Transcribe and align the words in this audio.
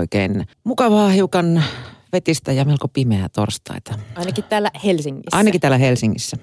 oikein 0.00 0.46
mukavaa, 0.64 1.08
hiukan 1.08 1.64
vetistä 2.12 2.52
ja 2.52 2.64
melko 2.64 2.88
pimeää 2.88 3.28
torstaita. 3.28 3.98
Ainakin 4.16 4.44
täällä 4.44 4.70
Helsingissä. 4.84 5.36
Ainakin 5.36 5.60
täällä 5.60 5.78
Helsingissä. 5.78 6.36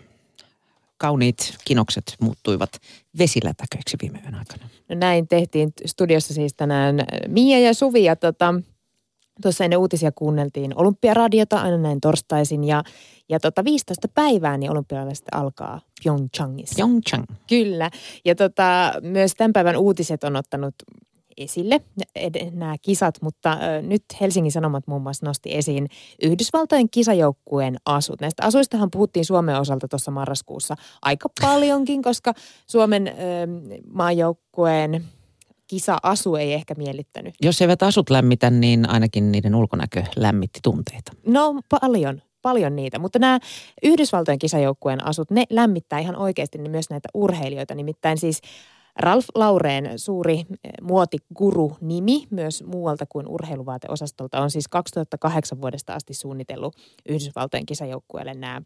Kauniit 0.97 1.55
kinokset 1.65 2.15
muuttuivat 2.21 2.69
vesilätäköiksi 3.17 3.97
viime 4.01 4.19
yön 4.23 4.35
aikana. 4.35 4.69
No 4.89 4.95
näin 4.95 5.27
tehtiin 5.27 5.69
studiossa 5.85 6.33
siis 6.33 6.53
tänään 6.53 6.95
Mia 7.27 7.59
ja 7.59 7.73
Suvi 7.73 8.03
ja 8.03 8.15
tota, 8.15 8.53
tuossa 9.41 9.63
ennen 9.63 9.79
uutisia 9.79 10.11
kuunneltiin 10.11 10.73
Olympiaradiota 10.75 11.61
aina 11.61 11.77
näin 11.77 12.01
torstaisin 12.01 12.63
ja, 12.63 12.83
ja 13.29 13.39
tota 13.39 13.63
15 13.63 14.07
päivää 14.07 14.57
niin 14.57 14.71
olympialaiset 14.71 15.25
alkaa 15.31 15.81
Pyeongchangissa. 16.03 16.75
Pyeongchang. 16.75 17.25
Kyllä. 17.49 17.91
Ja 18.25 18.35
tota, 18.35 18.93
myös 19.01 19.33
tämän 19.35 19.53
päivän 19.53 19.77
uutiset 19.77 20.23
on 20.23 20.35
ottanut 20.35 20.75
esille 21.37 21.81
nämä 22.51 22.75
kisat, 22.81 23.15
mutta 23.21 23.57
nyt 23.81 24.03
Helsingin 24.21 24.51
Sanomat 24.51 24.87
muun 24.87 25.01
muassa 25.01 25.25
nosti 25.25 25.55
esiin 25.55 25.87
Yhdysvaltojen 26.23 26.89
kisajoukkueen 26.89 27.77
asut. 27.85 28.21
Näistä 28.21 28.43
asuistahan 28.43 28.91
puhuttiin 28.91 29.25
Suomen 29.25 29.59
osalta 29.59 29.87
tuossa 29.87 30.11
marraskuussa 30.11 30.75
aika 31.01 31.29
paljonkin, 31.41 32.01
koska 32.01 32.33
Suomen 32.67 33.11
maajoukkueen 33.93 35.03
kisa-asu 35.67 36.35
ei 36.35 36.53
ehkä 36.53 36.73
miellyttänyt. 36.77 37.35
Jos 37.41 37.61
eivät 37.61 37.83
asut 37.83 38.09
lämmitä, 38.09 38.49
niin 38.49 38.89
ainakin 38.89 39.31
niiden 39.31 39.55
ulkonäkö 39.55 40.03
lämmitti 40.15 40.59
tunteita. 40.63 41.11
No 41.25 41.61
paljon, 41.69 42.21
paljon 42.41 42.75
niitä, 42.75 42.99
mutta 42.99 43.19
nämä 43.19 43.39
Yhdysvaltojen 43.83 44.39
kisajoukkueen 44.39 45.05
asut, 45.05 45.31
ne 45.31 45.43
lämmittää 45.49 45.99
ihan 45.99 46.15
oikeasti 46.15 46.57
myös 46.57 46.89
näitä 46.89 47.09
urheilijoita. 47.13 47.75
Nimittäin 47.75 48.17
siis 48.17 48.41
Ralf 48.99 49.25
Laureen 49.35 49.99
suuri 49.99 50.43
muotiguru-nimi 50.81 52.27
myös 52.29 52.63
muualta 52.63 53.05
kuin 53.05 53.27
urheiluvaateosastolta 53.27 54.41
on 54.41 54.51
siis 54.51 54.67
2008 54.67 55.61
vuodesta 55.61 55.93
asti 55.93 56.13
suunnitellut 56.13 56.75
Yhdysvaltojen 57.09 57.65
kisajoukkueelle 57.65 58.33
nämä 58.33 58.61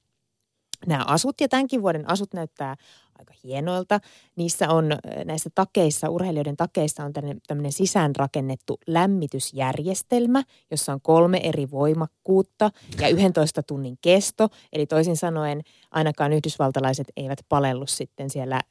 nämä 0.88 1.04
asut 1.08 1.42
ja 1.42 1.48
tämänkin 1.48 1.82
vuoden 1.82 2.10
asut 2.10 2.34
näyttää 2.34 2.76
aika 3.20 3.34
hienoilta. 3.44 4.00
Niissä 4.36 4.70
on 4.70 4.90
näissä 5.26 5.50
takeissa, 5.56 6.10
urheilijoiden 6.10 6.58
takeissa 6.58 7.04
on 7.04 7.14
tämmöinen 7.48 7.72
sisäänrakennettu 7.72 8.78
lämmitysjärjestelmä, 8.88 10.44
jossa 10.72 10.94
on 10.94 11.02
kolme 11.02 11.40
eri 11.44 11.72
voimakkuutta 11.72 12.72
ja 13.00 13.08
11 13.08 13.64
tunnin 13.64 13.98
kesto. 14.02 14.50
Eli 14.74 14.86
toisin 14.86 15.18
sanoen 15.18 15.62
ainakaan 15.92 16.34
yhdysvaltalaiset 16.34 17.08
eivät 17.18 17.40
palellu 17.50 17.88
sitten 17.88 18.30
siellä 18.30 18.62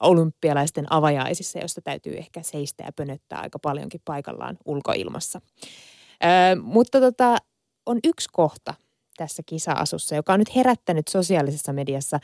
olympialaisten 0.00 0.92
avajaisissa, 0.92 1.58
josta 1.58 1.80
täytyy 1.80 2.16
ehkä 2.16 2.42
seistä 2.42 2.84
ja 2.84 2.92
pönöttää 2.92 3.40
aika 3.40 3.58
paljonkin 3.58 4.00
paikallaan 4.04 4.58
ulkoilmassa. 4.64 5.40
Ö, 6.24 6.62
mutta 6.62 7.00
tota, 7.00 7.36
on 7.86 7.98
yksi 8.04 8.28
kohta 8.32 8.74
tässä 9.16 9.42
kisa-asussa, 9.46 10.14
joka 10.14 10.32
on 10.32 10.38
nyt 10.38 10.56
herättänyt 10.56 11.08
sosiaalisessa 11.08 11.72
mediassa 11.72 12.20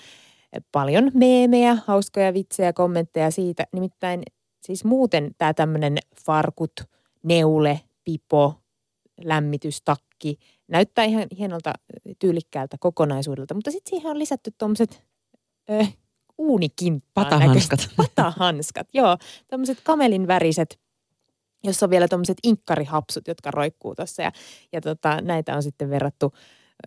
paljon 0.73 1.11
meemejä, 1.15 1.77
hauskoja 1.87 2.35
vitsejä, 2.35 2.73
kommentteja 2.73 3.31
siitä. 3.31 3.67
Nimittäin 3.73 4.23
siis 4.63 4.85
muuten 4.85 5.31
tämä 5.39 5.55
tämmöinen 5.55 5.99
farkut, 6.27 6.73
neule, 7.23 7.81
pipo, 8.05 8.55
lämmitystakki 9.25 10.39
näyttää 10.69 11.05
ihan 11.05 11.27
hienolta 11.39 11.73
tyylikkäältä 12.19 12.77
kokonaisuudelta, 12.81 13.55
mutta 13.55 13.71
sitten 13.71 13.91
siihen 13.91 14.11
on 14.11 14.19
lisätty 14.19 14.51
tuommoiset 14.59 15.05
uunikinppaan 16.39 17.27
Patahanskat. 17.27 17.79
näköiset- 17.81 17.97
Patahanskat, 18.17 18.89
joo. 18.93 19.17
Tämmöiset 19.49 19.81
kamelin 19.85 20.27
väriset, 20.27 20.79
jossa 21.65 21.87
on 21.87 21.91
vielä 21.91 22.09
tuommoiset 22.09 22.39
inkkarihapsut, 22.43 23.29
jotka 23.29 23.51
roikkuu 23.51 23.95
tuossa. 23.95 24.23
Ja, 24.23 24.33
ja 24.73 24.81
tota, 24.81 25.21
näitä 25.21 25.57
on 25.57 25.63
sitten 25.63 25.91
verrattu 25.91 26.33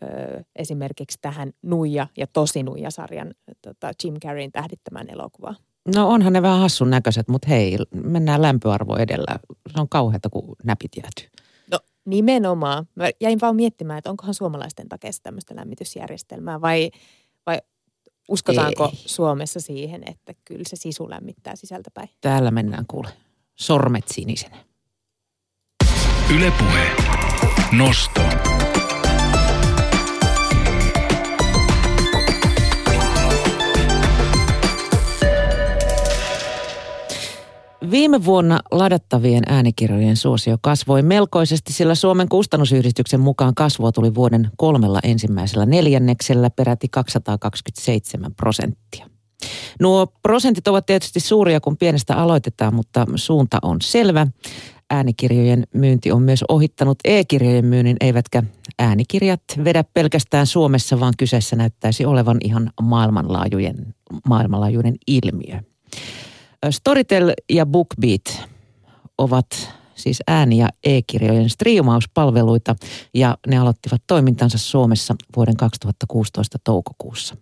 ö, 0.03 0.07
esimerkiksi 0.55 1.17
tähän 1.21 1.51
Nuija 1.61 2.07
ja 2.17 2.27
Tosi 2.27 2.63
Nuija-sarjan 2.63 3.33
tota, 3.61 3.91
Jim 4.03 4.13
Carreyn 4.13 4.51
tähdittämään 4.51 5.09
elokuvaan. 5.09 5.55
No 5.95 6.09
onhan 6.09 6.33
ne 6.33 6.41
vähän 6.41 6.59
hassun 6.59 6.89
näköiset, 6.89 7.27
mutta 7.27 7.47
hei, 7.47 7.77
mennään 8.03 8.41
lämpöarvo 8.41 8.95
edellä. 8.95 9.39
Se 9.75 9.81
on 9.81 9.89
kauheata, 9.89 10.29
kun 10.29 10.55
näpit 10.63 10.91
jäätyy. 10.97 11.29
No 11.71 11.79
nimenomaan. 12.05 12.87
Mä 12.95 13.09
jäin 13.21 13.39
vaan 13.41 13.55
miettimään, 13.55 13.97
että 13.97 14.09
onkohan 14.09 14.33
suomalaisten 14.33 14.89
takeessa 14.89 15.23
tämmöistä 15.23 15.55
lämmitysjärjestelmää 15.55 16.61
vai, 16.61 16.71
vai 16.71 16.91
uskotaanko 18.27 18.85
Ei. 18.85 18.99
Suomessa 19.05 19.59
siihen, 19.59 20.03
että 20.09 20.33
kyllä 20.45 20.63
se 20.67 20.75
sisu 20.75 21.09
lämmittää 21.09 21.55
sisältäpäin. 21.55 22.09
Täällä 22.21 22.51
mennään 22.51 22.85
kuule. 22.87 23.09
Sormet 23.55 24.07
sinisenä. 24.07 24.57
Ylepuhe. 26.35 26.91
Nosto. 27.71 28.21
Viime 37.91 38.25
vuonna 38.25 38.59
ladattavien 38.71 39.43
äänikirjojen 39.47 40.15
suosio 40.15 40.57
kasvoi 40.61 41.01
melkoisesti, 41.01 41.73
sillä 41.73 41.95
Suomen 41.95 42.29
kustannusyhdistyksen 42.29 43.19
mukaan 43.19 43.55
kasvua 43.55 43.91
tuli 43.91 44.15
vuoden 44.15 44.49
kolmella 44.57 44.99
ensimmäisellä 45.03 45.65
neljänneksellä 45.65 46.49
peräti 46.49 46.87
227 46.91 48.33
prosenttia. 48.33 49.09
Nuo 49.79 50.07
prosentit 50.21 50.67
ovat 50.67 50.85
tietysti 50.85 51.19
suuria, 51.19 51.59
kun 51.59 51.77
pienestä 51.77 52.15
aloitetaan, 52.15 52.73
mutta 52.73 53.05
suunta 53.15 53.57
on 53.61 53.77
selvä. 53.81 54.27
Äänikirjojen 54.89 55.63
myynti 55.73 56.11
on 56.11 56.21
myös 56.21 56.43
ohittanut 56.49 56.97
e-kirjojen 57.05 57.65
myynnin, 57.65 57.97
eivätkä 58.01 58.43
äänikirjat 58.79 59.41
vedä 59.63 59.83
pelkästään 59.93 60.47
Suomessa, 60.47 60.99
vaan 60.99 61.13
kyseessä 61.17 61.55
näyttäisi 61.55 62.05
olevan 62.05 62.37
ihan 62.43 62.71
maailmanlaajuinen, 62.81 64.95
ilmiö. 65.07 65.61
Storytel 66.69 67.33
ja 67.49 67.65
BookBeat 67.65 68.43
ovat 69.17 69.69
siis 69.95 70.23
ääni- 70.27 70.57
ja 70.57 70.69
e-kirjojen 70.83 71.49
striimauspalveluita 71.49 72.75
ja 73.13 73.37
ne 73.47 73.57
aloittivat 73.57 74.01
toimintansa 74.07 74.57
Suomessa 74.57 75.15
vuoden 75.35 75.57
2016 75.57 76.57
toukokuussa. 76.63 77.35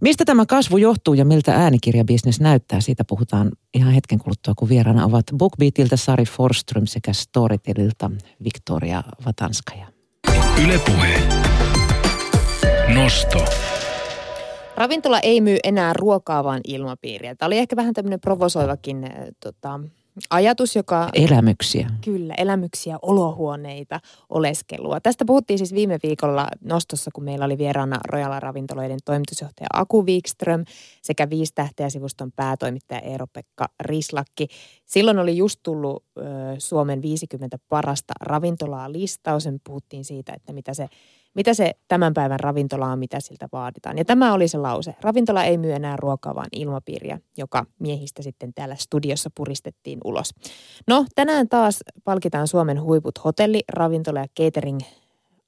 Mistä 0.00 0.24
tämä 0.24 0.46
kasvu 0.46 0.76
johtuu 0.76 1.14
ja 1.14 1.24
miltä 1.24 1.54
äänikirjabisnes 1.54 2.40
näyttää, 2.40 2.80
siitä 2.80 3.04
puhutaan 3.04 3.50
ihan 3.74 3.92
hetken 3.92 4.18
kuluttua, 4.18 4.54
kun 4.54 4.68
vieraana 4.68 5.04
ovat 5.04 5.24
BookBeatilta 5.36 5.96
Sari 5.96 6.24
Forström 6.24 6.86
sekä 6.86 7.12
Storytelilta 7.12 8.10
Victoria 8.44 9.02
Vatanskaja. 9.26 9.86
Ylepuhe. 10.64 11.22
Nosto. 12.94 13.44
Ravintola 14.80 15.20
ei 15.20 15.40
myy 15.40 15.56
enää 15.64 15.92
ruokaa, 15.92 16.44
vaan 16.44 16.60
ilmapiiriä. 16.64 17.34
Tämä 17.34 17.46
oli 17.46 17.58
ehkä 17.58 17.76
vähän 17.76 17.94
tämmöinen 17.94 18.20
provosoivakin 18.20 19.04
äh, 19.04 19.10
tota, 19.40 19.80
ajatus, 20.30 20.76
joka... 20.76 21.08
Elämyksiä. 21.14 21.90
Kyllä, 22.04 22.34
elämyksiä, 22.38 22.98
olohuoneita, 23.02 24.00
oleskelua. 24.28 25.00
Tästä 25.00 25.24
puhuttiin 25.24 25.58
siis 25.58 25.74
viime 25.74 25.98
viikolla 26.02 26.48
nostossa, 26.64 27.10
kun 27.14 27.24
meillä 27.24 27.44
oli 27.44 27.58
vieraana 27.58 27.98
Rojala 28.08 28.40
Ravintoloiden 28.40 28.98
toimitusjohtaja 29.04 29.66
Aku 29.72 30.06
Wikström 30.06 30.64
sekä 31.02 31.30
Viisi 31.30 31.52
tähteä-sivuston 31.54 32.32
päätoimittaja 32.36 33.00
Eero-Pekka 33.00 33.68
Rislakki. 33.80 34.48
Silloin 34.84 35.18
oli 35.18 35.36
just 35.36 35.60
tullut 35.62 36.04
ö, 36.18 36.22
Suomen 36.58 37.02
50 37.02 37.58
parasta 37.68 38.14
ravintolaa 38.20 38.92
listaus. 38.92 39.44
Ja 39.44 39.52
me 39.52 39.58
puhuttiin 39.64 40.04
siitä, 40.04 40.32
että 40.32 40.52
mitä 40.52 40.74
se, 40.74 40.88
mitä 41.34 41.54
se 41.54 41.72
tämän 41.88 42.14
päivän 42.14 42.40
ravintola 42.40 42.86
on, 42.86 42.98
mitä 42.98 43.20
siltä 43.20 43.48
vaaditaan. 43.52 43.98
Ja 43.98 44.04
tämä 44.04 44.32
oli 44.32 44.48
se 44.48 44.58
lause. 44.58 44.94
Ravintola 45.00 45.44
ei 45.44 45.58
myy 45.58 45.72
enää 45.72 45.96
ruokaa, 45.96 46.34
vaan 46.34 46.48
ilmapiiriä, 46.52 47.20
joka 47.36 47.66
miehistä 47.78 48.22
sitten 48.22 48.54
täällä 48.54 48.74
studiossa 48.74 49.30
puristettiin 49.34 49.98
ulos. 50.04 50.34
No, 50.86 51.04
tänään 51.14 51.48
taas 51.48 51.78
palkitaan 52.04 52.48
Suomen 52.48 52.82
huiput 52.82 53.24
hotelli, 53.24 53.62
ravintola 53.68 54.20
ja 54.20 54.26
catering 54.40 54.80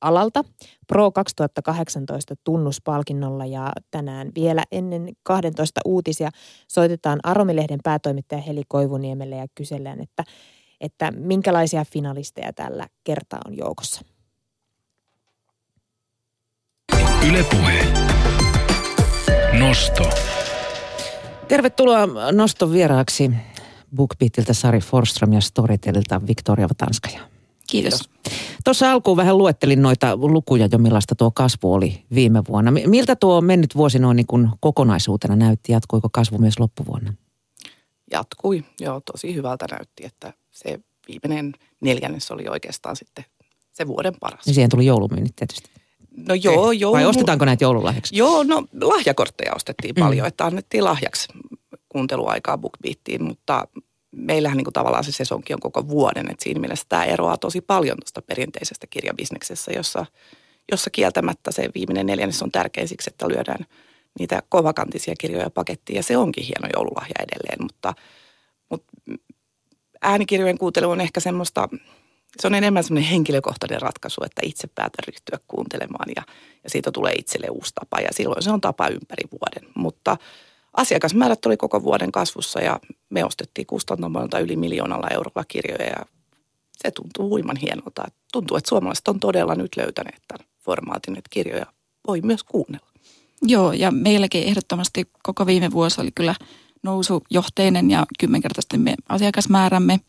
alalta 0.00 0.44
Pro 0.86 1.10
2018 1.10 2.34
tunnuspalkinnolla 2.44 3.46
ja 3.46 3.72
tänään 3.90 4.30
vielä 4.34 4.64
ennen 4.72 5.08
12 5.22 5.80
uutisia 5.84 6.30
soitetaan 6.68 7.20
Aromilehden 7.22 7.80
päätoimittaja 7.84 8.40
Heli 8.40 8.62
Koivuniemelle 8.68 9.36
ja 9.36 9.46
kysellään, 9.54 10.00
että, 10.00 10.24
että 10.80 11.10
minkälaisia 11.10 11.84
finalisteja 11.92 12.52
tällä 12.52 12.86
kertaa 13.04 13.40
on 13.46 13.56
joukossa. 13.56 14.11
Ylepuhe. 17.28 17.86
Nosto. 19.58 20.10
Tervetuloa 21.48 22.08
noston 22.32 22.72
vieraaksi 22.72 23.30
BookBeatilta 23.96 24.54
Sari 24.54 24.80
Forström 24.80 25.32
ja 25.32 25.40
Storytelilta 25.40 26.20
Victoria 26.26 26.68
Vatanskaja. 26.68 27.20
Kiitos. 27.70 28.10
Tuossa 28.64 28.92
alkuun 28.92 29.16
vähän 29.16 29.38
luettelin 29.38 29.82
noita 29.82 30.16
lukuja 30.16 30.68
jo, 30.72 30.78
millaista 30.78 31.14
tuo 31.14 31.30
kasvu 31.30 31.72
oli 31.72 32.04
viime 32.14 32.42
vuonna. 32.48 32.70
Mi- 32.70 32.86
Miltä 32.86 33.16
tuo 33.16 33.40
mennyt 33.40 33.76
vuosi 33.76 33.98
noin 33.98 34.16
niin 34.16 34.26
kuin 34.26 34.48
kokonaisuutena 34.60 35.36
näytti? 35.36 35.72
Jatkuiko 35.72 36.08
kasvu 36.12 36.38
myös 36.38 36.58
loppuvuonna? 36.58 37.14
Jatkui, 38.10 38.64
joo, 38.80 39.00
tosi 39.12 39.34
hyvältä 39.34 39.66
näytti, 39.70 40.04
että 40.06 40.32
se 40.50 40.80
viimeinen 41.08 41.52
neljännes 41.80 42.30
oli 42.30 42.48
oikeastaan 42.48 42.96
sitten 42.96 43.24
se 43.72 43.86
vuoden 43.86 44.14
paras. 44.20 44.46
Niin 44.46 44.54
siihen 44.54 44.70
tuli 44.70 44.86
joulumyynnit 44.86 45.36
tietysti. 45.36 45.81
No 46.16 46.34
joo, 46.34 46.72
joo. 46.72 46.92
Vai 46.92 47.04
ostetaanko 47.06 47.44
näitä 47.44 47.64
joululahjaksi? 47.64 48.16
Joo, 48.16 48.42
no 48.42 48.64
lahjakortteja 48.80 49.52
ostettiin 49.54 49.94
Mm. 49.96 50.00
paljon, 50.02 50.26
että 50.26 50.44
annettiin 50.44 50.84
lahjaksi 50.84 51.28
kuunteluaikaa 51.88 52.58
BookBeatiin, 52.58 53.22
mutta 53.24 53.68
meillähän 54.16 54.56
niin 54.56 54.64
kuin 54.64 54.74
tavallaan 54.74 55.04
se 55.04 55.12
sesonki 55.12 55.54
on 55.54 55.60
koko 55.60 55.88
vuoden, 55.88 56.30
että 56.30 56.44
siinä 56.44 56.60
mielessä 56.60 56.86
tämä 56.88 57.04
eroaa 57.04 57.36
tosi 57.36 57.60
paljon 57.60 57.96
tuosta 58.00 58.22
perinteisestä 58.22 58.86
kirjabisneksessä, 58.86 59.72
jossa, 59.76 60.06
jossa 60.72 60.90
kieltämättä 60.90 61.52
se 61.52 61.68
viimeinen 61.74 62.06
neljännes 62.06 62.42
on 62.42 62.52
tärkeä 62.52 62.86
siksi, 62.86 63.10
että 63.10 63.28
lyödään 63.28 63.66
niitä 64.18 64.42
kovakantisia 64.48 65.14
kirjoja 65.18 65.50
pakettiin 65.50 65.96
ja 65.96 66.02
se 66.02 66.16
onkin 66.16 66.44
hieno 66.44 66.68
joululahja 66.76 67.14
edelleen, 67.18 67.62
mutta, 67.62 67.94
mutta 68.70 68.92
äänikirjojen 70.02 70.58
kuuntelu 70.58 70.90
on 70.90 71.00
ehkä 71.00 71.20
semmoista, 71.20 71.68
se 72.40 72.46
on 72.46 72.54
enemmän 72.54 72.84
semmoinen 72.84 73.10
henkilökohtainen 73.10 73.82
ratkaisu, 73.82 74.24
että 74.24 74.42
itse 74.44 74.68
päätän 74.74 75.04
ryhtyä 75.06 75.38
kuuntelemaan 75.48 76.08
ja, 76.16 76.22
ja 76.64 76.70
siitä 76.70 76.90
tulee 76.92 77.12
itselle 77.12 77.46
uusi 77.50 77.72
tapa 77.74 78.00
ja 78.00 78.08
silloin 78.12 78.42
se 78.42 78.50
on 78.50 78.60
tapa 78.60 78.88
ympäri 78.88 79.24
vuoden. 79.30 79.70
Mutta 79.74 80.16
asiakasmäärät 80.76 81.46
oli 81.46 81.56
koko 81.56 81.82
vuoden 81.82 82.12
kasvussa 82.12 82.60
ja 82.60 82.80
me 83.10 83.24
ostettiin 83.24 83.66
kustantamolta 83.66 84.38
yli 84.38 84.56
miljoonalla 84.56 85.08
eurolla 85.08 85.44
kirjoja 85.48 85.86
ja 85.86 86.06
se 86.82 86.90
tuntuu 86.90 87.28
huiman 87.28 87.56
hienolta. 87.56 88.04
Tuntuu, 88.32 88.56
että 88.56 88.68
suomalaiset 88.68 89.08
on 89.08 89.20
todella 89.20 89.54
nyt 89.54 89.76
löytäneet 89.76 90.22
tämän 90.28 90.46
formaatin, 90.60 91.16
että 91.16 91.30
kirjoja 91.30 91.66
voi 92.06 92.20
myös 92.20 92.44
kuunnella. 92.44 92.86
Joo, 93.42 93.72
ja 93.72 93.90
meilläkin 93.90 94.42
ehdottomasti 94.42 95.10
koko 95.22 95.46
viime 95.46 95.70
vuosi 95.70 96.00
oli 96.00 96.10
kyllä 96.14 96.34
nousujohteinen 96.82 97.90
ja 97.90 98.06
kymmenkertaistimme 98.18 98.94
asiakasmäärämme. 99.08 100.00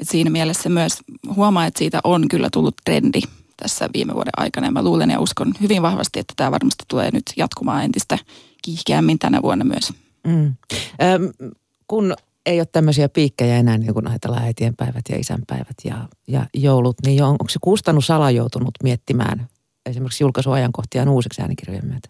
Et 0.00 0.08
siinä 0.08 0.30
mielessä 0.30 0.68
myös 0.68 0.98
huomaa, 1.36 1.66
että 1.66 1.78
siitä 1.78 2.00
on 2.04 2.28
kyllä 2.28 2.48
tullut 2.52 2.74
trendi 2.84 3.20
tässä 3.56 3.88
viime 3.94 4.14
vuoden 4.14 4.32
aikana. 4.36 4.66
Ja 4.66 4.70
mä 4.70 4.82
luulen 4.82 5.10
ja 5.10 5.20
uskon 5.20 5.54
hyvin 5.60 5.82
vahvasti, 5.82 6.18
että 6.18 6.34
tämä 6.36 6.50
varmasti 6.50 6.84
tulee 6.88 7.10
nyt 7.10 7.22
jatkumaan 7.36 7.84
entistä 7.84 8.18
kiihkeämmin 8.62 9.18
tänä 9.18 9.42
vuonna 9.42 9.64
myös. 9.64 9.92
Mm. 10.26 10.54
Öm, 11.02 11.52
kun 11.88 12.14
ei 12.46 12.60
ole 12.60 12.66
tämmöisiä 12.72 13.08
piikkejä 13.08 13.56
enää, 13.56 13.78
niin 13.78 13.94
kun 13.94 14.08
ajatellaan 14.08 14.44
äitienpäivät 14.44 15.04
ja 15.08 15.18
isänpäivät 15.18 15.76
ja, 15.84 16.08
ja 16.28 16.46
joulut, 16.54 16.96
niin 17.06 17.22
on, 17.22 17.30
onko 17.30 17.48
se 17.48 17.58
kustannusala 17.60 18.30
joutunut 18.30 18.74
miettimään 18.82 19.48
esimerkiksi 19.86 20.24
julkaisuajankohtiaan 20.24 21.08
uusiksi 21.08 21.42
äänikirjojen 21.42 21.86
myötä? 21.86 22.08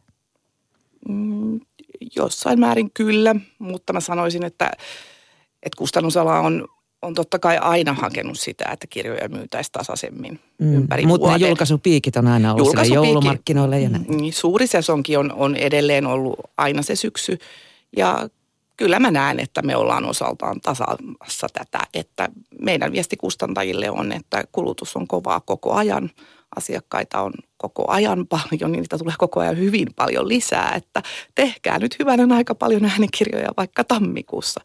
Mm, 1.08 1.60
jossain 2.16 2.60
määrin 2.60 2.90
kyllä, 2.94 3.36
mutta 3.58 3.92
mä 3.92 4.00
sanoisin, 4.00 4.44
että, 4.44 4.70
että 5.62 5.76
kustannusala 5.78 6.40
on, 6.40 6.68
on 7.02 7.14
totta 7.14 7.38
kai 7.38 7.58
aina 7.58 7.92
hakenut 7.92 8.38
sitä, 8.38 8.64
että 8.72 8.86
kirjoja 8.86 9.28
myytäisiin 9.28 9.72
tasaisemmin 9.72 10.40
mm. 10.58 10.74
ympäri 10.74 11.06
Mutta 11.06 11.26
ne 11.26 11.30
vuoden. 11.30 11.48
julkaisupiikit 11.48 12.16
on 12.16 12.26
aina 12.26 12.54
ollut 12.54 12.70
sillä 12.70 12.82
Julkaisupiikki. 12.82 13.06
joulumarkkinoille 13.08 13.80
ja 13.80 13.88
näin. 13.88 14.04
Niin, 14.08 14.32
suuri 14.32 14.66
sesonki 14.66 15.16
on, 15.16 15.32
on 15.32 15.56
edelleen 15.56 16.06
ollut 16.06 16.38
aina 16.56 16.82
se 16.82 16.96
syksy 16.96 17.38
ja 17.96 18.28
kyllä 18.76 18.98
mä 18.98 19.10
näen, 19.10 19.40
että 19.40 19.62
me 19.62 19.76
ollaan 19.76 20.04
osaltaan 20.04 20.60
tasaamassa 20.60 21.46
tätä, 21.52 21.80
että 21.94 22.28
meidän 22.60 22.92
viesti 22.92 23.16
kustantajille 23.16 23.90
on, 23.90 24.12
että 24.12 24.44
kulutus 24.52 24.96
on 24.96 25.08
kovaa 25.08 25.40
koko 25.40 25.72
ajan. 25.74 26.10
Asiakkaita 26.56 27.20
on 27.20 27.32
koko 27.56 27.84
ajan 27.88 28.26
paljon, 28.26 28.72
niin 28.72 28.82
niitä 28.82 28.98
tulee 28.98 29.14
koko 29.18 29.40
ajan 29.40 29.58
hyvin 29.58 29.88
paljon 29.96 30.28
lisää, 30.28 30.72
että 30.76 31.02
tehkää 31.34 31.78
nyt 31.78 31.98
hyvänen 31.98 32.32
aika 32.32 32.54
paljon 32.54 32.84
äänikirjoja 32.84 33.48
vaikka 33.56 33.84
tammikuussa. 33.84 34.60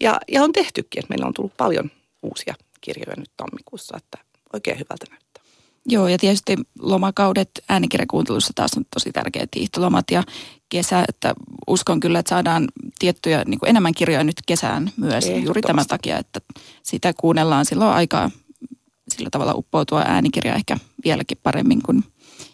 Ja, 0.00 0.20
ja 0.32 0.42
on 0.42 0.52
tehtykin, 0.52 1.00
että 1.00 1.10
meillä 1.10 1.26
on 1.26 1.34
tullut 1.34 1.56
paljon 1.56 1.90
uusia 2.22 2.54
kirjoja 2.80 3.16
nyt 3.16 3.30
tammikuussa, 3.36 3.96
että 3.96 4.18
oikein 4.52 4.78
hyvältä 4.78 5.06
näyttää. 5.10 5.44
Joo, 5.86 6.08
ja 6.08 6.18
tietysti 6.18 6.56
lomakaudet 6.80 7.50
äänikirjakuuntelussa 7.68 8.52
taas 8.54 8.76
on 8.76 8.84
tosi 8.94 9.12
tärkeät 9.12 9.48
hiihtolomat 9.56 10.10
ja 10.10 10.22
kesä, 10.68 11.04
että 11.08 11.34
uskon 11.66 12.00
kyllä, 12.00 12.18
että 12.18 12.30
saadaan 12.30 12.68
tiettyjä 12.98 13.42
niin 13.46 13.58
kuin 13.58 13.70
enemmän 13.70 13.94
kirjoja 13.94 14.24
nyt 14.24 14.36
kesään 14.46 14.90
myös 14.96 15.24
juuri 15.44 15.62
tämän 15.62 15.86
takia, 15.86 16.18
että 16.18 16.40
sitä 16.82 17.12
kuunnellaan 17.20 17.64
silloin 17.64 17.90
aikaa 17.90 18.30
sillä 19.08 19.28
tavalla 19.30 19.54
uppoutua 19.54 20.02
äänikirja 20.06 20.54
ehkä 20.54 20.76
vieläkin 21.04 21.38
paremmin 21.42 21.82
kuin 21.82 22.04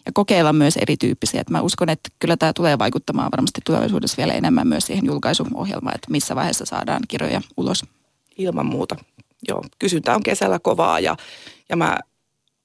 ja 0.05 0.11
kokeilla 0.13 0.53
myös 0.53 0.77
erityyppisiä. 0.77 1.41
Että 1.41 1.53
mä 1.53 1.61
uskon, 1.61 1.89
että 1.89 2.09
kyllä 2.19 2.37
tämä 2.37 2.53
tulee 2.53 2.79
vaikuttamaan 2.79 3.31
varmasti 3.31 3.61
tulevaisuudessa 3.65 4.17
vielä 4.17 4.33
enemmän 4.33 4.67
myös 4.67 4.85
siihen 4.85 5.05
julkaisuohjelmaan, 5.05 5.95
että 5.95 6.11
missä 6.11 6.35
vaiheessa 6.35 6.65
saadaan 6.65 7.01
kirjoja 7.07 7.41
ulos. 7.57 7.85
Ilman 8.37 8.65
muuta. 8.65 8.95
Joo, 9.47 9.63
kysyntä 9.79 10.15
on 10.15 10.23
kesällä 10.23 10.59
kovaa 10.59 10.99
ja, 10.99 11.15
ja 11.69 11.75
mä 11.75 11.97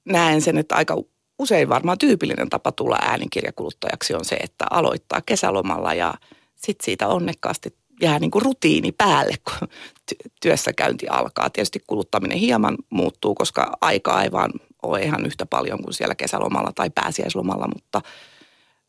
näen 0.05 0.41
sen, 0.41 0.57
että 0.57 0.75
aika 0.75 0.97
usein 1.39 1.69
varmaan 1.69 1.97
tyypillinen 1.97 2.49
tapa 2.49 2.71
tulla 2.71 2.97
äänikirjakuluttajaksi 3.01 4.13
on 4.13 4.25
se, 4.25 4.35
että 4.35 4.65
aloittaa 4.71 5.21
kesälomalla 5.25 5.93
ja 5.93 6.13
sitten 6.55 6.85
siitä 6.85 7.07
onnekkaasti 7.07 7.75
jää 8.01 8.19
niin 8.19 8.31
kuin 8.31 8.41
rutiini 8.41 8.91
päälle, 8.91 9.35
kun 9.43 9.67
ty- 10.11 10.31
työssäkäynti 10.41 11.07
alkaa. 11.07 11.49
Tietysti 11.49 11.79
kuluttaminen 11.87 12.37
hieman 12.37 12.77
muuttuu, 12.89 13.35
koska 13.35 13.77
aikaa 13.81 14.23
ei 14.23 14.31
vaan 14.31 14.51
ole 14.83 15.01
ihan 15.01 15.25
yhtä 15.25 15.45
paljon 15.45 15.83
kuin 15.83 15.93
siellä 15.93 16.15
kesälomalla 16.15 16.71
tai 16.75 16.89
pääsiäislomalla, 16.89 17.67
mutta 17.67 18.01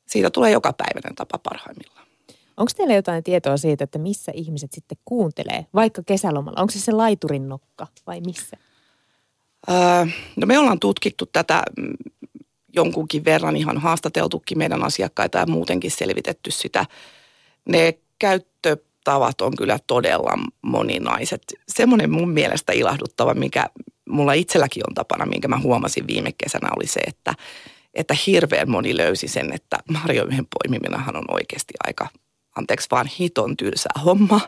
siitä 0.06 0.30
tulee 0.30 0.50
jokapäiväinen 0.50 1.14
tapa 1.14 1.38
parhaimmillaan. 1.38 2.06
Onko 2.56 2.72
teillä 2.76 2.94
jotain 2.94 3.24
tietoa 3.24 3.56
siitä, 3.56 3.84
että 3.84 3.98
missä 3.98 4.32
ihmiset 4.34 4.72
sitten 4.72 4.98
kuuntelee, 5.04 5.66
vaikka 5.74 6.02
kesälomalla? 6.06 6.60
Onko 6.60 6.70
se 6.72 6.80
se 6.80 6.92
laiturin 6.92 7.48
nokka 7.48 7.86
vai 8.06 8.20
missä? 8.20 8.56
Öö, 9.70 10.06
no 10.36 10.46
me 10.46 10.58
ollaan 10.58 10.80
tutkittu 10.80 11.26
tätä 11.26 11.62
mm, 11.76 11.94
jonkunkin 12.74 13.24
verran, 13.24 13.56
ihan 13.56 13.78
haastateltukin 13.78 14.58
meidän 14.58 14.84
asiakkaita 14.84 15.38
ja 15.38 15.46
muutenkin 15.46 15.90
selvitetty 15.90 16.50
sitä. 16.50 16.86
Ne 17.68 17.98
käyttötavat 19.04 19.40
on 19.40 19.56
kyllä 19.56 19.78
todella 19.86 20.38
moninaiset. 20.62 21.42
Semmoinen 21.68 22.10
mun 22.10 22.30
mielestä 22.30 22.72
ilahduttava, 22.72 23.34
mikä 23.34 23.66
mulla 24.08 24.32
itselläkin 24.32 24.82
on 24.88 24.94
tapana, 24.94 25.26
minkä 25.26 25.48
mä 25.48 25.58
huomasin 25.58 26.06
viime 26.06 26.32
kesänä, 26.32 26.68
oli 26.76 26.86
se, 26.86 27.00
että, 27.00 27.34
että 27.94 28.16
hirveän 28.26 28.70
moni 28.70 28.96
löysi 28.96 29.28
sen, 29.28 29.52
että 29.52 29.78
marjojen 29.92 30.46
poimiminenhan 30.46 31.16
on 31.16 31.24
oikeasti 31.28 31.74
aika 31.86 32.08
anteeksi 32.56 32.88
vaan 32.90 33.06
hiton 33.18 33.56
tylsää 33.56 34.00
homma, 34.04 34.40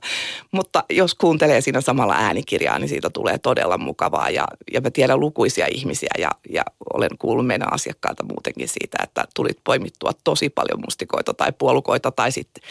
mutta 0.52 0.84
jos 0.90 1.14
kuuntelee 1.14 1.60
siinä 1.60 1.80
samalla 1.80 2.14
äänikirjaa, 2.14 2.78
niin 2.78 2.88
siitä 2.88 3.10
tulee 3.10 3.38
todella 3.38 3.78
mukavaa 3.78 4.30
ja, 4.30 4.46
ja 4.72 4.80
mä 4.80 4.90
tiedän 4.90 5.20
lukuisia 5.20 5.66
ihmisiä 5.70 6.10
ja, 6.18 6.30
ja 6.50 6.62
olen 6.94 7.10
kuullut 7.18 7.46
meidän 7.46 7.72
asiakkailta 7.72 8.24
muutenkin 8.24 8.68
siitä, 8.68 8.98
että 9.02 9.24
tulit 9.34 9.58
poimittua 9.64 10.10
tosi 10.24 10.48
paljon 10.50 10.80
mustikoita 10.84 11.34
tai 11.34 11.52
puolukoita 11.58 12.10
tai 12.10 12.32
sitten 12.32 12.62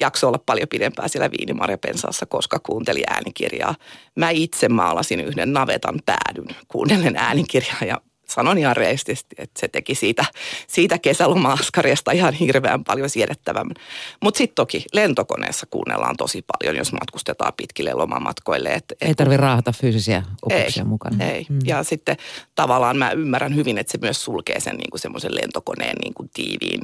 jakso 0.00 0.28
olla 0.28 0.38
paljon 0.46 0.68
pidempään 0.68 1.08
siellä 1.08 1.30
viinimarjapensaassa, 1.30 2.26
koska 2.26 2.58
kuunteli 2.58 3.02
äänikirjaa. 3.06 3.74
Mä 4.16 4.30
itse 4.30 4.68
maalasin 4.68 5.20
yhden 5.20 5.52
navetan 5.52 6.00
päädyn 6.06 6.56
kuunnellen 6.68 7.16
äänikirjaa 7.16 7.84
ja 7.86 8.00
sanon 8.28 8.58
ihan 8.58 8.76
reistisesti, 8.76 9.36
että 9.38 9.60
se 9.60 9.68
teki 9.68 9.94
siitä, 9.94 10.24
siitä 10.66 10.98
kesäloma-askariasta 10.98 12.12
ihan 12.12 12.32
hirveän 12.32 12.84
paljon 12.84 13.10
siedettävämmän. 13.10 13.76
Mutta 14.22 14.38
sitten 14.38 14.54
toki 14.54 14.84
lentokoneessa 14.92 15.66
kuunnellaan 15.70 16.16
tosi 16.16 16.42
paljon, 16.42 16.76
jos 16.76 16.92
matkustetaan 16.92 17.52
pitkille 17.56 17.94
lomamatkoille. 17.94 18.68
Et, 18.68 18.84
et 18.92 19.08
Ei 19.08 19.14
tarvitse 19.14 19.36
raahata 19.36 19.72
fyysisiä 19.72 20.22
opuksia 20.42 20.82
ei, 20.82 20.88
mukana. 20.88 21.24
Ei. 21.24 21.46
Mm. 21.48 21.58
Ja 21.64 21.82
sitten 21.82 22.16
tavallaan 22.54 22.96
mä 22.96 23.10
ymmärrän 23.10 23.54
hyvin, 23.54 23.78
että 23.78 23.92
se 23.92 23.98
myös 24.02 24.24
sulkee 24.24 24.60
sen 24.60 24.76
niin 24.76 25.00
semmoisen 25.00 25.34
lentokoneen 25.34 25.96
niin 26.02 26.14
kuin 26.14 26.30
tiiviin 26.34 26.80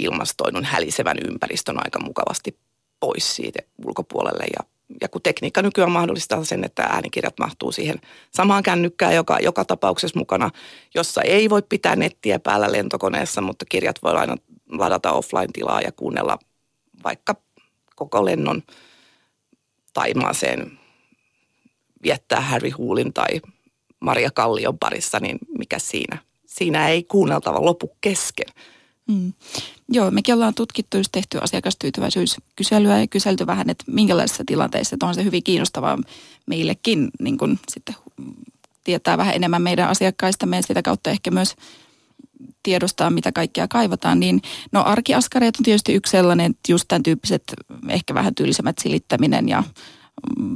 ilmastoidun 0.00 0.64
hälisevän 0.64 1.16
ympäristön 1.28 1.76
aika 1.84 2.00
mukavasti 2.00 2.58
pois 3.00 3.36
siitä 3.36 3.62
ulkopuolelle. 3.86 4.44
Ja, 4.44 4.68
ja 5.00 5.08
kun 5.08 5.22
tekniikka 5.22 5.62
nykyään 5.62 5.90
mahdollistaa 5.90 6.44
sen, 6.44 6.64
että 6.64 6.82
äänikirjat 6.82 7.38
mahtuu 7.38 7.72
siihen 7.72 8.00
samaan 8.30 8.62
kännykkään, 8.62 9.14
joka 9.14 9.38
joka 9.42 9.64
tapauksessa 9.64 10.18
mukana, 10.18 10.50
jossa 10.94 11.22
ei 11.22 11.50
voi 11.50 11.62
pitää 11.62 11.96
nettiä 11.96 12.38
päällä 12.38 12.72
lentokoneessa, 12.72 13.40
mutta 13.40 13.64
kirjat 13.68 13.96
voi 14.02 14.12
aina 14.12 14.36
ladata 14.68 15.12
offline-tilaa 15.12 15.80
ja 15.80 15.92
kuunnella 15.92 16.38
vaikka 17.04 17.34
koko 17.96 18.24
lennon 18.24 18.62
Taimaaseen 19.92 20.78
viettää 22.02 22.40
Harry 22.40 22.70
Huulin 22.70 23.12
tai 23.12 23.40
Maria 24.00 24.30
Kallion 24.30 24.78
parissa, 24.78 25.20
niin 25.20 25.38
mikä 25.58 25.78
siinä? 25.78 26.18
Siinä 26.46 26.88
ei 26.88 27.02
kuunneltava 27.02 27.64
lopu 27.64 27.96
kesken. 28.00 28.46
Mm. 29.08 29.32
Joo, 29.88 30.10
mekin 30.10 30.34
ollaan 30.34 30.54
tutkittu 30.54 30.96
just 30.96 31.12
tehty 31.12 31.38
asiakastyytyväisyyskyselyä 31.38 33.00
ja 33.00 33.06
kyselty 33.06 33.46
vähän, 33.46 33.70
että 33.70 33.84
minkälaisissa 33.86 34.44
tilanteissa, 34.46 34.94
että 34.94 35.06
on 35.06 35.14
se 35.14 35.24
hyvin 35.24 35.44
kiinnostavaa 35.44 35.98
meillekin 36.46 37.10
niin 37.20 37.38
kun 37.38 37.58
sitten 37.68 37.94
tietää 38.84 39.18
vähän 39.18 39.34
enemmän 39.34 39.62
meidän 39.62 39.88
asiakkaistamme 39.88 40.56
ja 40.56 40.62
sitä 40.62 40.82
kautta 40.82 41.10
ehkä 41.10 41.30
myös 41.30 41.54
tiedostaa, 42.62 43.10
mitä 43.10 43.32
kaikkea 43.32 43.68
kaivataan, 43.68 44.20
niin 44.20 44.42
no 44.72 44.82
arkiaskareet 44.84 45.56
on 45.56 45.64
tietysti 45.64 45.94
yksi 45.94 46.10
sellainen, 46.10 46.50
että 46.50 46.72
just 46.72 46.84
tämän 46.88 47.02
tyyppiset 47.02 47.42
ehkä 47.88 48.14
vähän 48.14 48.34
tyylisemmät 48.34 48.78
silittäminen 48.78 49.48
ja 49.48 49.62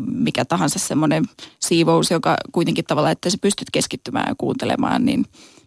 mikä 0.07 0.45
tahansa 0.45 0.79
semmoinen 0.79 1.25
siivous, 1.61 2.11
joka 2.11 2.37
kuitenkin 2.53 2.85
tavallaan, 2.85 3.13
että 3.13 3.31
sä 3.31 3.39
pystyt 3.41 3.71
keskittymään 3.73 4.27
ja 4.29 4.35
kuuntelemaan, 4.39 5.05
niin 5.05 5.27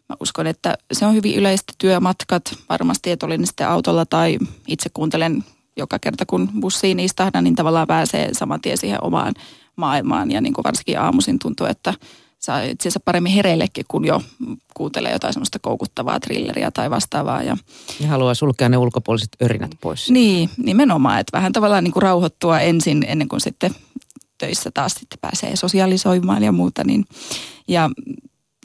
mä 0.09 0.15
uskon, 0.19 0.47
että 0.47 0.77
se 0.91 1.05
on 1.05 1.13
hyvin 1.13 1.35
yleistä 1.35 1.73
työmatkat 1.77 2.43
varmasti, 2.69 3.11
että 3.11 3.25
olin 3.25 3.47
sitten 3.47 3.67
autolla 3.67 4.05
tai 4.05 4.37
itse 4.67 4.89
kuuntelen 4.93 5.43
joka 5.77 5.99
kerta 5.99 6.25
kun 6.25 6.49
bussiin 6.59 6.99
istahdan, 6.99 7.43
niin 7.43 7.55
tavallaan 7.55 7.87
pääsee 7.87 8.33
saman 8.33 8.61
tien 8.61 8.77
siihen 8.77 9.03
omaan 9.03 9.33
maailmaan 9.75 10.31
ja 10.31 10.41
niin 10.41 10.53
kuin 10.53 10.63
varsinkin 10.63 10.99
aamuisin 10.99 11.39
tuntuu, 11.39 11.67
että 11.67 11.93
saa 12.39 12.61
itse 12.61 12.83
asiassa 12.83 12.99
paremmin 13.05 13.31
hereillekin, 13.31 13.85
kun 13.87 14.05
jo 14.05 14.21
kuuntelee 14.73 15.11
jotain 15.11 15.33
semmoista 15.33 15.59
koukuttavaa 15.59 16.19
trilleriä 16.19 16.71
tai 16.71 16.89
vastaavaa. 16.89 17.43
Ja, 17.43 17.57
ja 17.99 18.07
haluaa 18.07 18.33
sulkea 18.33 18.69
ne 18.69 18.77
ulkopuoliset 18.77 19.29
örinät 19.43 19.71
pois. 19.81 20.11
Niin, 20.11 20.49
nimenomaan, 20.57 21.19
että 21.19 21.37
vähän 21.37 21.53
tavallaan 21.53 21.83
niin 21.83 21.91
kuin 21.91 22.03
rauhoittua 22.03 22.59
ensin 22.59 23.05
ennen 23.07 23.27
kuin 23.27 23.41
sitten 23.41 23.75
töissä 24.37 24.71
taas 24.73 24.93
sitten 24.93 25.19
pääsee 25.21 25.55
sosiaalisoimaan 25.55 26.43
ja 26.43 26.51
muuta. 26.51 26.83
Niin, 26.83 27.05
ja 27.67 27.89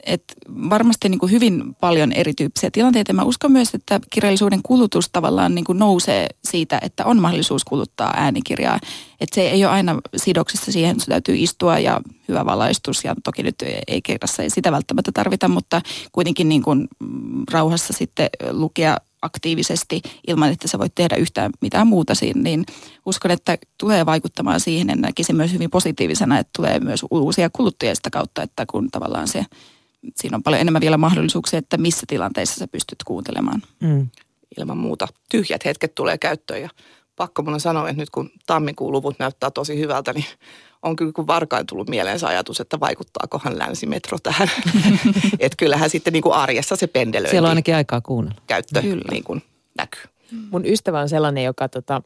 et 0.06 0.24
varmasti 0.70 1.08
niin 1.08 1.18
kuin 1.18 1.32
hyvin 1.32 1.76
paljon 1.80 2.12
erityyppisiä 2.12 2.70
tilanteita. 2.70 3.12
Mä 3.12 3.22
uskon 3.22 3.52
myös, 3.52 3.74
että 3.74 4.00
kirjallisuuden 4.10 4.60
kulutus 4.62 5.08
tavallaan 5.12 5.54
niin 5.54 5.64
kuin 5.64 5.78
nousee 5.78 6.26
siitä, 6.44 6.78
että 6.82 7.04
on 7.04 7.20
mahdollisuus 7.20 7.64
kuluttaa 7.64 8.14
äänikirjaa. 8.16 8.78
Että 9.20 9.34
se 9.34 9.50
ei 9.50 9.64
ole 9.64 9.72
aina 9.72 10.00
sidoksissa 10.16 10.72
siihen, 10.72 10.92
että 10.92 11.04
täytyy 11.08 11.36
istua 11.36 11.78
ja 11.78 12.00
hyvä 12.28 12.44
valaistus. 12.44 13.04
Ja 13.04 13.14
toki 13.24 13.42
nyt 13.42 13.62
ei 13.86 14.02
kirjassa 14.02 14.42
ei 14.42 14.50
sitä 14.50 14.72
välttämättä 14.72 15.12
tarvita, 15.14 15.48
mutta 15.48 15.82
kuitenkin 16.12 16.48
niin 16.48 16.62
kuin 16.62 16.88
rauhassa 17.50 17.92
sitten 17.92 18.28
lukea 18.50 18.96
aktiivisesti 19.22 20.02
ilman, 20.26 20.52
että 20.52 20.68
sä 20.68 20.78
voit 20.78 20.94
tehdä 20.94 21.16
yhtään 21.16 21.50
mitään 21.60 21.86
muuta 21.86 22.14
siinä, 22.14 22.42
niin 22.42 22.64
uskon, 23.06 23.30
että 23.30 23.58
tulee 23.78 24.06
vaikuttamaan 24.06 24.60
siihen 24.60 24.88
ja 24.88 24.96
näkisin 24.96 25.36
myös 25.36 25.52
hyvin 25.52 25.70
positiivisena, 25.70 26.38
että 26.38 26.50
tulee 26.56 26.80
myös 26.80 27.04
uusia 27.10 27.50
kuluttajia 27.50 27.94
sitä 27.94 28.10
kautta, 28.10 28.42
että 28.42 28.66
kun 28.66 28.90
tavallaan 28.90 29.28
se 29.28 29.44
siinä 30.16 30.36
on 30.36 30.42
paljon 30.42 30.60
enemmän 30.60 30.80
vielä 30.80 30.96
mahdollisuuksia, 30.96 31.58
että 31.58 31.76
missä 31.76 32.04
tilanteissa 32.08 32.58
sä 32.58 32.68
pystyt 32.68 32.98
kuuntelemaan. 33.04 33.62
Mm. 33.80 34.08
Ilman 34.58 34.78
muuta 34.78 35.08
tyhjät 35.30 35.64
hetket 35.64 35.94
tulee 35.94 36.18
käyttöön 36.18 36.62
ja 36.62 36.68
pakko 37.16 37.42
mun 37.42 37.60
sanoa, 37.60 37.88
että 37.88 38.02
nyt 38.02 38.10
kun 38.10 38.30
tammikuun 38.46 38.92
luvut 38.92 39.18
näyttää 39.18 39.50
tosi 39.50 39.78
hyvältä, 39.78 40.12
niin 40.12 40.24
on 40.82 40.96
kyllä 40.96 41.12
kun 41.12 41.26
varkain 41.26 41.66
tullut 41.66 41.88
mieleensä 41.88 42.28
ajatus, 42.28 42.60
että 42.60 42.80
vaikuttaakohan 42.80 43.58
länsimetro 43.58 44.18
tähän. 44.22 44.50
että 45.38 45.56
kyllähän 45.58 45.90
sitten 45.90 46.12
niin 46.12 46.22
kuin 46.22 46.34
arjessa 46.34 46.76
se 46.76 46.86
pendelöinti. 46.86 47.30
Siellä 47.30 47.46
on 47.46 47.50
ainakin 47.50 47.74
aikaa 47.74 48.00
kuunnella. 48.00 48.42
Käyttö 48.46 48.82
kyllä. 48.82 49.04
niin 49.10 49.24
kuin 49.24 49.42
näkyy. 49.78 50.02
Mun 50.50 50.66
ystävä 50.66 51.00
on 51.00 51.08
sellainen, 51.08 51.44
joka 51.44 51.68
tota, 51.68 52.02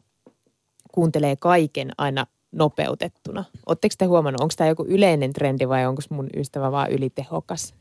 kuuntelee 0.91 1.35
kaiken 1.35 1.91
aina 1.97 2.25
nopeutettuna. 2.51 3.43
Oletteko 3.65 3.95
te 3.97 4.05
huomannut, 4.05 4.41
onko 4.41 4.53
tämä 4.57 4.67
joku 4.67 4.85
yleinen 4.87 5.33
trendi 5.33 5.69
vai 5.69 5.85
onko 5.85 6.01
mun 6.09 6.29
ystävä 6.35 6.71
vaan 6.71 6.91
ylitehokas? 6.91 7.73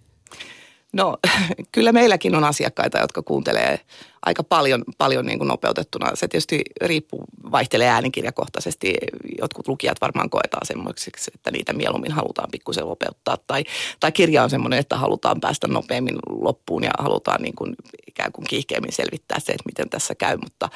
No 0.95 1.19
kyllä 1.73 1.93
meilläkin 1.93 2.35
on 2.35 2.45
asiakkaita, 2.45 2.99
jotka 2.99 3.23
kuuntelee 3.23 3.81
aika 4.23 4.43
paljon, 4.43 4.85
paljon 4.99 5.27
niin 5.27 5.39
kuin 5.39 5.49
nopeutettuna. 5.49 6.11
Se 6.15 6.29
tietysti 6.29 6.63
riippuu, 6.83 7.25
vaihtelee 7.53 7.89
äänikirjakohtaisesti. 7.89 8.95
Jotkut 9.41 9.69
lukijat 9.69 10.01
varmaan 10.01 10.31
koetaan 10.31 10.67
semmoiseksi, 10.67 11.31
että 11.35 11.51
niitä 11.51 11.73
mieluummin 11.73 12.13
halutaan 12.13 12.51
pikkusen 12.51 12.85
nopeuttaa. 12.85 13.37
Tai, 13.47 13.65
tai 14.01 14.13
kirja 14.13 14.43
on 14.43 14.51
semmoinen, 14.51 14.79
että 14.79 14.97
halutaan 14.97 15.41
päästä 15.41 15.69
nopeammin 15.69 16.17
loppuun 16.29 16.85
ja 16.85 16.91
halutaan 16.99 17.43
niin 17.43 17.55
kuin 17.55 17.75
ikään 18.07 18.33
kuin 18.33 18.47
kiihkeämmin 18.49 18.93
selvittää 18.93 19.41
se, 19.41 19.53
että 19.53 19.67
miten 19.67 19.91
tässä 19.91 20.15
käy. 20.15 20.37
Mutta 20.37 20.69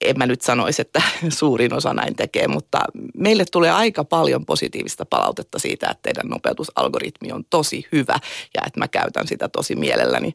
en 0.00 0.18
mä 0.18 0.26
nyt 0.26 0.42
sanoisi, 0.42 0.82
että 0.82 1.02
suurin 1.38 1.74
osa 1.74 1.94
näin 1.94 2.16
tekee, 2.16 2.48
mutta 2.48 2.80
meille 3.16 3.44
tulee 3.52 3.70
aika 3.70 4.04
paljon 4.04 4.46
positiivista 4.46 5.06
palautetta 5.06 5.58
siitä, 5.58 5.88
että 5.90 6.02
teidän 6.02 6.30
nopeutusalgoritmi 6.30 7.32
on 7.32 7.44
tosi 7.50 7.86
hyvä 7.92 8.18
ja 8.54 8.62
että 8.66 8.80
mä 8.80 8.88
käytän 8.88 9.28
sitä 9.28 9.48
tosi 9.48 9.76
mielelläni. 9.76 10.34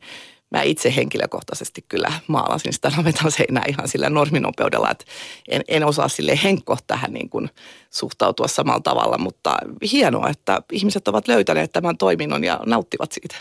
Mä 0.52 0.62
itse 0.62 0.96
henkilökohtaisesti 0.96 1.86
kyllä 1.90 2.12
maalasin 2.28 2.74
sitä 2.74 2.92
navetan 2.98 3.32
seinää 3.32 3.64
ihan 3.68 3.88
sillä 3.88 4.10
norminopeudella, 4.10 4.92
että 4.92 5.06
en, 5.48 5.62
en 5.68 5.86
osaa 5.86 6.08
sille 6.08 6.40
henkko 6.44 6.78
tähän 6.88 7.14
niin 7.14 7.30
kuin 7.30 7.50
suhtautua 7.90 8.48
samalla 8.48 8.82
tavalla, 8.82 9.18
mutta 9.18 9.58
hienoa, 9.92 10.30
että 10.30 10.62
ihmiset 10.72 11.08
ovat 11.08 11.28
löytäneet 11.28 11.72
tämän 11.72 11.98
toiminnon 11.98 12.44
ja 12.44 12.60
nauttivat 12.66 13.12
siitä. 13.12 13.36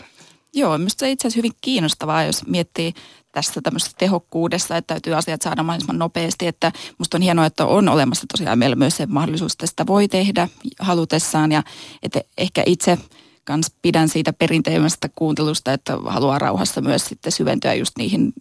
Joo, 0.53 0.77
minusta 0.77 0.99
se 0.99 1.11
itse 1.11 1.27
asiassa 1.27 1.37
hyvin 1.37 1.51
kiinnostavaa, 1.61 2.23
jos 2.23 2.47
miettii 2.47 2.93
tässä 3.33 3.61
tämmöisessä 3.61 3.97
tehokkuudessa, 3.97 4.77
että 4.77 4.93
täytyy 4.93 5.13
asiat 5.13 5.41
saada 5.41 5.63
mahdollisimman 5.63 5.99
nopeasti. 5.99 6.47
Että 6.47 6.71
musta 6.97 7.17
on 7.17 7.21
hienoa, 7.21 7.45
että 7.45 7.65
on 7.65 7.89
olemassa 7.89 8.25
tosiaan 8.31 8.59
meillä 8.59 8.75
myös 8.75 8.97
se 8.97 9.05
mahdollisuus, 9.05 9.53
että 9.53 9.67
sitä 9.67 9.87
voi 9.87 10.07
tehdä 10.07 10.47
halutessaan. 10.79 11.51
Ja 11.51 11.63
että 12.03 12.21
ehkä 12.37 12.63
itse 12.65 12.97
kans 13.43 13.71
pidän 13.81 14.09
siitä 14.09 14.33
perinteimmästä 14.33 15.09
kuuntelusta, 15.15 15.73
että 15.73 15.97
haluaa 16.05 16.39
rauhassa 16.39 16.81
myös 16.81 17.05
sitten 17.05 17.31
syventyä 17.31 17.73
just 17.73 17.97
niihin 17.97 18.33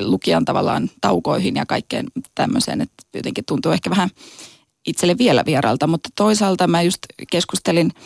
lukijan 0.00 0.44
tavallaan 0.44 0.90
taukoihin 1.00 1.56
ja 1.56 1.66
kaikkeen 1.66 2.06
tämmöiseen. 2.34 2.80
Että 2.80 3.04
jotenkin 3.14 3.44
tuntuu 3.44 3.72
ehkä 3.72 3.90
vähän 3.90 4.10
itselle 4.86 5.18
vielä 5.18 5.44
vieralta, 5.46 5.86
mutta 5.86 6.08
toisaalta 6.16 6.66
mä 6.66 6.82
just 6.82 7.00
keskustelin– 7.30 7.90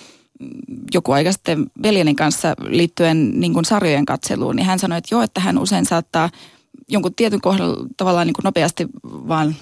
joku 0.94 1.12
aika 1.12 1.32
sitten 1.32 1.66
veljeni 1.82 2.14
kanssa 2.14 2.54
liittyen 2.60 3.40
niin 3.40 3.52
kuin 3.52 3.64
sarjojen 3.64 4.06
katseluun, 4.06 4.56
niin 4.56 4.66
hän 4.66 4.78
sanoi, 4.78 4.98
että 4.98 5.14
joo, 5.14 5.22
että 5.22 5.40
hän 5.40 5.58
usein 5.58 5.86
saattaa 5.86 6.30
jonkun 6.88 7.14
tietyn 7.14 7.40
kohdalla 7.40 7.86
tavallaan 7.96 8.26
niin 8.26 8.34
kuin 8.34 8.44
nopeasti 8.44 8.86
vaan 9.04 9.56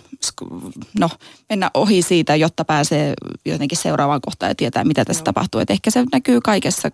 no, 1.01 1.11
mennä 1.49 1.71
ohi 1.75 2.03
siitä, 2.03 2.37
jotta 2.37 2.65
pääsee 2.65 3.15
jotenkin 3.45 3.79
seuraavaan 3.79 4.21
kohtaan 4.21 4.51
ja 4.51 4.55
tietää, 4.55 4.85
mitä 4.85 5.05
tässä 5.05 5.21
Joo. 5.21 5.25
tapahtuu. 5.25 5.61
Et 5.61 5.71
ehkä 5.71 5.91
se 5.91 6.05
näkyy 6.13 6.41
kaikessa 6.41 6.91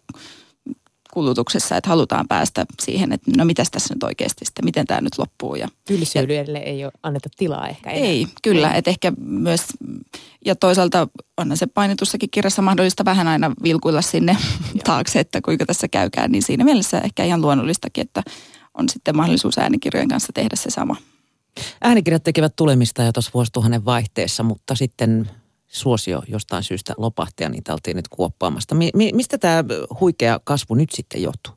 kulutuksessa, 1.13 1.77
että 1.77 1.91
halutaan 1.91 2.29
päästä 2.29 2.67
siihen, 2.83 3.13
että 3.13 3.31
no 3.37 3.45
mitäs 3.45 3.71
tässä 3.71 3.95
nyt 3.95 4.03
oikeasti 4.03 4.45
sitten, 4.45 4.65
miten 4.65 4.87
tämä 4.87 5.01
nyt 5.01 5.19
loppuu. 5.19 5.55
Ja, 5.55 5.69
Tylsyydelle 5.85 6.59
ei 6.59 6.85
ole 6.85 6.93
anneta 7.03 7.29
tilaa 7.37 7.69
ehkä 7.69 7.91
enää. 7.91 8.09
Ei, 8.09 8.27
kyllä, 8.43 8.71
että 8.75 8.91
ehkä 8.91 9.13
myös, 9.19 9.61
ja 10.45 10.57
toisaalta 10.57 11.09
onhan 11.37 11.57
se 11.57 11.67
painetussakin 11.67 12.31
kirjassa 12.31 12.63
mahdollista 12.63 13.05
vähän 13.05 13.29
aina 13.29 13.53
vilkuilla 13.63 14.03
sinne 14.03 14.37
taakse, 14.85 15.21
että 15.21 15.41
kuinka 15.41 15.67
tässä 15.67 15.89
käykään, 15.89 16.33
niin 16.33 16.43
siinä 16.43 16.65
mielessä 16.65 17.01
ehkä 17.01 17.25
ihan 17.25 17.41
luonnollistakin, 17.41 18.03
että 18.03 18.23
on 18.75 18.89
sitten 18.89 19.17
mahdollisuus 19.17 19.59
äänikirjojen 19.59 20.09
kanssa 20.09 20.33
tehdä 20.33 20.57
se 20.57 20.71
sama. 20.71 20.97
Äänikirjat 21.83 22.23
tekevät 22.23 22.57
tulemista 22.57 23.03
jo 23.03 23.13
tuossa 23.13 23.31
vuosituhannen 23.35 23.85
vaihteessa, 23.85 24.43
mutta 24.43 24.75
sitten 24.75 25.31
suosio 25.73 26.23
jostain 26.29 26.63
syystä 26.63 26.95
lopahti 26.97 27.43
ja 27.43 27.49
niitä 27.49 27.73
oltiin 27.73 27.97
nyt 27.97 28.09
kuoppaamasta. 28.09 28.75
Mi- 28.75 28.91
mi- 28.95 29.13
mistä 29.15 29.39
tämä 29.39 29.65
huikea 30.01 30.41
kasvu 30.45 30.75
nyt 30.75 30.91
sitten 30.93 31.23
johtuu? 31.23 31.55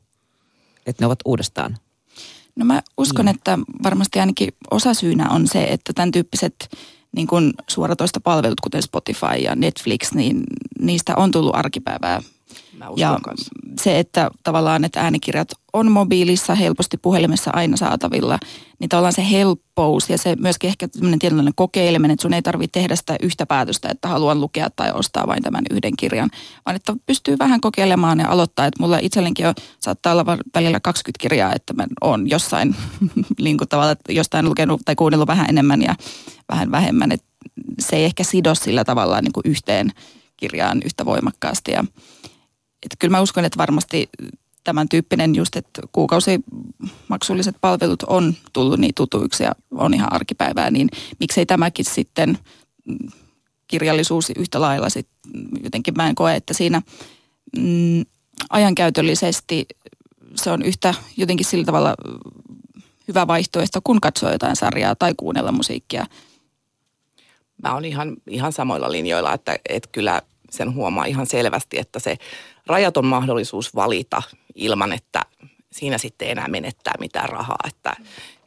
Että 0.86 1.02
ne 1.02 1.06
ovat 1.06 1.18
uudestaan 1.24 1.76
No 2.56 2.64
mä 2.64 2.82
uskon, 2.98 3.24
niin. 3.24 3.34
että 3.36 3.58
varmasti 3.82 4.20
ainakin 4.20 4.48
osa 4.70 4.94
syynä 4.94 5.28
on 5.30 5.46
se, 5.46 5.64
että 5.64 5.92
tämän 5.92 6.10
tyyppiset 6.10 6.54
niin 7.16 7.26
kuin 7.26 7.54
suoratoista 7.70 8.20
palvelut, 8.20 8.60
kuten 8.60 8.82
Spotify 8.82 9.36
ja 9.42 9.56
Netflix, 9.56 10.12
niin 10.12 10.42
niistä 10.80 11.14
on 11.16 11.30
tullut 11.30 11.54
arkipäivää 11.54 12.22
ja 12.96 13.18
kanssa. 13.22 13.50
se, 13.80 13.98
että 13.98 14.30
tavallaan 14.42 14.84
että 14.84 15.00
äänikirjat 15.00 15.48
on 15.72 15.92
mobiilissa, 15.92 16.54
helposti 16.54 16.96
puhelimessa 16.96 17.50
aina 17.54 17.76
saatavilla, 17.76 18.38
niin 18.78 18.88
tavallaan 18.88 19.12
se 19.12 19.30
helppous 19.30 20.10
ja 20.10 20.18
se 20.18 20.36
myöskin 20.40 20.68
ehkä 20.68 20.88
tämmöinen 20.88 21.18
tietynlainen 21.18 21.52
kokeileminen, 21.56 22.14
että 22.14 22.22
sun 22.22 22.34
ei 22.34 22.42
tarvitse 22.42 22.80
tehdä 22.80 22.96
sitä 22.96 23.16
yhtä 23.22 23.46
päätöstä, 23.46 23.88
että 23.88 24.08
haluan 24.08 24.40
lukea 24.40 24.70
tai 24.76 24.92
ostaa 24.92 25.26
vain 25.26 25.42
tämän 25.42 25.64
yhden 25.70 25.96
kirjan, 25.98 26.30
vaan 26.66 26.76
että 26.76 26.96
pystyy 27.06 27.38
vähän 27.38 27.60
kokeilemaan 27.60 28.18
ja 28.20 28.28
aloittaa. 28.28 28.66
Että 28.66 28.82
mulla 28.82 28.98
itsellenkin 28.98 29.46
on, 29.46 29.54
saattaa 29.80 30.12
olla 30.12 30.26
välillä 30.54 30.80
20 30.80 31.22
kirjaa, 31.22 31.52
että 31.54 31.72
mä 31.72 31.86
oon 32.00 32.30
jossain 32.30 32.76
niin 33.40 33.58
kuin 33.58 33.68
tavalla, 33.68 33.90
että 33.90 34.12
jostain 34.12 34.48
lukenut 34.48 34.80
tai 34.84 34.94
kuunnellut 34.94 35.28
vähän 35.28 35.46
enemmän 35.48 35.82
ja 35.82 35.94
vähän 36.48 36.70
vähemmän. 36.70 37.12
Että 37.12 37.26
se 37.80 37.96
ei 37.96 38.04
ehkä 38.04 38.24
sido 38.24 38.54
sillä 38.54 38.84
tavalla 38.84 39.20
niin 39.20 39.32
kuin 39.32 39.44
yhteen 39.46 39.92
kirjaan 40.36 40.80
yhtä 40.84 41.04
voimakkaasti 41.04 41.72
ja 41.72 41.84
että 42.86 42.96
kyllä 42.98 43.12
mä 43.12 43.20
uskon, 43.20 43.44
että 43.44 43.58
varmasti 43.58 44.08
tämän 44.64 44.88
tyyppinen 44.88 45.34
just, 45.34 45.56
että 45.56 45.82
kuukausimaksulliset 45.92 47.56
palvelut 47.60 48.02
on 48.02 48.34
tullut 48.52 48.80
niin 48.80 48.94
tutuiksi 48.94 49.42
ja 49.42 49.52
on 49.70 49.94
ihan 49.94 50.12
arkipäivää, 50.12 50.70
niin 50.70 50.88
miksei 51.20 51.46
tämäkin 51.46 51.84
sitten 51.84 52.38
kirjallisuus 53.68 54.30
yhtä 54.36 54.60
lailla 54.60 54.88
sit 54.88 55.08
jotenkin 55.62 55.94
mä 55.96 56.08
en 56.08 56.14
koe, 56.14 56.34
että 56.34 56.54
siinä 56.54 56.82
mm, 57.56 58.04
ajankäytöllisesti 58.50 59.66
se 60.34 60.50
on 60.50 60.62
yhtä 60.62 60.94
jotenkin 61.16 61.46
sillä 61.46 61.64
tavalla 61.64 61.94
hyvä 63.08 63.26
vaihtoehto, 63.26 63.80
kun 63.84 64.00
katsoo 64.00 64.32
jotain 64.32 64.56
sarjaa 64.56 64.94
tai 64.94 65.14
kuunnella 65.16 65.52
musiikkia. 65.52 66.06
Mä 67.62 67.74
oon 67.74 67.84
ihan, 67.84 68.16
ihan 68.30 68.52
samoilla 68.52 68.92
linjoilla, 68.92 69.32
että, 69.32 69.56
että 69.68 69.88
kyllä 69.92 70.22
sen 70.50 70.74
huomaa 70.74 71.04
ihan 71.04 71.26
selvästi, 71.26 71.78
että 71.78 71.98
se 71.98 72.16
rajaton 72.66 73.06
mahdollisuus 73.06 73.74
valita 73.74 74.22
ilman, 74.54 74.92
että, 74.92 75.22
siinä 75.72 75.98
sitten 75.98 76.30
enää 76.30 76.48
menettää 76.48 76.94
mitään 77.00 77.28
rahaa. 77.28 77.58
Että 77.68 77.96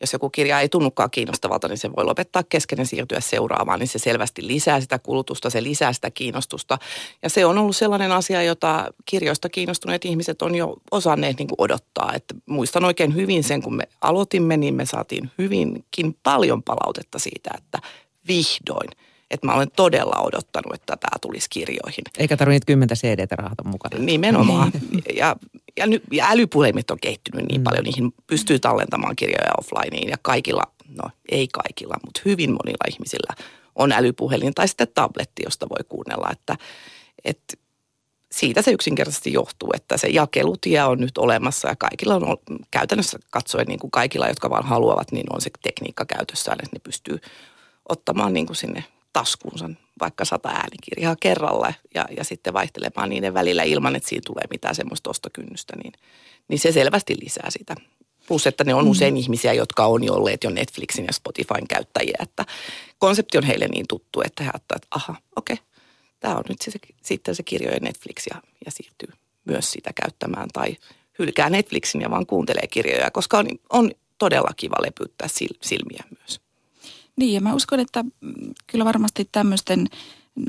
jos 0.01 0.13
joku 0.13 0.29
kirja 0.29 0.59
ei 0.59 0.69
tunnukaan 0.69 1.11
kiinnostavalta, 1.11 1.67
niin 1.67 1.77
se 1.77 1.95
voi 1.95 2.05
lopettaa 2.05 2.43
kesken 2.43 2.79
ja 2.79 2.85
siirtyä 2.85 3.19
seuraavaan, 3.19 3.79
niin 3.79 3.87
se 3.87 3.99
selvästi 3.99 4.47
lisää 4.47 4.81
sitä 4.81 4.99
kulutusta, 4.99 5.49
se 5.49 5.63
lisää 5.63 5.93
sitä 5.93 6.11
kiinnostusta. 6.11 6.77
Ja 7.23 7.29
se 7.29 7.45
on 7.45 7.57
ollut 7.57 7.75
sellainen 7.75 8.11
asia, 8.11 8.43
jota 8.43 8.93
kirjoista 9.05 9.49
kiinnostuneet 9.49 10.05
ihmiset 10.05 10.41
on 10.41 10.55
jo 10.55 10.77
osanneet 10.91 11.37
niin 11.37 11.47
kuin 11.47 11.61
odottaa. 11.61 12.13
Että 12.13 12.35
muistan 12.45 12.85
oikein 12.85 13.15
hyvin 13.15 13.43
sen, 13.43 13.61
kun 13.61 13.75
me 13.75 13.83
aloitimme, 14.01 14.57
niin 14.57 14.75
me 14.75 14.85
saatiin 14.85 15.31
hyvinkin 15.37 16.17
paljon 16.23 16.63
palautetta 16.63 17.19
siitä, 17.19 17.51
että 17.57 17.79
vihdoin– 18.27 18.89
että 19.31 19.48
mä 19.48 19.53
olen 19.53 19.71
todella 19.75 20.21
odottanut, 20.21 20.74
että 20.74 20.98
tämä 20.98 21.19
tulisi 21.21 21.50
kirjoihin. 21.50 22.03
Eikä 22.17 22.38
tarvitse 22.38 22.65
kymmentä 22.65 22.95
CD-tä 22.95 23.36
rahata 23.36 23.63
mukana. 23.63 24.03
Nimenomaan. 24.03 24.71
ja, 25.15 25.36
ja, 25.77 25.88
ny, 25.88 26.01
ja 26.12 26.29
älypuhelimet 26.29 26.91
on 26.91 26.98
kehittynyt 27.01 27.48
niin 27.48 27.62
mm. 27.62 27.63
paljon, 27.63 27.83
niihin 27.83 28.13
pystyy 28.27 28.59
tallentamaan 28.59 29.15
kirjoja 29.15 29.51
offlineen 29.59 30.09
ja 30.09 30.17
kaikilla, 30.21 30.63
no 31.03 31.09
ei 31.31 31.48
kaikilla, 31.48 31.95
mutta 32.05 32.21
hyvin 32.25 32.51
monilla 32.51 32.86
ihmisillä 32.89 33.33
on 33.75 33.91
älypuhelin 33.91 34.53
tai 34.53 34.67
sitten 34.67 34.88
tabletti, 34.93 35.41
josta 35.45 35.69
voi 35.69 35.83
kuunnella, 35.89 36.29
että, 36.31 36.55
että 37.25 37.57
siitä 38.31 38.62
se 38.62 38.71
yksinkertaisesti 38.71 39.33
johtuu, 39.33 39.69
että 39.75 39.98
se 39.98 40.07
jakelutie 40.07 40.83
on 40.83 41.00
nyt 41.00 41.17
olemassa 41.17 41.67
ja 41.67 41.75
kaikilla 41.75 42.15
on 42.15 42.38
käytännössä 42.71 43.19
katsoen 43.29 43.67
niin 43.67 43.79
kuin 43.79 43.91
kaikilla, 43.91 44.27
jotka 44.27 44.50
vaan 44.50 44.65
haluavat, 44.65 45.12
niin 45.12 45.33
on 45.33 45.41
se 45.41 45.50
tekniikka 45.63 46.05
käytössään, 46.05 46.57
että 46.63 46.75
ne 46.75 46.79
pystyy 46.83 47.19
ottamaan 47.89 48.33
niin 48.33 48.45
kuin 48.45 48.55
sinne 48.55 48.83
taskuunsa 49.13 49.69
vaikka 50.01 50.25
sata 50.25 50.49
äänikirjaa 50.49 51.15
kerralla 51.19 51.73
ja, 51.95 52.05
ja 52.17 52.23
sitten 52.23 52.53
vaihtelemaan 52.53 53.09
niiden 53.09 53.33
välillä 53.33 53.63
ilman, 53.63 53.95
että 53.95 54.09
siinä 54.09 54.21
tulee 54.25 54.43
mitään 54.49 54.75
semmoista 54.75 55.09
ostokynnystä, 55.09 55.73
niin, 55.83 55.93
niin 56.47 56.59
se 56.59 56.71
selvästi 56.71 57.15
lisää 57.23 57.49
sitä. 57.49 57.75
Plus, 58.27 58.47
että 58.47 58.63
ne 58.63 58.73
on 58.73 58.85
mm. 58.85 58.91
usein 58.91 59.17
ihmisiä, 59.17 59.53
jotka 59.53 59.85
on 59.85 60.03
jo 60.03 60.13
olleet 60.13 60.43
jo 60.43 60.49
Netflixin 60.49 61.05
ja 61.05 61.13
Spotifyn 61.13 61.67
käyttäjiä, 61.67 62.17
että 62.19 62.45
konsepti 62.97 63.37
on 63.37 63.43
heille 63.43 63.67
niin 63.67 63.85
tuttu, 63.87 64.21
että 64.21 64.43
he 64.43 64.49
ajattelevat, 64.49 64.83
että 64.83 64.95
aha, 64.95 65.15
okei, 65.35 65.53
okay, 65.53 65.65
tämä 66.19 66.35
on 66.35 66.43
nyt 66.49 66.61
se, 66.61 66.71
sitten 67.03 67.35
se 67.35 67.43
kirjojen 67.43 67.81
Netflix 67.81 68.27
ja, 68.33 68.41
ja 68.65 68.71
siirtyy 68.71 69.09
myös 69.45 69.71
sitä 69.71 69.91
käyttämään 70.01 70.47
tai 70.53 70.75
hylkää 71.19 71.49
Netflixin 71.49 72.01
ja 72.01 72.09
vaan 72.09 72.25
kuuntelee 72.25 72.67
kirjoja, 72.67 73.11
koska 73.11 73.37
on, 73.37 73.47
on 73.69 73.91
todella 74.17 74.51
kiva 74.57 74.75
lepyttää 74.81 75.27
silmiä 75.61 76.03
myös. 76.19 76.41
Niin 77.19 77.33
ja 77.33 77.41
mä 77.41 77.53
uskon, 77.53 77.79
että 77.79 78.05
kyllä 78.67 78.85
varmasti 78.85 79.29
tämmöisten 79.31 79.88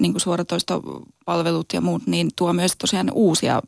niin 0.00 0.12
kuin 0.12 0.21
suoratoistopalvelut 0.21 1.67
ja 1.73 1.81
muut, 1.81 2.07
niin 2.07 2.31
tuo 2.37 2.53
myös 2.53 2.73
tosiaan 2.79 3.11
uusia 3.12 3.62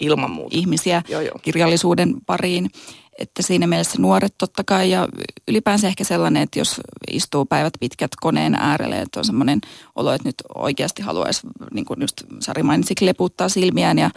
Ilman 0.00 0.30
muuta. 0.30 0.56
ihmisiä 0.56 1.02
joo, 1.08 1.20
joo. 1.20 1.38
kirjallisuuden 1.42 2.14
pariin. 2.26 2.70
Että 3.18 3.42
siinä 3.42 3.66
mielessä 3.66 4.02
nuoret 4.02 4.34
totta 4.38 4.64
kai 4.64 4.90
ja 4.90 5.08
ylipäänsä 5.48 5.88
ehkä 5.88 6.04
sellainen, 6.04 6.42
että 6.42 6.58
jos 6.58 6.80
istuu 7.10 7.44
päivät 7.44 7.72
pitkät 7.80 8.10
koneen 8.20 8.54
äärelle, 8.54 9.00
että 9.00 9.20
on 9.20 9.24
semmoinen 9.24 9.60
olo, 9.96 10.12
että 10.12 10.28
nyt 10.28 10.34
oikeasti 10.54 11.02
haluaisi, 11.02 11.40
niin 11.74 11.84
kuin 11.84 12.00
just 12.00 12.22
Sari 12.40 12.62
mainitsikin, 12.62 13.06
leputtaa 13.06 13.48
silmiään 13.48 13.98
ja 13.98 14.10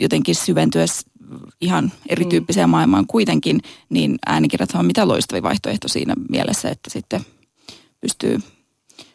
jotenkin 0.00 0.34
syventyä 0.34 0.84
ihan 1.60 1.92
erityyppiseen 2.08 2.68
mm. 2.68 2.70
maailmaan 2.70 3.06
kuitenkin, 3.06 3.60
niin 3.88 4.18
äänikirjat 4.26 4.74
on 4.74 4.86
mitä 4.86 5.08
loistavia 5.08 5.42
vaihtoehto 5.42 5.88
siinä 5.88 6.14
mielessä, 6.28 6.70
että 6.70 6.90
sitten 6.90 7.20
pystyy, 8.00 8.38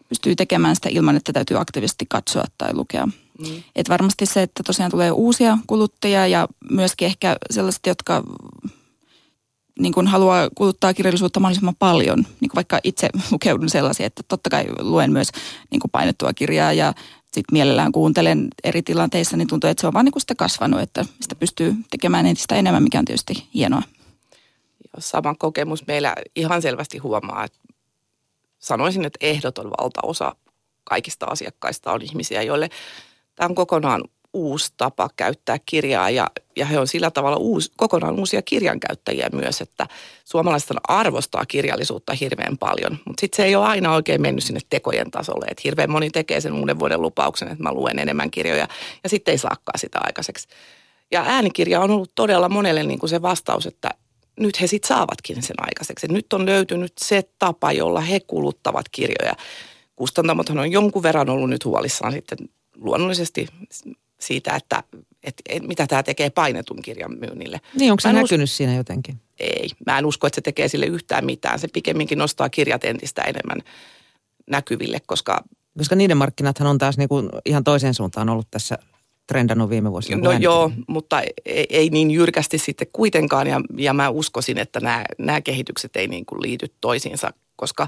pystyy 0.09 0.35
tekemään 0.35 0.75
sitä 0.75 0.89
ilman, 0.89 1.15
että 1.15 1.33
täytyy 1.33 1.59
aktiivisesti 1.59 2.05
katsoa 2.09 2.43
tai 2.57 2.73
lukea. 2.73 3.05
Mm. 3.05 3.63
Et 3.75 3.89
varmasti 3.89 4.25
se, 4.25 4.41
että 4.41 4.63
tosiaan 4.63 4.91
tulee 4.91 5.11
uusia 5.11 5.57
kuluttajia 5.67 6.27
ja 6.27 6.47
myöskin 6.71 7.05
ehkä 7.05 7.35
sellaiset, 7.51 7.85
jotka 7.87 8.23
niin 9.79 9.93
kuin 9.93 10.07
haluaa 10.07 10.49
kuluttaa 10.55 10.93
kirjallisuutta 10.93 11.39
mahdollisimman 11.39 11.75
paljon. 11.79 12.17
Niin 12.17 12.49
kuin 12.49 12.55
vaikka 12.55 12.79
itse 12.83 13.09
lukeudun 13.31 13.69
sellaisia, 13.69 14.05
että 14.05 14.23
totta 14.27 14.49
kai 14.49 14.65
luen 14.79 15.11
myös 15.11 15.27
niin 15.71 15.79
kuin 15.79 15.91
painettua 15.91 16.33
kirjaa 16.33 16.73
ja 16.73 16.93
sitten 17.23 17.53
mielellään 17.53 17.91
kuuntelen 17.91 18.47
eri 18.63 18.81
tilanteissa, 18.81 19.37
niin 19.37 19.47
tuntuu, 19.47 19.69
että 19.69 19.81
se 19.81 19.87
on 19.87 19.93
vaan 19.93 20.05
niin 20.05 20.13
kuin 20.13 20.21
sitä 20.21 20.35
kasvanut, 20.35 20.79
että 20.79 21.05
sitä 21.21 21.35
pystyy 21.35 21.75
tekemään 21.89 22.25
entistä 22.25 22.55
enemmän, 22.55 22.83
mikä 22.83 22.99
on 22.99 23.05
tietysti 23.05 23.47
hienoa. 23.53 23.81
Sama 24.99 25.35
kokemus 25.35 25.87
meillä 25.87 26.15
ihan 26.35 26.61
selvästi 26.61 26.97
huomaa, 26.97 27.43
että 27.43 27.59
sanoisin, 28.61 29.05
että 29.05 29.19
ehdoton 29.21 29.71
valtaosa 29.79 30.35
kaikista 30.83 31.25
asiakkaista 31.25 31.91
on 31.91 32.01
ihmisiä, 32.01 32.41
joille 32.41 32.69
tämä 33.35 33.47
on 33.47 33.55
kokonaan 33.55 34.03
uusi 34.33 34.73
tapa 34.77 35.09
käyttää 35.15 35.57
kirjaa 35.65 36.09
ja, 36.09 36.29
ja 36.55 36.65
he 36.65 36.79
on 36.79 36.87
sillä 36.87 37.11
tavalla 37.11 37.37
uusi, 37.37 37.71
kokonaan 37.77 38.19
uusia 38.19 38.41
kirjankäyttäjiä 38.41 39.29
myös, 39.33 39.61
että 39.61 39.87
suomalaiset 40.25 40.69
arvostaa 40.87 41.45
kirjallisuutta 41.45 42.13
hirveän 42.13 42.57
paljon, 42.57 42.97
mutta 43.05 43.21
sitten 43.21 43.37
se 43.37 43.45
ei 43.45 43.55
ole 43.55 43.65
aina 43.65 43.93
oikein 43.93 44.21
mennyt 44.21 44.43
sinne 44.43 44.59
tekojen 44.69 45.11
tasolle, 45.11 45.45
että 45.49 45.61
hirveän 45.65 45.91
moni 45.91 46.09
tekee 46.09 46.41
sen 46.41 46.53
uuden 46.53 46.79
vuoden 46.79 47.01
lupauksen, 47.01 47.47
että 47.47 47.63
mä 47.63 47.73
luen 47.73 47.99
enemmän 47.99 48.31
kirjoja 48.31 48.67
ja 49.03 49.09
sitten 49.09 49.31
ei 49.31 49.37
saakaan 49.37 49.79
sitä 49.79 49.99
aikaiseksi. 50.03 50.47
Ja 51.11 51.23
äänikirja 51.27 51.79
on 51.79 51.91
ollut 51.91 52.11
todella 52.15 52.49
monelle 52.49 52.83
niin 52.83 52.99
kuin 52.99 53.09
se 53.09 53.21
vastaus, 53.21 53.65
että 53.65 53.89
nyt 54.39 54.61
he 54.61 54.67
sitten 54.67 54.87
saavatkin 54.87 55.43
sen 55.43 55.55
aikaiseksi. 55.57 56.07
Nyt 56.07 56.33
on 56.33 56.45
löytynyt 56.45 56.93
se 56.97 57.23
tapa, 57.39 57.71
jolla 57.71 58.01
he 58.01 58.19
kuluttavat 58.19 58.89
kirjoja. 58.91 59.33
Kustantamothan 59.95 60.59
on 60.59 60.71
jonkun 60.71 61.03
verran 61.03 61.29
ollut 61.29 61.49
nyt 61.49 61.65
huolissaan 61.65 62.11
sitten 62.11 62.37
luonnollisesti 62.75 63.47
siitä, 64.19 64.55
että, 64.55 64.83
että, 65.23 65.43
mitä 65.67 65.87
tämä 65.87 66.03
tekee 66.03 66.29
painetun 66.29 66.81
kirjan 66.81 67.19
myynnille. 67.19 67.61
Niin, 67.75 67.91
onko 67.91 68.01
se 68.01 68.13
näkynyt 68.13 68.43
us- 68.43 68.57
siinä 68.57 68.75
jotenkin? 68.75 69.21
Ei. 69.39 69.69
Mä 69.85 69.97
en 69.97 70.05
usko, 70.05 70.27
että 70.27 70.35
se 70.35 70.41
tekee 70.41 70.67
sille 70.67 70.85
yhtään 70.85 71.25
mitään. 71.25 71.59
Se 71.59 71.67
pikemminkin 71.73 72.17
nostaa 72.17 72.49
kirjat 72.49 72.83
entistä 72.83 73.21
enemmän 73.21 73.57
näkyville, 74.47 74.99
koska... 75.05 75.43
Koska 75.77 75.95
niiden 75.95 76.17
markkinathan 76.17 76.67
on 76.67 76.77
taas 76.77 76.97
niin 76.97 77.09
kuin 77.09 77.29
ihan 77.45 77.63
toiseen 77.63 77.93
suuntaan 77.93 78.29
ollut 78.29 78.47
tässä 78.51 78.77
trendannut 79.31 79.69
viime 79.69 79.91
vuosina. 79.91 80.17
No 80.17 80.31
joo, 80.31 80.71
mutta 80.87 81.21
ei, 81.45 81.65
ei 81.69 81.89
niin 81.89 82.11
jyrkästi 82.11 82.57
sitten 82.57 82.87
kuitenkaan 82.93 83.47
ja, 83.47 83.61
ja 83.77 83.93
mä 83.93 84.09
uskoisin, 84.09 84.57
että 84.57 84.79
nämä, 84.79 85.03
nämä 85.17 85.41
kehitykset 85.41 85.95
ei 85.95 86.07
niin 86.07 86.25
kuin 86.25 86.41
liity 86.41 86.73
toisiinsa, 86.81 87.33
koska 87.55 87.87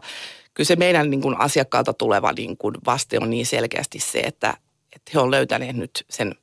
kyllä 0.54 0.68
se 0.68 0.76
meidän 0.76 1.10
niin 1.10 1.22
kuin 1.22 1.40
asiakkaalta 1.40 1.94
tuleva 1.94 2.34
niin 2.34 2.58
kuin 2.58 2.76
vaste 2.86 3.18
on 3.22 3.30
niin 3.30 3.46
selkeästi 3.46 4.00
se, 4.00 4.20
että, 4.20 4.58
että 4.96 5.12
he 5.14 5.20
on 5.20 5.32
löytäneet 5.32 5.76
nyt 5.76 6.06
sen 6.10 6.36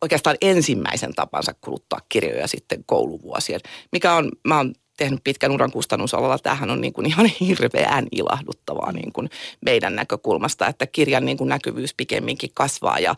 oikeastaan 0.00 0.36
ensimmäisen 0.40 1.14
tapansa 1.14 1.54
kuluttaa 1.60 2.00
kirjoja 2.08 2.46
sitten 2.46 2.84
kouluvuosien, 2.86 3.60
mikä 3.92 4.14
on, 4.14 4.30
mä 4.48 4.56
oon 4.56 4.74
tehnyt 4.96 5.20
pitkän 5.24 5.52
uran 5.52 5.72
kustannusalalla. 5.72 6.38
Tämähän 6.38 6.70
on 6.70 6.80
niin 6.80 6.92
kuin 6.92 7.06
ihan 7.06 7.26
hirveän 7.40 8.06
ilahduttavaa 8.12 8.92
niin 8.92 9.12
kuin 9.12 9.30
meidän 9.60 9.96
näkökulmasta, 9.96 10.66
että 10.66 10.86
kirjan 10.86 11.24
niin 11.24 11.36
kuin 11.36 11.48
näkyvyys 11.48 11.94
pikemminkin 11.94 12.50
kasvaa 12.54 12.98
ja 12.98 13.14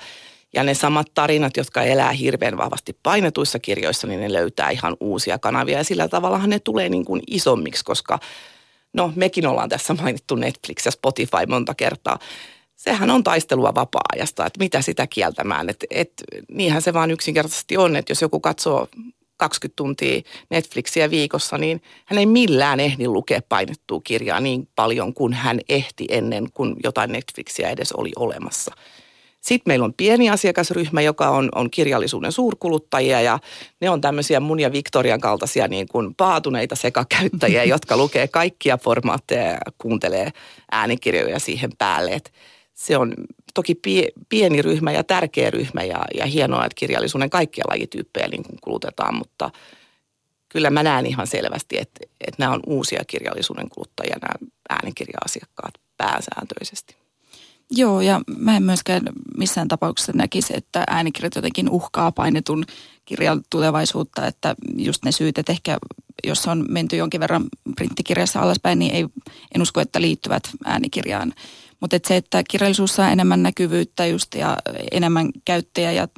ja 0.55 0.63
ne 0.63 0.75
samat 0.75 1.07
tarinat, 1.15 1.57
jotka 1.57 1.83
elää 1.83 2.13
hirveän 2.13 2.57
vahvasti 2.57 2.99
painetuissa 3.03 3.59
kirjoissa, 3.59 4.07
niin 4.07 4.21
ne 4.21 4.33
löytää 4.33 4.71
ihan 4.71 4.97
uusia 5.01 5.39
kanavia. 5.39 5.79
Ja 5.79 5.85
sillä 5.85 6.09
tavallahan 6.09 6.51
ne 6.51 6.59
tulee 6.59 6.89
niin 6.89 7.05
kuin 7.05 7.23
isommiksi, 7.27 7.85
koska 7.85 8.19
no 8.93 9.13
mekin 9.17 9.47
ollaan 9.47 9.69
tässä 9.69 9.95
mainittu 9.95 10.35
Netflix 10.35 10.85
ja 10.85 10.91
Spotify 10.91 11.47
monta 11.49 11.75
kertaa. 11.75 12.19
Sehän 12.77 13.11
on 13.11 13.25
taistelua 13.25 13.75
vapaa-ajasta, 13.75 14.47
että 14.47 14.59
mitä 14.59 14.83
sitä 14.83 15.07
kieltämään. 15.07 15.69
Et, 15.69 15.85
et, 15.91 16.13
niinhän 16.49 16.83
se 16.83 16.93
vaan 16.93 17.11
yksinkertaisesti 17.11 17.77
on, 17.77 17.97
että 17.97 18.11
jos 18.11 18.23
joku 18.23 18.41
katsoo 18.41 18.89
20 19.37 19.77
tuntia 19.77 20.23
Netflixiä 20.51 21.11
viikossa, 21.11 21.59
niin 21.59 21.83
hän 22.05 22.19
ei 22.19 22.27
millään 22.27 22.81
ehdi 22.81 23.09
lukea 23.09 23.41
painettua 23.49 24.01
kirjaa 24.05 24.41
niin 24.41 24.69
paljon 24.75 25.15
kuin 25.15 25.33
hän 25.33 25.61
ehti 25.69 26.07
ennen 26.11 26.49
kuin 26.55 26.77
jotain 26.85 27.13
Netflixiä 27.13 27.71
edes 27.71 27.93
oli 27.93 28.13
olemassa. 28.17 28.75
Sitten 29.47 29.71
meillä 29.71 29.85
on 29.85 29.95
pieni 29.95 30.31
asiakasryhmä, 30.31 31.01
joka 31.01 31.31
on, 31.31 31.49
on 31.55 31.71
kirjallisuuden 31.71 32.33
suurkuluttajia 32.33 33.21
ja 33.21 33.39
ne 33.81 33.91
on 33.91 34.01
tämmöisiä 34.01 34.41
mun 34.41 34.61
ja 34.61 34.73
Victorian 34.73 35.21
kaltaisia 35.21 35.69
niin 35.69 35.89
kuin 35.89 36.15
paatuneita 36.15 36.77
sekakäyttäjiä, 36.77 37.65
jotka 37.75 37.97
lukee 37.97 38.29
kaikkia 38.29 38.79
formaatteja 38.79 39.51
ja 39.51 39.59
kuuntelee 39.79 40.31
äänikirjoja 40.73 41.39
siihen 41.39 41.71
päälle. 41.79 42.11
Et 42.11 42.33
se 42.75 42.97
on 42.97 43.15
toki 43.55 43.75
pie, 43.75 44.09
pieni 44.29 44.63
ryhmä 44.63 44.93
ja 44.93 45.05
tärkeä 45.05 45.51
ryhmä 45.51 45.83
ja, 45.83 46.05
ja 46.15 46.27
hienoa, 46.27 46.65
että 46.65 46.77
kirjallisuuden 46.79 47.31
kaikkia 47.31 47.65
lajityyppejä 47.69 48.29
niin 48.29 48.43
kuin 48.43 48.59
kulutetaan, 48.61 49.15
mutta 49.15 49.51
kyllä 50.49 50.71
mä 50.71 50.83
näen 50.83 51.07
ihan 51.07 51.27
selvästi, 51.27 51.79
että, 51.79 52.01
että 52.21 52.43
nämä 52.43 52.53
on 52.53 52.61
uusia 52.67 53.05
kirjallisuuden 53.07 53.69
kuluttajia, 53.69 54.17
nämä 54.23 54.51
äänikirja-asiakkaat 54.69 55.75
pääsääntöisesti. 55.97 57.06
Joo, 57.71 58.01
ja 58.01 58.21
mä 58.39 58.57
en 58.57 58.63
myöskään 58.63 59.03
missään 59.37 59.69
tapauksessa 59.69 60.13
näkisi, 60.15 60.57
että 60.57 60.85
äänikirjat 60.87 61.35
jotenkin 61.35 61.71
uhkaa 61.71 62.13
painetun 62.13 62.65
kirjan 63.05 63.41
tulevaisuutta, 63.51 64.27
että 64.27 64.55
just 64.77 65.05
ne 65.05 65.13
syyt, 65.13 65.39
että 65.39 65.53
ehkä 65.53 65.79
jos 66.27 66.47
on 66.47 66.67
menty 66.69 66.97
jonkin 66.97 67.21
verran 67.21 67.45
printtikirjassa 67.77 68.41
alaspäin, 68.41 68.79
niin 68.79 68.95
ei, 68.95 69.07
en 69.55 69.63
usko, 69.63 69.81
että 69.81 70.01
liittyvät 70.01 70.43
äänikirjaan. 70.65 71.33
Mutta 71.81 71.97
et 71.97 72.05
se, 72.05 72.17
että 72.17 72.43
kirjallisuus 72.51 72.95
saa 72.95 73.11
enemmän 73.11 73.43
näkyvyyttä 73.43 74.07
just 74.07 74.35
ja 74.35 74.57
enemmän 74.93 75.31
käyttäjä 75.45 75.93
ja 75.93 76.09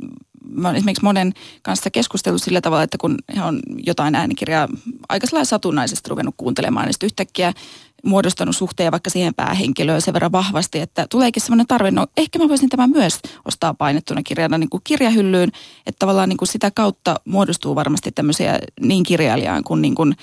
mä 0.50 0.68
olen 0.68 0.76
esimerkiksi 0.76 1.04
monen 1.04 1.32
kanssa 1.62 1.90
keskustellut 1.90 2.42
sillä 2.42 2.60
tavalla, 2.60 2.82
että 2.82 2.98
kun 2.98 3.18
he 3.36 3.42
on 3.42 3.60
jotain 3.86 4.14
äänikirjaa 4.14 4.68
aika 5.08 5.26
satunnaisesti 5.44 6.10
ruvennut 6.10 6.34
kuuntelemaan, 6.36 6.86
niin 6.86 6.94
sitten 6.94 7.06
yhtäkkiä 7.06 7.52
muodostanut 8.04 8.56
suhteen 8.56 8.92
vaikka 8.92 9.10
siihen 9.10 9.34
päähenkilöön 9.34 10.02
sen 10.02 10.14
verran 10.14 10.32
vahvasti, 10.32 10.80
että 10.80 11.06
tuleekin 11.10 11.42
semmoinen 11.42 11.66
tarve, 11.66 11.90
no 11.90 12.06
ehkä 12.16 12.38
mä 12.38 12.48
voisin 12.48 12.68
tämän 12.68 12.90
myös 12.90 13.20
ostaa 13.44 13.74
painettuna 13.74 14.22
kirjana 14.22 14.58
niin 14.58 14.70
kuin 14.70 14.80
kirjahyllyyn, 14.84 15.50
että 15.86 15.98
tavallaan 15.98 16.28
niin 16.28 16.36
kuin 16.36 16.48
sitä 16.48 16.70
kautta 16.70 17.20
muodostuu 17.24 17.74
varmasti 17.74 18.12
tämmöisiä 18.12 18.58
niin 18.80 19.02
kirjailijaan 19.02 19.64
kuin, 19.64 19.82
niin 19.82 19.94
kuin 19.94 20.16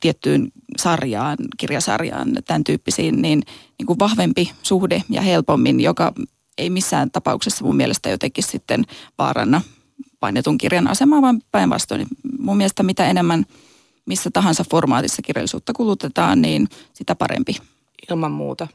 tiettyyn 0.00 0.52
sarjaan, 0.78 1.36
kirjasarjaan, 1.56 2.28
tämän 2.46 2.64
tyyppisiin, 2.64 3.22
niin, 3.22 3.42
niin 3.78 3.86
kuin 3.86 3.98
vahvempi 3.98 4.52
suhde 4.62 5.02
ja 5.10 5.22
helpommin, 5.22 5.80
joka 5.80 6.12
ei 6.58 6.70
missään 6.70 7.10
tapauksessa 7.10 7.64
mun 7.64 7.76
mielestä 7.76 8.10
jotenkin 8.10 8.44
sitten 8.44 8.84
vaaranna 9.18 9.60
painetun 10.20 10.58
kirjan 10.58 10.88
asemaa, 10.88 11.22
vaan 11.22 11.42
päinvastoin. 11.52 12.06
Mun 12.38 12.56
mielestä 12.56 12.82
mitä 12.82 13.06
enemmän 13.06 13.46
missä 14.06 14.30
tahansa 14.32 14.64
formaatissa 14.70 15.22
kirjallisuutta 15.22 15.72
kulutetaan, 15.72 16.42
niin 16.42 16.68
sitä 16.92 17.14
parempi. 17.14 17.56
Ilman 18.10 18.32
muuta. 18.32 18.68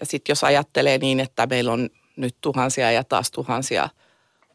Ja 0.00 0.06
sitten 0.06 0.30
jos 0.32 0.44
ajattelee 0.44 0.98
niin, 0.98 1.20
että 1.20 1.46
meillä 1.46 1.72
on 1.72 1.88
nyt 2.16 2.36
tuhansia 2.40 2.92
ja 2.92 3.04
taas 3.04 3.30
tuhansia 3.30 3.88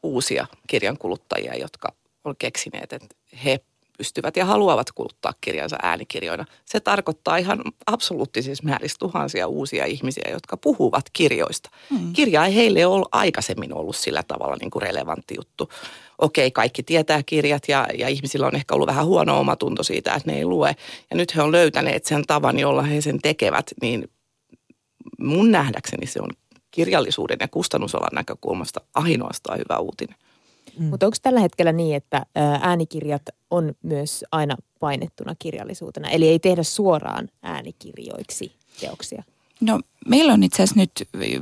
uusia 0.03 0.47
kirjankuluttajia, 0.67 1.55
jotka 1.55 1.93
on 2.23 2.35
keksineet, 2.39 2.93
että 2.93 3.15
he 3.45 3.59
pystyvät 3.97 4.37
ja 4.37 4.45
haluavat 4.45 4.91
kuluttaa 4.91 5.33
kirjansa 5.41 5.77
äänikirjoina. 5.81 6.45
Se 6.65 6.79
tarkoittaa 6.79 7.37
ihan 7.37 7.61
absoluuttisissa 7.85 8.63
määrissä 8.63 8.97
tuhansia 8.99 9.47
uusia 9.47 9.85
ihmisiä, 9.85 10.31
jotka 10.31 10.57
puhuvat 10.57 11.05
kirjoista. 11.13 11.69
Mm. 11.89 12.13
Kirja 12.13 12.45
ei 12.45 12.55
heille 12.55 12.85
ole 12.85 13.05
aikaisemmin 13.11 13.73
ollut 13.73 13.95
sillä 13.95 14.23
tavalla 14.23 14.57
niin 14.61 14.71
kuin 14.71 14.81
relevantti 14.81 15.35
juttu. 15.37 15.69
Okei, 16.17 16.51
kaikki 16.51 16.83
tietää 16.83 17.23
kirjat 17.23 17.63
ja, 17.67 17.87
ja 17.97 18.07
ihmisillä 18.07 18.47
on 18.47 18.55
ehkä 18.55 18.75
ollut 18.75 18.87
vähän 18.87 19.05
huono 19.05 19.39
omatunto 19.39 19.83
siitä, 19.83 20.13
että 20.13 20.31
ne 20.31 20.37
ei 20.37 20.45
lue. 20.45 20.75
Ja 21.09 21.17
nyt 21.17 21.35
he 21.35 21.41
on 21.41 21.51
löytäneet 21.51 22.05
sen 22.05 22.23
tavan, 22.27 22.59
jolla 22.59 22.81
he 22.81 23.01
sen 23.01 23.19
tekevät, 23.21 23.71
niin 23.81 24.09
mun 25.19 25.51
nähdäkseni 25.51 26.07
se 26.07 26.21
on 26.21 26.29
kirjallisuuden 26.71 27.37
ja 27.39 27.47
kustannusalan 27.47 28.09
näkökulmasta 28.13 28.81
ainoastaan 28.93 29.59
hyvä 29.59 29.79
uutinen. 29.79 30.15
Mm. 30.79 30.85
Mutta 30.85 31.05
onko 31.05 31.17
tällä 31.21 31.39
hetkellä 31.39 31.71
niin, 31.71 31.95
että 31.95 32.25
äänikirjat 32.61 33.21
on 33.51 33.73
myös 33.83 34.25
aina 34.31 34.55
painettuna 34.79 35.35
kirjallisuutena? 35.39 36.09
Eli 36.09 36.27
ei 36.27 36.39
tehdä 36.39 36.63
suoraan 36.63 37.29
äänikirjoiksi 37.43 38.55
teoksia? 38.79 39.23
No 39.61 39.79
meillä 40.07 40.33
on 40.33 40.43
itse 40.43 40.63
asiassa 40.63 40.79
nyt 40.79 40.91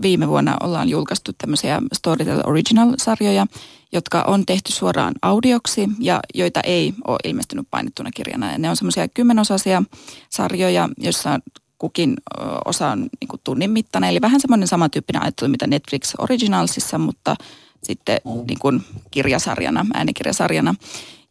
viime 0.02 0.28
vuonna 0.28 0.58
ollaan 0.64 0.90
julkaistu 0.90 1.32
tämmöisiä 1.38 1.82
Storytel 1.94 2.42
Original-sarjoja, 2.46 3.48
jotka 3.92 4.24
on 4.28 4.46
tehty 4.46 4.72
suoraan 4.72 5.14
audioksi 5.22 5.90
ja 6.00 6.20
joita 6.34 6.62
ei 6.62 6.94
ole 7.08 7.18
ilmestynyt 7.24 7.68
painettuna 7.72 8.12
kirjana. 8.12 8.52
Ja 8.52 8.58
ne 8.58 8.70
on 8.70 8.76
semmoisia 8.76 9.08
kymmenosaisia 9.08 9.84
sarjoja, 10.30 10.90
joissa 10.98 11.40
kukin 11.78 12.18
osa 12.66 12.88
on 12.88 13.00
niin 13.00 13.40
tunnin 13.44 13.72
mittainen. 13.72 14.10
Eli 14.10 14.22
vähän 14.22 14.42
semmoinen 14.42 14.68
samantyyppinen 14.68 15.22
ajattelu, 15.22 15.50
mitä 15.50 15.68
Netflix 15.68 16.14
Originalsissa, 16.18 16.98
mutta 16.98 17.36
sitten 17.84 18.18
niin 18.48 18.60
kuin 18.60 18.84
kirjasarjana, 19.12 19.86
äänikirjasarjana. 19.94 20.76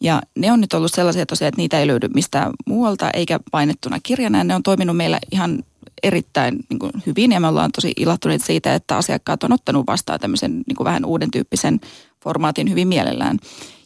Ja 0.01 0.23
ne 0.39 0.53
on 0.53 0.61
nyt 0.61 0.73
ollut 0.73 0.93
sellaisia 0.93 1.27
tosiaan, 1.27 1.49
että 1.49 1.61
niitä 1.61 1.81
ei 1.81 1.87
löydy 1.87 2.09
mistään 2.15 2.53
muualta 2.67 3.11
eikä 3.11 3.41
painettuna 3.51 3.99
kirjana. 4.03 4.39
Ja 4.39 4.45
ne 4.45 4.55
on 4.55 4.63
toiminut 4.63 4.97
meillä 4.97 5.19
ihan 5.33 5.63
erittäin 6.03 6.59
niin 6.69 6.79
kuin 6.79 6.93
hyvin 7.07 7.33
ja 7.33 7.41
me 7.41 7.49
ollaan 7.49 7.73
tosi 7.73 7.93
ilahtuneet 7.97 8.45
siitä, 8.45 8.75
että 8.75 8.97
asiakkaat 8.97 9.43
on 9.43 9.53
ottanut 9.53 9.87
vastaan 9.87 10.21
tämmöisen 10.21 10.53
niin 10.67 10.77
kuin 10.77 10.85
vähän 10.85 11.05
uuden 11.05 11.31
tyyppisen 11.31 11.81
formaatin 12.25 12.71
hyvin 12.71 12.89
mielellään. 12.89 13.39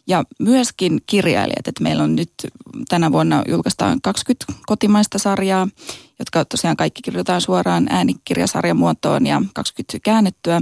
Ja 0.07 0.23
myöskin 0.39 1.01
kirjailijat, 1.05 1.67
että 1.67 1.83
meillä 1.83 2.03
on 2.03 2.15
nyt 2.15 2.31
tänä 2.89 3.11
vuonna 3.11 3.43
julkaistaan 3.47 4.01
20 4.01 4.45
kotimaista 4.65 5.19
sarjaa, 5.19 5.67
jotka 6.19 6.45
tosiaan 6.45 6.77
kaikki 6.77 7.01
kirjoitetaan 7.01 7.41
suoraan 7.41 7.87
äänikirjasarjan 7.89 8.77
muotoon 8.77 9.25
ja 9.25 9.41
20 9.53 9.99
käännettyä, 10.03 10.61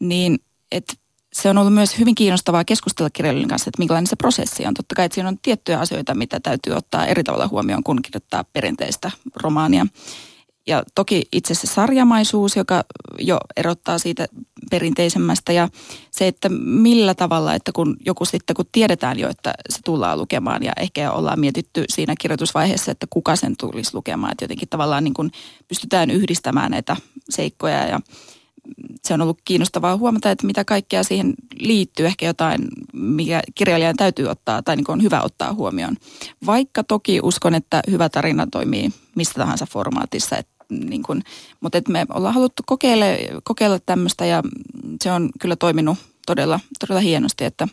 niin 0.00 0.38
että 0.72 0.94
se 1.42 1.50
on 1.50 1.58
ollut 1.58 1.74
myös 1.74 1.98
hyvin 1.98 2.14
kiinnostavaa 2.14 2.64
keskustella 2.64 3.10
kirjailijan 3.10 3.48
kanssa, 3.48 3.68
että 3.68 3.78
minkälainen 3.78 4.06
se 4.06 4.16
prosessi 4.16 4.66
on. 4.66 4.74
Totta 4.74 4.94
kai, 4.94 5.04
että 5.04 5.14
siinä 5.14 5.28
on 5.28 5.38
tiettyjä 5.42 5.80
asioita, 5.80 6.14
mitä 6.14 6.40
täytyy 6.40 6.72
ottaa 6.72 7.06
eri 7.06 7.24
tavalla 7.24 7.48
huomioon, 7.48 7.82
kun 7.82 8.02
kirjoittaa 8.02 8.44
perinteistä 8.52 9.10
romaania. 9.42 9.86
Ja 10.66 10.82
toki 10.94 11.22
itse 11.32 11.54
se 11.54 11.66
sarjamaisuus, 11.66 12.56
joka 12.56 12.84
jo 13.18 13.38
erottaa 13.56 13.98
siitä 13.98 14.26
perinteisemmästä 14.70 15.52
ja 15.52 15.68
se, 16.10 16.26
että 16.26 16.48
millä 16.48 17.14
tavalla, 17.14 17.54
että 17.54 17.72
kun 17.72 17.96
joku 18.06 18.24
sitten, 18.24 18.56
kun 18.56 18.64
tiedetään 18.72 19.18
jo, 19.18 19.28
että 19.28 19.54
se 19.68 19.78
tullaan 19.84 20.18
lukemaan 20.18 20.62
ja 20.62 20.72
ehkä 20.76 21.12
ollaan 21.12 21.40
mietitty 21.40 21.84
siinä 21.88 22.14
kirjoitusvaiheessa, 22.20 22.90
että 22.90 23.06
kuka 23.10 23.36
sen 23.36 23.56
tulisi 23.56 23.94
lukemaan, 23.94 24.32
että 24.32 24.44
jotenkin 24.44 24.68
tavallaan 24.68 25.04
niin 25.04 25.14
kuin 25.14 25.30
pystytään 25.68 26.10
yhdistämään 26.10 26.70
näitä 26.70 26.96
seikkoja 27.30 27.86
ja 27.86 28.00
se 29.04 29.14
on 29.14 29.20
ollut 29.20 29.38
kiinnostavaa 29.44 29.96
huomata, 29.96 30.30
että 30.30 30.46
mitä 30.46 30.64
kaikkea 30.64 31.02
siihen 31.02 31.34
liittyy, 31.58 32.06
ehkä 32.06 32.26
jotain, 32.26 32.60
mikä 32.92 33.42
kirjailijan 33.54 33.96
täytyy 33.96 34.26
ottaa 34.26 34.62
tai 34.62 34.76
niin 34.76 34.90
on 34.90 35.02
hyvä 35.02 35.22
ottaa 35.22 35.52
huomioon. 35.52 35.96
Vaikka 36.46 36.84
toki 36.84 37.20
uskon, 37.22 37.54
että 37.54 37.82
hyvä 37.90 38.08
tarina 38.08 38.46
toimii 38.46 38.92
missä 39.14 39.34
tahansa 39.34 39.66
formaatissa, 39.66 40.36
että 40.36 40.64
niin 40.70 41.02
kuin, 41.02 41.22
mutta 41.60 41.78
että 41.78 41.92
me 41.92 42.06
ollaan 42.14 42.34
haluttu 42.34 42.62
kokeilla, 42.66 43.04
kokeilla 43.44 43.78
tämmöistä 43.78 44.26
ja 44.26 44.42
se 45.02 45.12
on 45.12 45.30
kyllä 45.40 45.56
toiminut 45.56 45.98
todella, 46.26 46.60
todella 46.80 47.00
hienosti, 47.00 47.44
että 47.44 47.68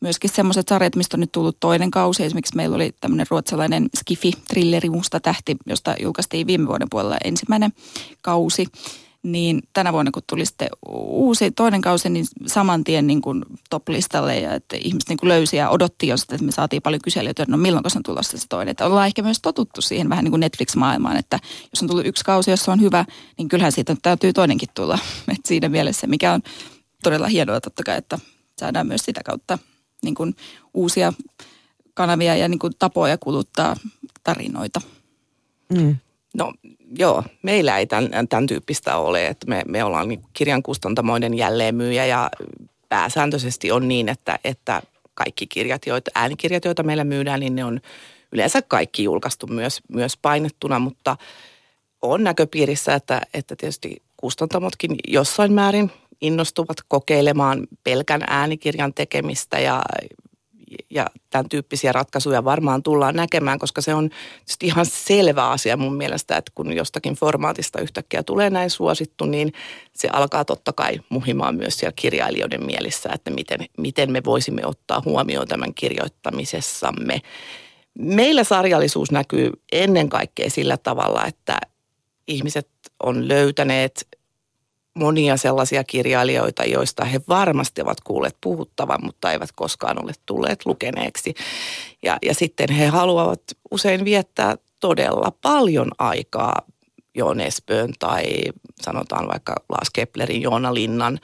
myöskin 0.00 0.30
semmoiset 0.30 0.68
sarjat, 0.68 0.96
mistä 0.96 1.16
on 1.16 1.20
nyt 1.20 1.32
tullut 1.32 1.60
toinen 1.60 1.90
kausi. 1.90 2.24
Esimerkiksi 2.24 2.56
meillä 2.56 2.76
oli 2.76 2.94
tämmöinen 3.00 3.26
ruotsalainen 3.30 3.88
Skifi-trilleri 3.96 4.90
Musta 4.90 5.20
tähti, 5.20 5.56
josta 5.66 5.94
julkaistiin 6.00 6.46
viime 6.46 6.66
vuoden 6.66 6.88
puolella 6.90 7.16
ensimmäinen 7.24 7.72
kausi 8.22 8.66
niin 9.22 9.62
tänä 9.72 9.92
vuonna 9.92 10.10
kun 10.10 10.22
tuli 10.26 10.46
sitten 10.46 10.68
uusi 10.88 11.50
toinen 11.50 11.80
kausi, 11.80 12.10
niin 12.10 12.26
saman 12.46 12.84
tien 12.84 13.06
niin 13.06 13.22
kuin 13.22 13.44
top-listalle 13.70 14.40
ja 14.40 14.54
että 14.54 14.76
ihmiset 14.76 15.08
niin 15.08 15.16
kuin 15.16 15.28
löysi 15.28 15.56
ja 15.56 15.70
odotti 15.70 16.06
jo 16.06 16.14
että 16.14 16.44
me 16.44 16.52
saatiin 16.52 16.82
paljon 16.82 17.00
kyselyitä, 17.04 17.42
että 17.42 17.52
no 17.52 17.58
milloin 17.58 17.84
on 17.96 18.02
tulossa 18.02 18.38
se 18.38 18.46
toinen. 18.48 18.70
Että 18.70 18.86
ollaan 18.86 19.06
ehkä 19.06 19.22
myös 19.22 19.38
totuttu 19.42 19.80
siihen 19.80 20.08
vähän 20.08 20.24
niin 20.24 20.32
kuin 20.32 20.40
Netflix-maailmaan, 20.40 21.16
että 21.16 21.38
jos 21.72 21.82
on 21.82 21.88
tullut 21.88 22.06
yksi 22.06 22.24
kausi, 22.24 22.50
jossa 22.50 22.72
on 22.72 22.80
hyvä, 22.80 23.04
niin 23.38 23.48
kyllähän 23.48 23.72
siitä 23.72 23.96
täytyy 24.02 24.32
toinenkin 24.32 24.68
tulla. 24.74 24.98
Että 25.32 25.48
siinä 25.48 25.68
mielessä, 25.68 26.06
mikä 26.06 26.32
on 26.32 26.42
todella 27.02 27.26
hienoa 27.26 27.60
totta 27.60 27.82
kai, 27.82 27.98
että 27.98 28.18
saadaan 28.58 28.86
myös 28.86 29.02
sitä 29.04 29.20
kautta 29.24 29.58
niin 30.02 30.14
kuin 30.14 30.36
uusia 30.74 31.12
kanavia 31.94 32.36
ja 32.36 32.48
niin 32.48 32.58
kuin 32.58 32.72
tapoja 32.78 33.18
kuluttaa 33.18 33.76
tarinoita. 34.24 34.80
Mm. 35.72 35.96
No 36.34 36.52
joo, 36.98 37.22
meillä 37.42 37.78
ei 37.78 37.86
tämän, 37.86 38.10
tämän 38.28 38.46
tyyppistä 38.46 38.96
ole, 38.96 39.26
että 39.26 39.46
me, 39.46 39.62
me 39.68 39.84
ollaan 39.84 40.08
niin 40.08 40.22
kirjan 40.32 40.62
kustantamoiden 40.62 41.34
jälleenmyyjä 41.34 42.06
ja 42.06 42.30
pääsääntöisesti 42.88 43.72
on 43.72 43.88
niin, 43.88 44.08
että, 44.08 44.38
että 44.44 44.82
kaikki 45.14 45.46
kirjat, 45.46 45.86
joita, 45.86 46.10
äänikirjat, 46.14 46.64
joita 46.64 46.82
meillä 46.82 47.04
myydään, 47.04 47.40
niin 47.40 47.54
ne 47.54 47.64
on 47.64 47.80
yleensä 48.32 48.62
kaikki 48.62 49.04
julkaistu 49.04 49.46
myös, 49.46 49.80
myös 49.88 50.16
painettuna, 50.16 50.78
mutta 50.78 51.16
on 52.02 52.24
näköpiirissä, 52.24 52.94
että, 52.94 53.20
että 53.34 53.56
tietysti 53.56 54.02
kustantamotkin 54.16 54.96
jossain 55.08 55.52
määrin 55.52 55.90
innostuvat 56.20 56.76
kokeilemaan 56.88 57.66
pelkän 57.84 58.22
äänikirjan 58.26 58.94
tekemistä 58.94 59.58
ja, 59.58 59.82
ja 60.90 61.06
tämän 61.30 61.48
tyyppisiä 61.48 61.92
ratkaisuja 61.92 62.44
varmaan 62.44 62.82
tullaan 62.82 63.16
näkemään, 63.16 63.58
koska 63.58 63.80
se 63.80 63.94
on 63.94 64.10
ihan 64.62 64.86
selvä 64.86 65.50
asia 65.50 65.76
mun 65.76 65.94
mielestä, 65.94 66.36
että 66.36 66.52
kun 66.54 66.72
jostakin 66.72 67.14
formaatista 67.14 67.80
yhtäkkiä 67.80 68.22
tulee 68.22 68.50
näin 68.50 68.70
suosittu, 68.70 69.24
niin 69.24 69.52
se 69.92 70.08
alkaa 70.12 70.44
totta 70.44 70.72
kai 70.72 71.00
muhimaan 71.08 71.54
myös 71.54 71.78
siellä 71.78 71.92
kirjailijoiden 71.96 72.66
mielissä, 72.66 73.10
että 73.14 73.30
miten, 73.30 73.58
miten 73.78 74.12
me 74.12 74.22
voisimme 74.24 74.66
ottaa 74.66 75.02
huomioon 75.04 75.48
tämän 75.48 75.74
kirjoittamisessamme. 75.74 77.20
Meillä 77.98 78.44
sarjallisuus 78.44 79.10
näkyy 79.10 79.50
ennen 79.72 80.08
kaikkea 80.08 80.50
sillä 80.50 80.76
tavalla, 80.76 81.26
että 81.26 81.58
ihmiset 82.26 82.68
on 83.02 83.28
löytäneet 83.28 84.08
monia 84.94 85.36
sellaisia 85.36 85.84
kirjailijoita, 85.84 86.64
joista 86.64 87.04
he 87.04 87.20
varmasti 87.28 87.82
ovat 87.82 88.00
kuulleet 88.00 88.36
puhuttavan, 88.40 89.04
mutta 89.04 89.32
eivät 89.32 89.52
koskaan 89.54 90.04
ole 90.04 90.12
tulleet 90.26 90.66
lukeneeksi. 90.66 91.34
Ja, 92.02 92.18
ja 92.22 92.34
sitten 92.34 92.70
he 92.70 92.86
haluavat 92.86 93.42
usein 93.70 94.04
viettää 94.04 94.56
todella 94.80 95.32
paljon 95.42 95.90
aikaa 95.98 96.62
Joon 97.14 97.40
Espön 97.40 97.92
tai 97.98 98.24
sanotaan 98.80 99.28
vaikka 99.28 99.54
Lars 99.68 99.90
Keplerin 99.90 100.42
Joona 100.42 100.74
Linnan 100.74 101.18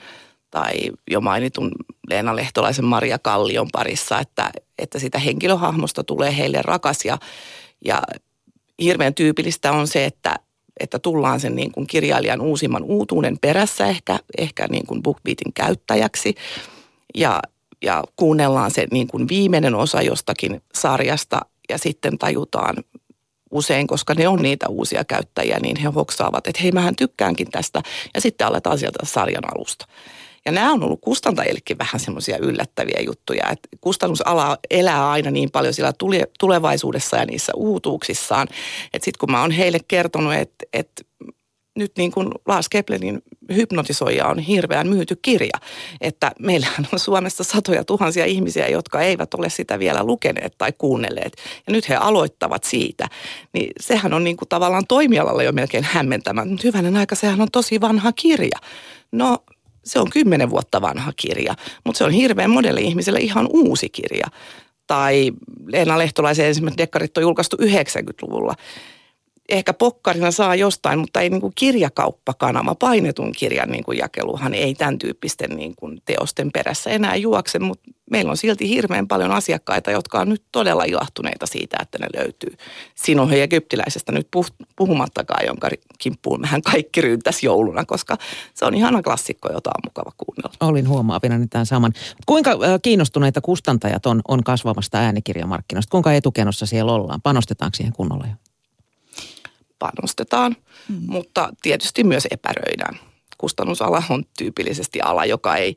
tai 0.51 0.73
jo 1.11 1.21
mainitun 1.21 1.71
Leena 2.09 2.35
Lehtolaisen 2.35 2.85
Maria 2.85 3.19
Kallion 3.19 3.67
parissa, 3.71 4.19
että, 4.19 4.51
että 4.77 4.99
sitä 4.99 5.19
henkilöhahmosta 5.19 6.03
tulee 6.03 6.37
heille 6.37 6.61
rakas 6.61 7.05
ja, 7.05 7.17
ja 7.85 8.01
hirveän 8.81 9.13
tyypillistä 9.13 9.71
on 9.71 9.87
se, 9.87 10.05
että 10.05 10.35
että 10.79 10.99
tullaan 10.99 11.39
sen 11.39 11.55
niin 11.55 11.71
kuin 11.71 11.87
kirjailijan 11.87 12.41
uusimman 12.41 12.83
uutuuden 12.83 13.37
perässä 13.41 13.87
ehkä, 13.87 14.19
ehkä 14.37 14.67
niin 14.67 14.85
kuin 14.87 15.03
BookBeatin 15.03 15.53
käyttäjäksi. 15.53 16.35
Ja 17.15 17.39
ja 17.81 18.03
kuunnellaan 18.15 18.71
se 18.71 18.87
niin 18.91 19.07
kuin 19.07 19.27
viimeinen 19.27 19.75
osa 19.75 20.01
jostakin 20.01 20.61
sarjasta 20.73 21.39
ja 21.69 21.77
sitten 21.77 22.17
tajutaan 22.17 22.75
usein, 23.51 23.87
koska 23.87 24.13
ne 24.13 24.27
on 24.27 24.41
niitä 24.41 24.67
uusia 24.69 25.03
käyttäjiä, 25.03 25.59
niin 25.59 25.77
he 25.77 25.87
hoksaavat, 25.87 26.47
että 26.47 26.61
hei 26.61 26.71
mähän 26.71 26.95
tykkäänkin 26.95 27.51
tästä 27.51 27.81
ja 28.13 28.21
sitten 28.21 28.47
aletaan 28.47 28.77
sieltä 28.77 28.99
sarjan 29.03 29.55
alusta. 29.55 29.85
Ja 30.45 30.51
nämä 30.51 30.73
on 30.73 30.83
ollut 30.83 31.01
kustantajillekin 31.01 31.77
vähän 31.77 31.99
semmoisia 31.99 32.37
yllättäviä 32.37 32.99
juttuja, 33.05 33.49
että 33.51 33.69
kustannusala 33.81 34.57
elää 34.69 35.09
aina 35.09 35.31
niin 35.31 35.51
paljon 35.51 35.73
siellä 35.73 35.93
tulevaisuudessa 36.39 37.17
ja 37.17 37.25
niissä 37.25 37.51
uutuuksissaan, 37.55 38.47
että 38.93 39.05
sitten 39.05 39.19
kun 39.19 39.31
mä 39.31 39.41
oon 39.41 39.51
heille 39.51 39.79
kertonut, 39.87 40.33
että, 40.33 40.65
että 40.73 41.03
nyt 41.75 41.91
niin 41.97 42.11
kuin 42.11 42.29
Lars 42.47 42.69
Keplerin 42.69 43.21
hypnotisoija 43.55 44.27
on 44.27 44.39
hirveän 44.39 44.87
myyty 44.87 45.15
kirja. 45.21 45.53
Että 46.01 46.31
meillähän 46.39 46.87
on 46.93 46.99
Suomessa 46.99 47.43
satoja 47.43 47.83
tuhansia 47.83 48.25
ihmisiä, 48.25 48.67
jotka 48.67 49.01
eivät 49.01 49.33
ole 49.33 49.49
sitä 49.49 49.79
vielä 49.79 50.03
lukeneet 50.03 50.53
tai 50.57 50.73
kuunnelleet. 50.77 51.33
Ja 51.67 51.73
nyt 51.73 51.89
he 51.89 51.95
aloittavat 51.95 52.63
siitä. 52.63 53.07
Niin 53.53 53.71
sehän 53.79 54.13
on 54.13 54.23
niin 54.23 54.37
kuin 54.37 54.49
tavallaan 54.49 54.87
toimialalla 54.87 55.43
jo 55.43 55.51
melkein 55.51 55.83
hämmentämään. 55.83 56.47
Mutta 56.47 56.67
hyvänen 56.67 56.97
aika, 56.97 57.15
sehän 57.15 57.41
on 57.41 57.51
tosi 57.51 57.81
vanha 57.81 58.11
kirja. 58.11 58.57
No 59.11 59.37
se 59.83 59.99
on 59.99 60.09
kymmenen 60.09 60.49
vuotta 60.49 60.81
vanha 60.81 61.13
kirja, 61.15 61.55
mutta 61.85 61.97
se 61.97 62.03
on 62.03 62.11
hirveän 62.11 62.49
monelle 62.49 62.81
ihmiselle 62.81 63.19
ihan 63.19 63.47
uusi 63.49 63.89
kirja. 63.89 64.27
Tai 64.87 65.31
Leena 65.67 65.97
Lehtolaisen 65.97 66.45
ensimmäiset 66.45 66.77
dekkarit 66.77 67.17
on 67.17 67.23
julkaistu 67.23 67.57
90-luvulla 67.57 68.55
ehkä 69.49 69.73
pokkarina 69.73 70.31
saa 70.31 70.55
jostain, 70.55 70.99
mutta 70.99 71.21
ei 71.21 71.29
niin 71.29 71.41
kuin 71.41 71.53
kirjakauppakanava, 71.55 72.75
painetun 72.75 73.31
kirjan 73.31 73.69
niin 73.69 73.83
kuin 73.83 73.97
jakeluhan 73.97 74.53
ei 74.53 74.73
tämän 74.73 74.97
tyyppisten 74.97 75.49
niin 75.49 75.75
kuin 75.75 76.01
teosten 76.05 76.51
perässä 76.51 76.89
enää 76.89 77.15
juokse, 77.15 77.59
mutta 77.59 77.91
meillä 78.11 78.31
on 78.31 78.37
silti 78.37 78.69
hirveän 78.69 79.07
paljon 79.07 79.31
asiakkaita, 79.31 79.91
jotka 79.91 80.19
on 80.19 80.29
nyt 80.29 80.43
todella 80.51 80.83
ilahtuneita 80.83 81.45
siitä, 81.45 81.77
että 81.81 81.97
ne 81.97 82.07
löytyy 82.17 82.57
Sinohen 82.95 83.41
egyptiläisestä 83.41 84.11
nyt 84.11 84.27
puhumattakaan, 84.75 85.45
jonka 85.45 85.69
kimppuun 85.99 86.41
mehän 86.41 86.61
kaikki 86.61 87.01
ryntäs 87.01 87.43
jouluna, 87.43 87.85
koska 87.85 88.17
se 88.53 88.65
on 88.65 88.75
ihana 88.75 89.01
klassikko, 89.01 89.49
jota 89.53 89.69
on 89.69 89.81
mukava 89.85 90.11
kuunnella. 90.17 90.71
Olin 90.71 90.89
huomaavina 90.89 91.35
tämän 91.49 91.65
saman. 91.65 91.93
Kuinka 92.25 92.51
kiinnostuneita 92.81 93.41
kustantajat 93.41 94.05
on, 94.05 94.21
on 94.27 94.43
kasvavasta 94.43 94.97
äänikirjamarkkinoista? 94.97 95.91
Kuinka 95.91 96.13
etukenossa 96.13 96.65
siellä 96.65 96.93
ollaan? 96.93 97.21
Panostetaanko 97.21 97.75
siihen 97.75 97.93
kunnolla 97.93 98.25
jo? 98.27 98.48
Panostetaan, 99.79 100.55
mm. 100.89 101.01
mutta 101.07 101.49
tietysti 101.61 102.03
myös 102.03 102.27
epäröidään. 102.31 102.99
Kustannusala 103.37 104.03
on 104.09 104.23
tyypillisesti 104.37 105.01
ala, 105.01 105.25
joka 105.25 105.55
ei, 105.55 105.75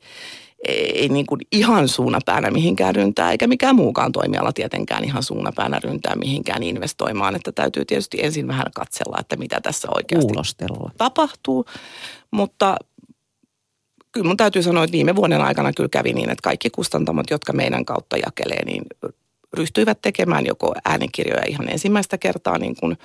ei 0.67 1.09
niin 1.09 1.25
kuin 1.25 1.41
ihan 1.51 1.87
suunapäänä 1.87 2.51
mihinkään 2.51 2.95
ryntää, 2.95 3.31
eikä 3.31 3.47
mikään 3.47 3.75
muukaan 3.75 4.11
toimiala 4.11 4.53
tietenkään 4.53 5.03
ihan 5.03 5.23
suunapäänä 5.23 5.79
ryntää 5.83 6.15
mihinkään 6.15 6.63
investoimaan. 6.63 7.35
Että 7.35 7.51
täytyy 7.51 7.85
tietysti 7.85 8.17
ensin 8.21 8.47
vähän 8.47 8.65
katsella, 8.75 9.17
että 9.19 9.35
mitä 9.35 9.61
tässä 9.61 9.87
oikeasti 9.95 10.27
Kuulostella. 10.27 10.91
tapahtuu. 10.97 11.65
Mutta 12.31 12.75
kyllä 14.11 14.27
mun 14.27 14.37
täytyy 14.37 14.63
sanoa, 14.63 14.83
että 14.83 14.91
viime 14.91 15.15
vuoden 15.15 15.41
aikana 15.41 15.73
kyllä 15.73 15.89
kävi 15.89 16.13
niin, 16.13 16.29
että 16.29 16.43
kaikki 16.43 16.69
kustantamot, 16.69 17.29
jotka 17.29 17.53
meidän 17.53 17.85
kautta 17.85 18.17
jakelee, 18.17 18.65
niin 18.65 18.83
ryhtyivät 19.53 20.01
tekemään 20.01 20.45
joko 20.45 20.73
äänikirjoja 20.85 21.43
ihan 21.47 21.69
ensimmäistä 21.69 22.17
kertaa 22.17 22.57
niin 22.57 22.75
kuin– 22.75 22.97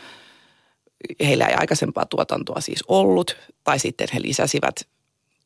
heillä 1.21 1.47
ei 1.47 1.55
aikaisempaa 1.55 2.07
tuotantoa 2.07 2.61
siis 2.61 2.85
ollut, 2.89 3.37
tai 3.65 3.79
sitten 3.79 4.09
he 4.15 4.23
lisäsivät 4.23 4.89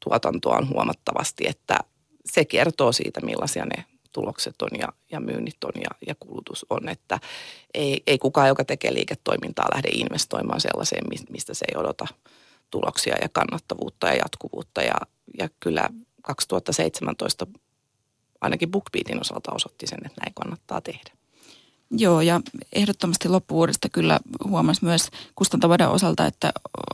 tuotantoaan 0.05 0.69
huomattavasti, 0.69 1.45
että 1.49 1.79
se 2.25 2.45
kertoo 2.45 2.93
siitä, 2.93 3.21
millaisia 3.21 3.65
ne 3.65 3.85
tulokset 4.13 4.63
on 4.63 4.69
ja, 4.79 4.89
ja 5.11 5.21
myynnit 5.21 5.65
on 5.65 5.73
ja, 5.75 5.91
ja 6.07 6.15
kulutus 6.21 6.67
on, 6.71 6.89
että 6.89 7.21
ei, 7.75 8.03
ei 8.07 8.19
kukaan, 8.19 8.49
joka 8.49 8.65
tekee 8.65 8.95
liiketoimintaa, 8.95 9.75
lähde 9.75 9.89
investoimaan 9.89 10.61
sellaiseen, 10.61 11.05
mistä 11.31 11.55
se 11.55 11.65
ei 11.69 11.81
odota 11.81 12.07
tuloksia 12.71 13.17
ja 13.23 13.29
kannattavuutta 13.29 14.07
ja 14.07 14.15
jatkuvuutta. 14.15 14.83
Ja, 14.83 14.95
ja 15.39 15.49
kyllä 15.61 15.89
2017 16.23 17.47
ainakin 18.41 18.71
BookBeatin 18.71 19.21
osalta 19.21 19.53
osoitti 19.55 19.87
sen, 19.87 19.99
että 20.07 20.21
näin 20.21 20.35
kannattaa 20.35 20.81
tehdä. 20.81 21.22
Joo, 21.97 22.21
ja 22.21 22.41
ehdottomasti 22.73 23.29
loppuvuodesta 23.29 23.89
kyllä 23.89 24.21
huomasi 24.45 24.85
myös 24.85 25.09
kustantavaiden 25.35 25.89
osalta, 25.89 26.27
että 26.27 26.53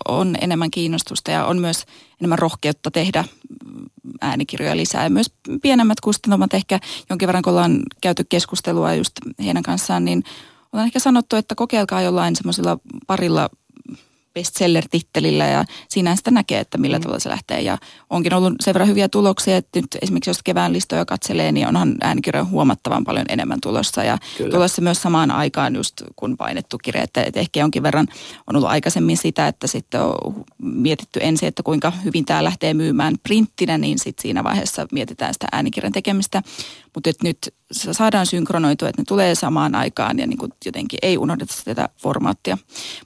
on 0.09 0.37
enemmän 0.41 0.71
kiinnostusta 0.71 1.31
ja 1.31 1.47
on 1.47 1.59
myös 1.59 1.85
enemmän 2.21 2.39
rohkeutta 2.39 2.91
tehdä 2.91 3.25
äänikirjoja 4.21 4.77
lisää. 4.77 5.05
Ja 5.05 5.11
myös 5.11 5.33
pienemmät 5.63 6.01
kustantamat 6.01 6.55
ehkä 6.55 6.81
jonkin 7.11 7.27
verran, 7.27 7.43
kun 7.43 7.51
ollaan 7.51 7.83
käyty 8.01 8.25
keskustelua 8.29 8.95
just 8.95 9.13
heidän 9.45 9.63
kanssaan, 9.63 10.05
niin 10.05 10.25
olen 10.73 10.85
ehkä 10.85 10.99
sanottu, 10.99 11.37
että 11.37 11.55
kokeilkaa 11.55 12.03
jollain 12.03 12.37
semmoisilla 12.37 12.79
parilla 13.07 13.51
bestseller-tittelillä 14.39 15.47
ja 15.47 15.65
siinä 15.89 16.17
sitä 16.17 16.31
näkee, 16.31 16.61
että 16.61 16.79
millä 16.79 16.99
mm. 16.99 17.03
tavalla 17.03 17.21
se 17.21 17.29
lähtee. 17.29 17.61
Ja 17.61 17.79
onkin 18.11 18.35
ollut 18.35 18.55
sen 18.61 18.75
verran 18.75 18.89
hyviä 18.89 19.09
tuloksia, 19.09 19.57
että 19.57 19.81
nyt 19.81 19.99
esimerkiksi 20.03 20.31
jos 20.31 20.43
kevään 20.43 20.73
listoja 20.73 21.05
katselee, 21.05 21.53
niin 21.53 21.69
onhan 21.69 21.95
äänikirjoja 22.01 22.45
huomattavan 22.45 23.05
paljon 23.05 23.27
enemmän 23.29 23.59
tulossa. 23.63 24.05
Ja 24.05 24.19
Kyllä. 24.39 24.51
tulossa 24.51 24.83
myös 24.83 25.03
samaan 25.03 25.31
aikaan 25.31 25.77
just 25.77 26.03
kun 26.17 26.37
painettu 26.37 26.79
kirja, 26.79 27.03
että, 27.03 27.23
että 27.23 27.41
ehkä 27.41 27.61
jonkin 27.61 27.83
verran 27.83 28.07
on 28.47 28.57
ollut 28.57 28.71
aikaisemmin 28.71 29.17
sitä, 29.17 29.49
että 29.49 29.67
sitten 29.67 30.01
on 30.03 30.45
mietitty 30.63 31.21
ensin, 31.23 31.49
että 31.49 31.63
kuinka 31.63 31.93
hyvin 32.05 32.25
tämä 32.25 32.45
lähtee 32.45 32.75
myymään 32.75 33.15
printtinä, 33.23 33.79
niin 33.79 33.99
sitten 33.99 34.23
siinä 34.23 34.45
vaiheessa 34.45 34.87
mietitään 34.93 35.35
sitä 35.35 35.47
äänikirjan 35.53 35.93
tekemistä. 35.93 36.43
Mutta 36.95 37.11
nyt 37.23 37.55
saadaan 37.73 38.27
synkronoitua, 38.27 38.89
että 38.89 39.03
ne 39.03 39.05
tulee 39.09 39.35
samaan 39.35 39.75
aikaan 39.75 40.19
ja 40.19 40.27
niin 40.27 40.39
kuin 40.39 40.53
jotenkin 40.65 40.99
ei 41.03 41.19
unohdeta 41.19 41.55
tätä 41.65 41.89
formaattia. 41.97 42.59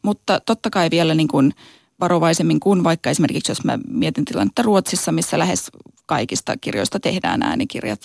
Mutta 0.02 0.40
totta 0.40 0.70
kai 0.70 0.90
vielä 0.90 1.14
niin 1.14 1.28
kuin 1.28 1.52
varovaisemmin 2.00 2.60
kuin 2.60 2.84
vaikka 2.84 3.10
esimerkiksi, 3.10 3.50
jos 3.50 3.64
mä 3.64 3.78
mietin 3.88 4.24
tilannetta 4.24 4.62
Ruotsissa, 4.62 5.12
missä 5.12 5.38
lähes 5.38 5.70
kaikista 6.06 6.56
kirjoista 6.56 7.00
tehdään 7.00 7.42
äänikirjat, 7.42 8.00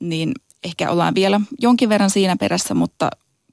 niin 0.00 0.32
ehkä 0.64 0.90
ollaan 0.90 1.14
vielä 1.14 1.40
jonkin 1.60 1.88
verran 1.88 2.10
siinä 2.10 2.36
perässä, 2.36 2.74
mutta 2.74 3.10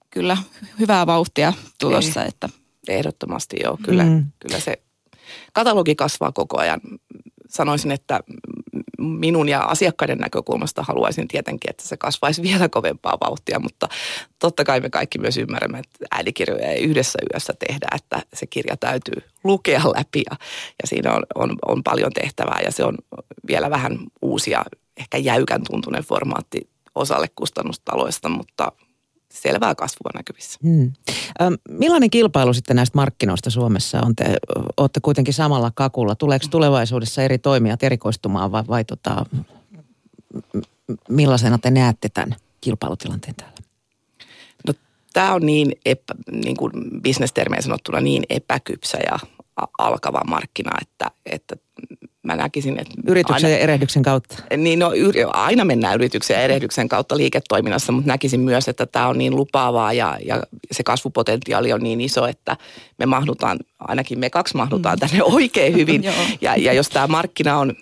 kyllä 0.09 0.37
hyvää 0.79 1.07
vauhtia 1.07 1.53
tulossa. 1.79 2.23
Ei, 2.23 2.27
että. 2.27 2.49
Ehdottomasti 2.87 3.57
joo, 3.63 3.77
kyllä, 3.83 4.03
mm. 4.03 4.25
kyllä 4.39 4.59
se 4.59 4.81
katalogi 5.53 5.95
kasvaa 5.95 6.31
koko 6.31 6.59
ajan. 6.59 6.81
Sanoisin, 7.49 7.91
että 7.91 8.19
minun 8.99 9.49
ja 9.49 9.61
asiakkaiden 9.61 10.17
näkökulmasta 10.17 10.83
haluaisin 10.83 11.27
tietenkin, 11.27 11.69
että 11.69 11.87
se 11.87 11.97
kasvaisi 11.97 12.41
vielä 12.41 12.69
kovempaa 12.69 13.17
vauhtia, 13.21 13.59
mutta 13.59 13.87
totta 14.39 14.63
kai 14.63 14.79
me 14.79 14.89
kaikki 14.89 15.19
myös 15.19 15.37
ymmärrämme, 15.37 15.79
että 15.79 16.05
äänikirjoja 16.11 16.67
ei 16.67 16.83
yhdessä 16.83 17.19
yössä 17.33 17.53
tehdä, 17.67 17.87
että 17.95 18.21
se 18.33 18.47
kirja 18.47 18.77
täytyy 18.77 19.23
lukea 19.43 19.81
läpi 19.97 20.23
ja, 20.29 20.37
ja 20.81 20.87
siinä 20.87 21.13
on, 21.13 21.23
on, 21.35 21.55
on 21.67 21.83
paljon 21.83 22.11
tehtävää 22.13 22.59
ja 22.65 22.71
se 22.71 22.83
on 22.83 22.97
vielä 23.47 23.69
vähän 23.69 23.97
uusia, 24.21 24.63
ehkä 24.97 25.17
jäykän 25.17 25.61
tuntunen 25.69 26.03
formaatti 26.03 26.69
osalle 26.95 27.27
kustannustaloista, 27.35 28.29
mutta 28.29 28.71
selvää 29.33 29.75
kasvua 29.75 30.11
näkyvissä. 30.15 30.59
Hmm. 30.63 30.91
Millainen 31.69 32.09
kilpailu 32.09 32.53
sitten 32.53 32.75
näistä 32.75 32.97
markkinoista 32.97 33.49
Suomessa 33.49 34.01
on? 34.05 34.15
Te 34.15 34.37
olette 34.77 34.99
kuitenkin 34.99 35.33
samalla 35.33 35.71
kakulla. 35.75 36.15
Tuleeko 36.15 36.45
tulevaisuudessa 36.49 37.23
eri 37.23 37.37
toimijat 37.37 37.83
erikoistumaan 37.83 38.51
vai, 38.51 38.63
vai 38.67 38.85
tota, 38.85 39.25
millaisena 41.09 41.57
te 41.57 41.71
näette 41.71 42.09
tämän 42.09 42.35
kilpailutilanteen 42.61 43.35
täällä? 43.35 43.57
No, 44.67 44.73
tämä 45.13 45.33
on 45.33 45.45
niin, 45.45 45.71
epä, 45.85 46.13
niin 46.31 46.57
kuin 46.57 46.71
bisnestermeen 47.01 47.63
sanottuna 47.63 47.99
niin 48.01 48.23
epäkypsä 48.29 48.97
ja 48.97 49.19
alkava 49.77 50.21
markkina, 50.27 50.71
että, 50.81 51.11
että 51.25 51.55
mä 52.29 52.35
näkisin, 52.35 52.79
että... 52.79 52.93
Yrityksen 53.07 53.45
aina, 53.45 53.57
ja 53.57 53.63
erehdyksen 53.63 54.03
kautta. 54.03 54.35
Niin, 54.57 54.79
no 54.79 54.91
aina 55.33 55.65
mennään 55.65 55.95
yrityksen 55.95 56.35
ja 56.35 56.41
erehdyksen 56.41 56.89
kautta 56.89 57.17
liiketoiminnassa, 57.17 57.91
mutta 57.91 58.07
näkisin 58.07 58.39
myös, 58.39 58.67
että 58.67 58.85
tämä 58.85 59.07
on 59.07 59.17
niin 59.17 59.35
lupaavaa 59.35 59.93
ja, 59.93 60.17
ja 60.25 60.43
se 60.71 60.83
kasvupotentiaali 60.83 61.73
on 61.73 61.83
niin 61.83 62.01
iso, 62.01 62.27
että 62.27 62.57
me 62.97 63.05
mahdutaan, 63.05 63.59
ainakin 63.79 64.19
me 64.19 64.29
kaksi 64.29 64.57
mahdutaan 64.57 64.97
mm. 64.97 64.99
tänne 64.99 65.23
oikein 65.23 65.75
hyvin. 65.75 66.03
ja, 66.41 66.55
ja 66.55 66.73
jos 66.73 66.89
tämä 66.89 67.07
markkina 67.07 67.57
on, 67.57 67.73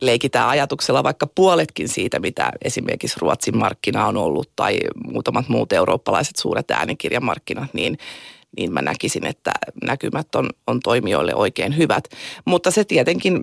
leikitään 0.00 0.48
ajatuksella 0.48 1.02
vaikka 1.02 1.26
puoletkin 1.26 1.88
siitä, 1.88 2.18
mitä 2.18 2.52
esimerkiksi 2.64 3.16
Ruotsin 3.20 3.58
markkina 3.58 4.06
on 4.06 4.16
ollut 4.16 4.50
tai 4.56 4.78
muutamat 5.12 5.48
muut 5.48 5.72
eurooppalaiset 5.72 6.36
suuret 6.36 6.70
äänikirjamarkkinat, 6.70 7.74
niin 7.74 7.98
niin 8.56 8.72
mä 8.72 8.82
näkisin, 8.82 9.26
että 9.26 9.52
näkymät 9.84 10.34
on, 10.34 10.50
on 10.66 10.80
toimijoille 10.80 11.34
oikein 11.34 11.76
hyvät. 11.76 12.04
Mutta 12.44 12.70
se 12.70 12.84
tietenkin 12.84 13.42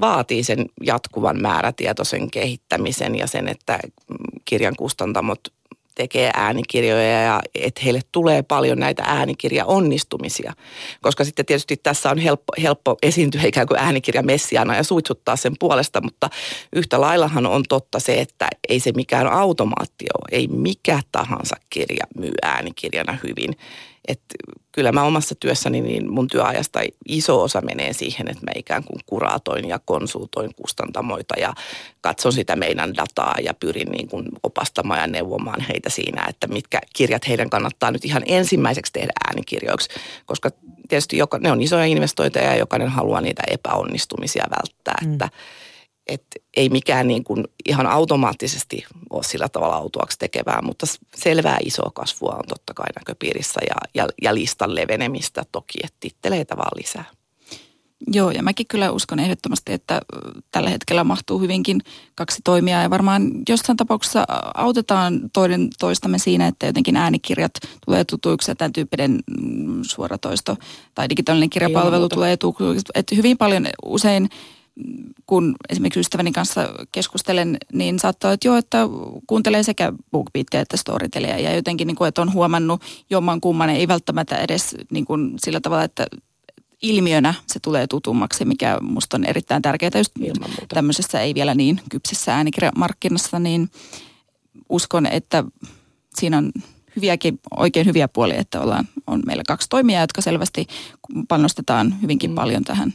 vaatii 0.00 0.44
sen 0.44 0.66
jatkuvan 0.82 1.42
määrätietoisen 1.42 2.30
kehittämisen 2.30 3.16
ja 3.16 3.26
sen, 3.26 3.48
että 3.48 3.78
kirjan 4.44 4.76
kustantamot 4.76 5.40
tekee 5.94 6.30
äänikirjoja 6.34 7.22
ja 7.22 7.40
että 7.54 7.80
heille 7.84 8.00
tulee 8.12 8.42
paljon 8.42 8.78
näitä 8.78 9.02
äänikirjaonnistumisia. 9.06 10.52
Koska 11.02 11.24
sitten 11.24 11.46
tietysti 11.46 11.76
tässä 11.76 12.10
on 12.10 12.18
helppo, 12.18 12.52
helppo 12.62 12.96
esiintyä 13.02 13.42
ikään 13.44 13.66
kuin 13.66 13.80
äänikirja 13.80 14.22
messiana 14.22 14.76
ja 14.76 14.82
suitsuttaa 14.82 15.36
sen 15.36 15.52
puolesta, 15.58 16.00
mutta 16.00 16.30
yhtä 16.72 17.00
laillahan 17.00 17.46
on 17.46 17.62
totta 17.68 18.00
se, 18.00 18.20
että 18.20 18.48
ei 18.68 18.80
se 18.80 18.92
mikään 18.92 19.26
automaatti 19.26 20.04
ole. 20.14 20.38
Ei 20.38 20.48
mikä 20.48 21.00
tahansa 21.12 21.56
kirja 21.70 22.06
myy 22.18 22.32
äänikirjana 22.42 23.18
hyvin. 23.22 23.56
Että 24.08 24.34
kyllä 24.72 24.92
mä 24.92 25.02
omassa 25.02 25.34
työssäni, 25.34 25.80
niin 25.80 26.12
mun 26.12 26.28
työajasta 26.28 26.80
iso 27.08 27.42
osa 27.42 27.60
menee 27.60 27.92
siihen, 27.92 28.28
että 28.30 28.46
mä 28.46 28.52
ikään 28.56 28.84
kuin 28.84 29.00
kuraatoin 29.06 29.68
ja 29.68 29.78
konsultoin 29.84 30.54
kustantamoita 30.54 31.34
ja 31.40 31.54
katson 32.00 32.32
sitä 32.32 32.56
meidän 32.56 32.96
dataa 32.96 33.34
ja 33.42 33.54
pyrin 33.54 33.88
niin 33.88 34.08
kuin 34.08 34.26
opastamaan 34.42 35.00
ja 35.00 35.06
neuvomaan 35.06 35.60
heitä 35.60 35.90
siinä, 35.90 36.26
että 36.28 36.46
mitkä 36.46 36.80
kirjat 36.96 37.28
heidän 37.28 37.50
kannattaa 37.50 37.90
nyt 37.90 38.04
ihan 38.04 38.22
ensimmäiseksi 38.26 38.92
tehdä 38.92 39.12
äänikirjoiksi, 39.28 39.90
koska 40.26 40.50
tietysti 40.88 41.16
joka, 41.16 41.38
ne 41.38 41.52
on 41.52 41.62
isoja 41.62 41.84
investointeja 41.84 42.50
ja 42.50 42.56
jokainen 42.56 42.88
haluaa 42.88 43.20
niitä 43.20 43.42
epäonnistumisia 43.46 44.44
välttää, 44.50 44.96
mm. 45.02 45.12
että 45.12 45.28
että 46.06 46.40
ei 46.56 46.68
mikään 46.68 47.08
niin 47.08 47.24
kuin 47.24 47.44
ihan 47.68 47.86
automaattisesti 47.86 48.84
ole 49.10 49.22
sillä 49.22 49.48
tavalla 49.48 49.74
autuaksi 49.74 50.18
tekevää, 50.18 50.62
mutta 50.62 50.86
selvää 51.14 51.58
isoa 51.64 51.90
kasvua 51.94 52.36
on 52.38 52.44
totta 52.48 52.74
kai 52.74 52.86
näköpiirissä 52.98 53.60
ja, 53.68 53.74
ja, 53.94 54.08
ja 54.22 54.34
listan 54.34 54.74
levenemistä 54.74 55.42
toki, 55.52 55.78
että 55.84 55.96
titteleitä 56.00 56.56
vaan 56.56 56.72
lisää. 56.76 57.04
Joo, 58.06 58.30
ja 58.30 58.42
mäkin 58.42 58.66
kyllä 58.66 58.90
uskon 58.90 59.18
ehdottomasti, 59.18 59.72
että 59.72 60.00
tällä 60.50 60.70
hetkellä 60.70 61.04
mahtuu 61.04 61.38
hyvinkin 61.38 61.80
kaksi 62.14 62.40
toimia 62.44 62.82
ja 62.82 62.90
varmaan 62.90 63.30
jossain 63.48 63.76
tapauksessa 63.76 64.24
autetaan 64.54 65.20
toinen 65.32 65.70
toistamme 65.78 66.18
siinä, 66.18 66.46
että 66.46 66.66
jotenkin 66.66 66.96
äänikirjat 66.96 67.52
tulee 67.84 68.04
tutuiksi 68.04 68.50
ja 68.50 68.54
tämän 68.54 68.72
tyyppinen 68.72 69.18
mm, 69.40 69.80
suoratoisto 69.82 70.56
tai 70.94 71.08
digitaalinen 71.08 71.50
kirjapalvelu 71.50 72.08
tulee 72.08 72.36
tutuiksi. 72.36 72.84
Että 72.94 73.14
hyvin 73.14 73.38
paljon 73.38 73.66
usein 73.84 74.28
kun 75.26 75.54
esimerkiksi 75.68 76.00
ystäväni 76.00 76.32
kanssa 76.32 76.68
keskustelen, 76.92 77.56
niin 77.72 77.98
saattaa 77.98 78.32
että 78.32 78.48
joo, 78.48 78.56
että 78.56 78.78
kuuntelee 79.26 79.62
sekä 79.62 79.92
BookBeatia 80.12 80.60
että 80.60 80.76
Storytelia 80.76 81.38
ja 81.38 81.54
jotenkin 81.54 81.86
niin 81.86 81.96
kuin, 81.96 82.08
että 82.08 82.22
on 82.22 82.32
huomannut 82.32 82.82
jomman 83.10 83.40
kumman, 83.40 83.70
ei 83.70 83.88
välttämättä 83.88 84.36
edes 84.36 84.76
niin 84.90 85.04
kuin 85.04 85.34
sillä 85.44 85.60
tavalla, 85.60 85.84
että 85.84 86.06
ilmiönä 86.82 87.34
se 87.46 87.60
tulee 87.60 87.86
tutummaksi, 87.86 88.44
mikä 88.44 88.78
musta 88.80 89.16
on 89.16 89.24
erittäin 89.24 89.62
tärkeää. 89.62 89.90
Just 89.94 90.12
tämmöisessä 90.68 91.20
ei 91.20 91.34
vielä 91.34 91.54
niin 91.54 91.80
kypsessä 91.90 92.36
äänikirjamarkkinassa, 92.36 93.38
niin 93.38 93.70
uskon, 94.68 95.06
että 95.06 95.44
siinä 96.14 96.38
on 96.38 96.52
hyviäkin, 96.96 97.40
oikein 97.56 97.86
hyviä 97.86 98.08
puolia, 98.08 98.38
että 98.38 98.60
ollaan, 98.60 98.88
on 99.06 99.22
meillä 99.26 99.42
kaksi 99.46 99.68
toimijaa, 99.68 100.02
jotka 100.02 100.20
selvästi 100.20 100.66
panostetaan 101.28 102.02
hyvinkin 102.02 102.30
mm. 102.30 102.34
paljon 102.34 102.64
tähän 102.64 102.94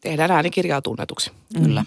tehdään 0.00 0.30
äänikirjaa 0.30 0.82
tunnetuksi. 0.82 1.30
Mm. 1.54 1.64
Kyllä. 1.64 1.84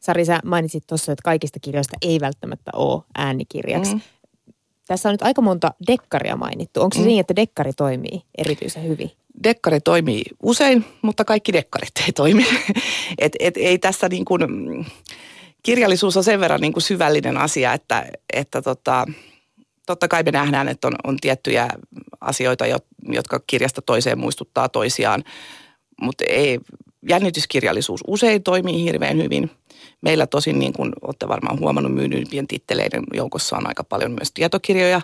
Sari, 0.00 0.24
sä 0.24 0.40
mainitsit 0.44 0.86
tuossa, 0.86 1.12
että 1.12 1.22
kaikista 1.22 1.60
kirjoista 1.60 1.96
ei 2.02 2.20
välttämättä 2.20 2.70
ole 2.74 3.02
äänikirjaksi. 3.14 3.94
Mm. 3.94 4.00
Tässä 4.86 5.08
on 5.08 5.12
nyt 5.12 5.22
aika 5.22 5.42
monta 5.42 5.74
dekkaria 5.86 6.36
mainittu. 6.36 6.80
Onko 6.80 6.94
se 6.94 7.00
mm. 7.00 7.06
niin, 7.06 7.20
että 7.20 7.36
dekkari 7.36 7.72
toimii 7.72 8.22
erityisen 8.38 8.88
hyvin? 8.88 9.10
Dekkari 9.44 9.80
toimii 9.80 10.22
usein, 10.42 10.84
mutta 11.02 11.24
kaikki 11.24 11.52
dekkarit 11.52 11.92
ei 12.06 12.12
toimi. 12.12 12.46
et, 13.18 13.32
et, 13.40 13.56
ei 13.56 13.78
tässä 13.78 14.08
niin 14.08 14.24
kuin, 14.24 14.40
kirjallisuus 15.62 16.16
on 16.16 16.24
sen 16.24 16.40
verran 16.40 16.60
niin 16.60 16.72
kuin 16.72 16.82
syvällinen 16.82 17.36
asia, 17.36 17.72
että, 17.72 18.06
että 18.32 18.62
tota, 18.62 19.06
totta 19.86 20.08
kai 20.08 20.22
me 20.22 20.30
nähdään, 20.30 20.68
että 20.68 20.86
on, 20.86 20.94
on 21.04 21.16
tiettyjä 21.16 21.68
asioita, 22.20 22.64
jotka 23.08 23.40
kirjasta 23.46 23.82
toiseen 23.82 24.18
muistuttaa 24.18 24.68
toisiaan, 24.68 25.24
mutta 26.00 26.24
ei, 26.28 26.60
jännityskirjallisuus 27.08 28.00
usein 28.06 28.42
toimii 28.42 28.84
hirveän 28.84 29.16
hyvin. 29.22 29.50
Meillä 30.00 30.26
tosin, 30.26 30.58
niin 30.58 30.72
kuin 30.72 30.92
olette 31.02 31.28
varmaan 31.28 31.60
huomannut, 31.60 31.94
myynnyimpien 31.94 32.46
titteleiden 32.46 33.04
joukossa 33.14 33.56
on 33.56 33.66
aika 33.66 33.84
paljon 33.84 34.10
myös 34.10 34.32
tietokirjoja. 34.34 35.00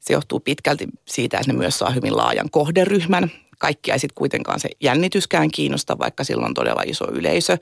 Se 0.00 0.12
johtuu 0.12 0.40
pitkälti 0.40 0.88
siitä, 1.08 1.38
että 1.38 1.52
ne 1.52 1.58
myös 1.58 1.78
saa 1.78 1.90
hyvin 1.90 2.16
laajan 2.16 2.50
kohderyhmän. 2.50 3.30
Kaikkia 3.58 3.94
ei 3.94 3.98
sitten 3.98 4.14
kuitenkaan 4.14 4.60
se 4.60 4.68
jännityskään 4.80 5.50
kiinnosta, 5.50 5.98
vaikka 5.98 6.24
sillä 6.24 6.46
on 6.46 6.54
todella 6.54 6.82
iso 6.86 7.12
yleisö. 7.12 7.58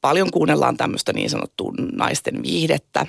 paljon 0.00 0.30
kuunnellaan 0.30 0.76
tämmöistä 0.76 1.12
niin 1.12 1.30
sanottua 1.30 1.72
naisten 1.92 2.42
viihdettä, 2.42 3.06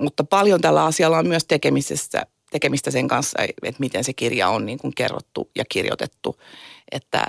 mutta 0.00 0.24
paljon 0.24 0.60
tällä 0.60 0.84
asialla 0.84 1.18
on 1.18 1.28
myös 1.28 1.44
tekemistä, 1.44 2.26
tekemistä 2.50 2.90
sen 2.90 3.08
kanssa, 3.08 3.38
että 3.42 3.80
miten 3.80 4.04
se 4.04 4.12
kirja 4.12 4.48
on 4.48 4.66
niin 4.66 4.78
kuin 4.78 4.94
kerrottu 4.94 5.50
ja 5.56 5.64
kirjoitettu. 5.68 6.36
Että 6.92 7.24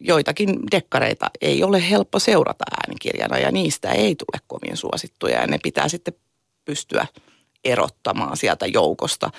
joitakin 0.00 0.58
dekkareita 0.70 1.30
ei 1.40 1.62
ole 1.64 1.90
helppo 1.90 2.18
seurata 2.18 2.64
äänikirjana 2.70 3.38
ja 3.38 3.52
niistä 3.52 3.90
ei 3.90 4.14
tule 4.16 4.40
kovin 4.46 4.76
suosittuja 4.76 5.40
ja 5.40 5.46
ne 5.46 5.58
pitää 5.62 5.88
sitten 5.88 6.14
pystyä 6.64 7.06
erottamaan 7.64 8.36
sieltä 8.36 8.66
joukosta. 8.66 9.30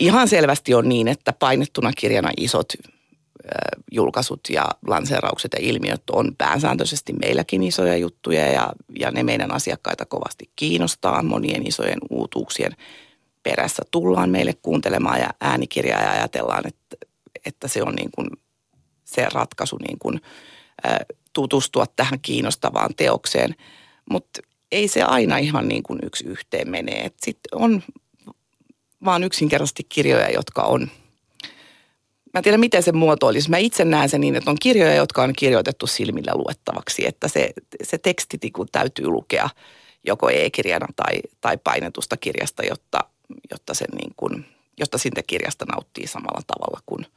Ihan 0.00 0.28
selvästi 0.28 0.74
on 0.74 0.88
niin, 0.88 1.08
että 1.08 1.32
painettuna 1.32 1.92
kirjana 1.96 2.30
isot 2.36 2.72
julkaisut 3.92 4.40
ja 4.50 4.66
lanseeraukset 4.86 5.52
ja 5.52 5.58
ilmiöt 5.62 6.02
on 6.10 6.36
pääsääntöisesti 6.38 7.12
meilläkin 7.12 7.62
isoja 7.62 7.96
juttuja 7.96 8.46
ja, 8.46 8.72
ja 8.98 9.10
ne 9.10 9.22
meidän 9.22 9.52
asiakkaita 9.52 10.06
kovasti 10.06 10.50
kiinnostaa. 10.56 11.22
Monien 11.22 11.66
isojen 11.66 11.98
uutuuksien 12.10 12.72
perässä 13.42 13.82
tullaan 13.90 14.30
meille 14.30 14.54
kuuntelemaan 14.62 15.20
ja 15.20 15.30
äänikirjaa 15.40 16.02
ja 16.02 16.10
ajatellaan, 16.10 16.66
että, 16.66 17.06
että 17.46 17.68
se 17.68 17.82
on 17.82 17.94
niin 17.94 18.10
kuin 18.14 18.28
se 19.12 19.26
ratkaisu 19.32 19.76
niin 19.76 19.98
kuin, 19.98 20.20
tutustua 21.32 21.86
tähän 21.96 22.20
kiinnostavaan 22.20 22.94
teokseen. 22.96 23.54
Mutta 24.10 24.40
ei 24.72 24.88
se 24.88 25.02
aina 25.02 25.36
ihan 25.36 25.68
niin 25.68 25.82
kuin 25.82 25.98
yksi 26.02 26.24
yhteen 26.24 26.70
menee. 26.70 27.10
Sitten 27.22 27.58
on 27.60 27.82
vaan 29.04 29.24
yksinkertaisesti 29.24 29.86
kirjoja, 29.88 30.30
jotka 30.30 30.62
on 30.62 30.90
Mä 32.34 32.38
en 32.38 32.42
tiedä, 32.42 32.58
miten 32.58 32.82
se 32.82 32.92
muotoilisi. 32.92 33.50
Mä 33.50 33.56
itse 33.56 33.84
näen 33.84 34.08
sen 34.08 34.20
niin, 34.20 34.36
että 34.36 34.50
on 34.50 34.56
kirjoja, 34.60 34.94
jotka 34.94 35.22
on 35.22 35.32
kirjoitettu 35.32 35.86
silmillä 35.86 36.32
luettavaksi, 36.34 37.06
että 37.06 37.28
se, 37.28 37.50
se 37.82 37.98
tekstitiku 37.98 38.64
täytyy 38.64 39.06
lukea 39.06 39.50
joko 40.04 40.30
e-kirjana 40.30 40.86
tai, 40.96 41.20
tai 41.40 41.58
painetusta 41.64 42.16
kirjasta, 42.16 42.62
jotta, 42.62 43.00
jotta, 43.50 43.74
sen 43.74 43.88
niin 43.94 44.12
kuin, 44.16 44.46
jotta 44.78 44.98
siitä 44.98 45.22
kirjasta 45.26 45.64
nauttii 45.64 46.06
samalla 46.06 46.42
tavalla 46.46 46.80
kuin– 46.86 47.06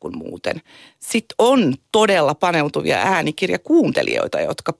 kuin 0.00 0.18
muuten. 0.18 0.60
Sitten 1.00 1.34
on 1.38 1.74
todella 1.92 2.34
paneutuvia 2.34 2.96
äänikirjakuuntelijoita, 2.96 4.40
jotka 4.40 4.74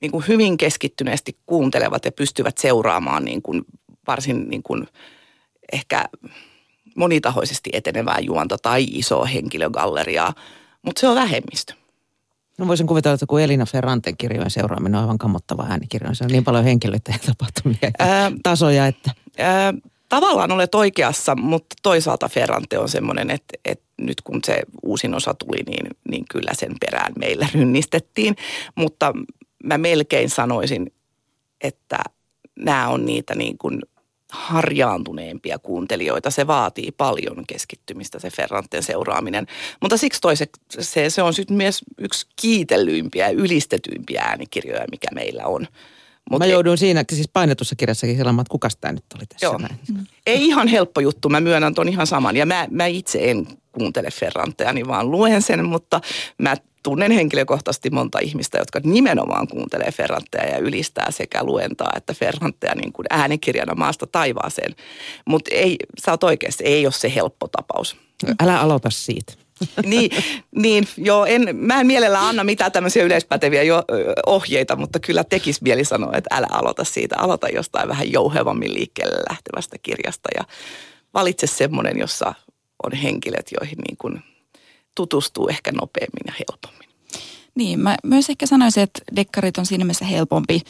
niin 0.00 0.12
kuin 0.12 0.24
hyvin 0.28 0.56
keskittyneesti 0.56 1.36
kuuntelevat 1.46 2.04
ja 2.04 2.12
pystyvät 2.12 2.58
seuraamaan 2.58 3.24
niin 3.24 3.42
kuin 3.42 3.62
varsin 4.06 4.48
niin 4.48 4.62
kuin 4.62 4.88
ehkä 5.72 6.04
monitahoisesti 6.96 7.70
etenevää 7.72 8.18
juonta 8.20 8.56
tai 8.62 8.84
isoa 8.84 9.24
henkilögalleriaa, 9.24 10.34
mutta 10.82 11.00
se 11.00 11.08
on 11.08 11.14
vähemmistö. 11.14 11.74
No 12.58 12.68
voisin 12.68 12.86
kuvitella, 12.86 13.14
että 13.14 13.26
kun 13.26 13.40
Elina 13.40 13.66
Ferranten 13.66 14.16
kirjojen 14.16 14.50
seuraaminen 14.50 14.94
on 14.94 15.00
aivan 15.00 15.18
kammottava 15.18 15.66
äänikirjoja. 15.68 16.14
Se 16.14 16.24
on 16.24 16.30
niin 16.30 16.44
paljon 16.44 16.64
henkilöitä 16.64 17.12
ja 17.12 17.18
tapahtumia 17.26 17.78
ja 17.82 17.90
ää, 17.98 18.32
tasoja, 18.42 18.86
että... 18.86 19.10
Ää, 19.38 19.74
tavallaan 20.16 20.52
olet 20.52 20.74
oikeassa, 20.74 21.34
mutta 21.34 21.76
toisaalta 21.82 22.28
Ferrante 22.28 22.78
on 22.78 22.88
semmoinen, 22.88 23.30
että, 23.30 23.58
että 23.64 23.84
nyt 23.98 24.20
kun 24.20 24.40
se 24.44 24.62
uusin 24.82 25.14
osa 25.14 25.34
tuli, 25.34 25.62
niin, 25.66 25.86
niin 26.08 26.24
kyllä 26.30 26.54
sen 26.54 26.72
perään 26.80 27.12
meillä 27.18 27.48
rynnistettiin. 27.54 28.36
Mutta 28.74 29.12
mä 29.64 29.78
melkein 29.78 30.30
sanoisin, 30.30 30.92
että 31.60 31.98
nämä 32.58 32.88
on 32.88 33.06
niitä 33.06 33.34
niin 33.34 33.58
kuin 33.58 33.80
harjaantuneempia 34.30 35.58
kuuntelijoita. 35.58 36.30
Se 36.30 36.46
vaatii 36.46 36.92
paljon 36.92 37.44
keskittymistä 37.46 38.18
se 38.18 38.30
Ferranten 38.30 38.82
seuraaminen. 38.82 39.46
Mutta 39.80 39.96
siksi 39.96 40.20
toiseksi 40.20 40.62
se, 40.80 41.10
se 41.10 41.22
on 41.22 41.34
sitten 41.34 41.56
myös 41.56 41.80
yksi 41.98 42.26
kiitellyimpiä 42.40 43.28
ja 43.28 43.36
ylistetyimpiä 43.38 44.22
äänikirjoja, 44.22 44.84
mikä 44.90 45.08
meillä 45.14 45.46
on. 45.46 45.66
Mut 46.30 46.38
mä 46.38 46.46
joudun 46.46 46.78
siinä 46.78 47.04
siis 47.12 47.28
painetussa 47.32 47.76
kirjassakin 47.76 48.16
sellamaan, 48.16 48.42
että 48.42 48.50
kukas 48.50 48.76
tämä 48.76 48.92
nyt 48.92 49.04
oli 49.16 49.26
tässä 49.26 49.46
Joo. 49.46 49.58
näin. 49.58 49.78
Mm. 49.94 50.06
Ei 50.26 50.46
ihan 50.46 50.68
helppo 50.68 51.00
juttu, 51.00 51.28
mä 51.28 51.40
myönnän 51.40 51.74
ton 51.74 51.88
ihan 51.88 52.06
saman. 52.06 52.36
Ja 52.36 52.46
mä, 52.46 52.66
mä 52.70 52.86
itse 52.86 53.30
en 53.30 53.46
kuuntele 53.72 54.10
Ferranteja, 54.10 54.72
niin 54.72 54.88
vaan 54.88 55.10
luen 55.10 55.42
sen, 55.42 55.64
mutta 55.64 56.00
mä 56.38 56.56
tunnen 56.82 57.12
henkilökohtaisesti 57.12 57.90
monta 57.90 58.18
ihmistä, 58.18 58.58
jotka 58.58 58.80
nimenomaan 58.84 59.48
kuuntelee 59.48 59.92
Ferranteja 59.92 60.48
ja 60.48 60.58
ylistää 60.58 61.10
sekä 61.10 61.44
luentaa 61.44 61.92
että 61.96 62.14
Ferranteja 62.14 62.74
niin 62.74 62.92
kuin 62.92 63.06
äänikirjana 63.10 63.74
maasta 63.74 64.06
taivaaseen. 64.06 64.74
Mutta 65.26 65.50
ei, 65.54 65.76
sä 66.04 66.10
oot 66.10 66.24
oikeasti, 66.24 66.64
ei 66.64 66.86
ole 66.86 66.92
se 66.92 67.12
helppo 67.14 67.48
tapaus. 67.48 67.96
Älä 68.42 68.60
aloita 68.60 68.90
siitä. 68.90 69.32
niin, 69.84 70.10
niin, 70.56 70.88
joo, 70.96 71.26
en, 71.26 71.56
mä 71.56 71.80
en 71.80 71.86
mielellä 71.86 72.28
anna 72.28 72.44
mitään 72.44 72.72
tämmöisiä 72.72 73.04
yleispäteviä 73.04 73.62
jo, 73.62 73.82
ohjeita, 74.26 74.76
mutta 74.76 74.98
kyllä 75.00 75.24
tekis 75.24 75.62
mieli 75.62 75.84
sanoa, 75.84 76.12
että 76.14 76.36
älä 76.36 76.46
aloita 76.50 76.84
siitä. 76.84 77.16
Aloita 77.18 77.48
jostain 77.48 77.88
vähän 77.88 78.12
jouhevammin 78.12 78.74
liikkeelle 78.74 79.18
lähtevästä 79.30 79.76
kirjasta 79.82 80.28
ja 80.36 80.44
valitse 81.14 81.46
semmoinen, 81.46 81.98
jossa 81.98 82.34
on 82.84 82.92
henkilöt, 82.92 83.46
joihin 83.60 83.78
niin 83.88 83.96
kuin 83.96 84.22
tutustuu 84.94 85.48
ehkä 85.48 85.72
nopeammin 85.72 86.22
ja 86.26 86.32
helpommin. 86.38 86.91
Niin, 87.54 87.80
mä 87.80 87.96
myös 88.04 88.30
ehkä 88.30 88.46
sanoisin, 88.46 88.82
että 88.82 89.00
dekkarit 89.16 89.58
on 89.58 89.66
siinä 89.66 89.84
mielessä 89.84 90.04
helpompi 90.04 90.60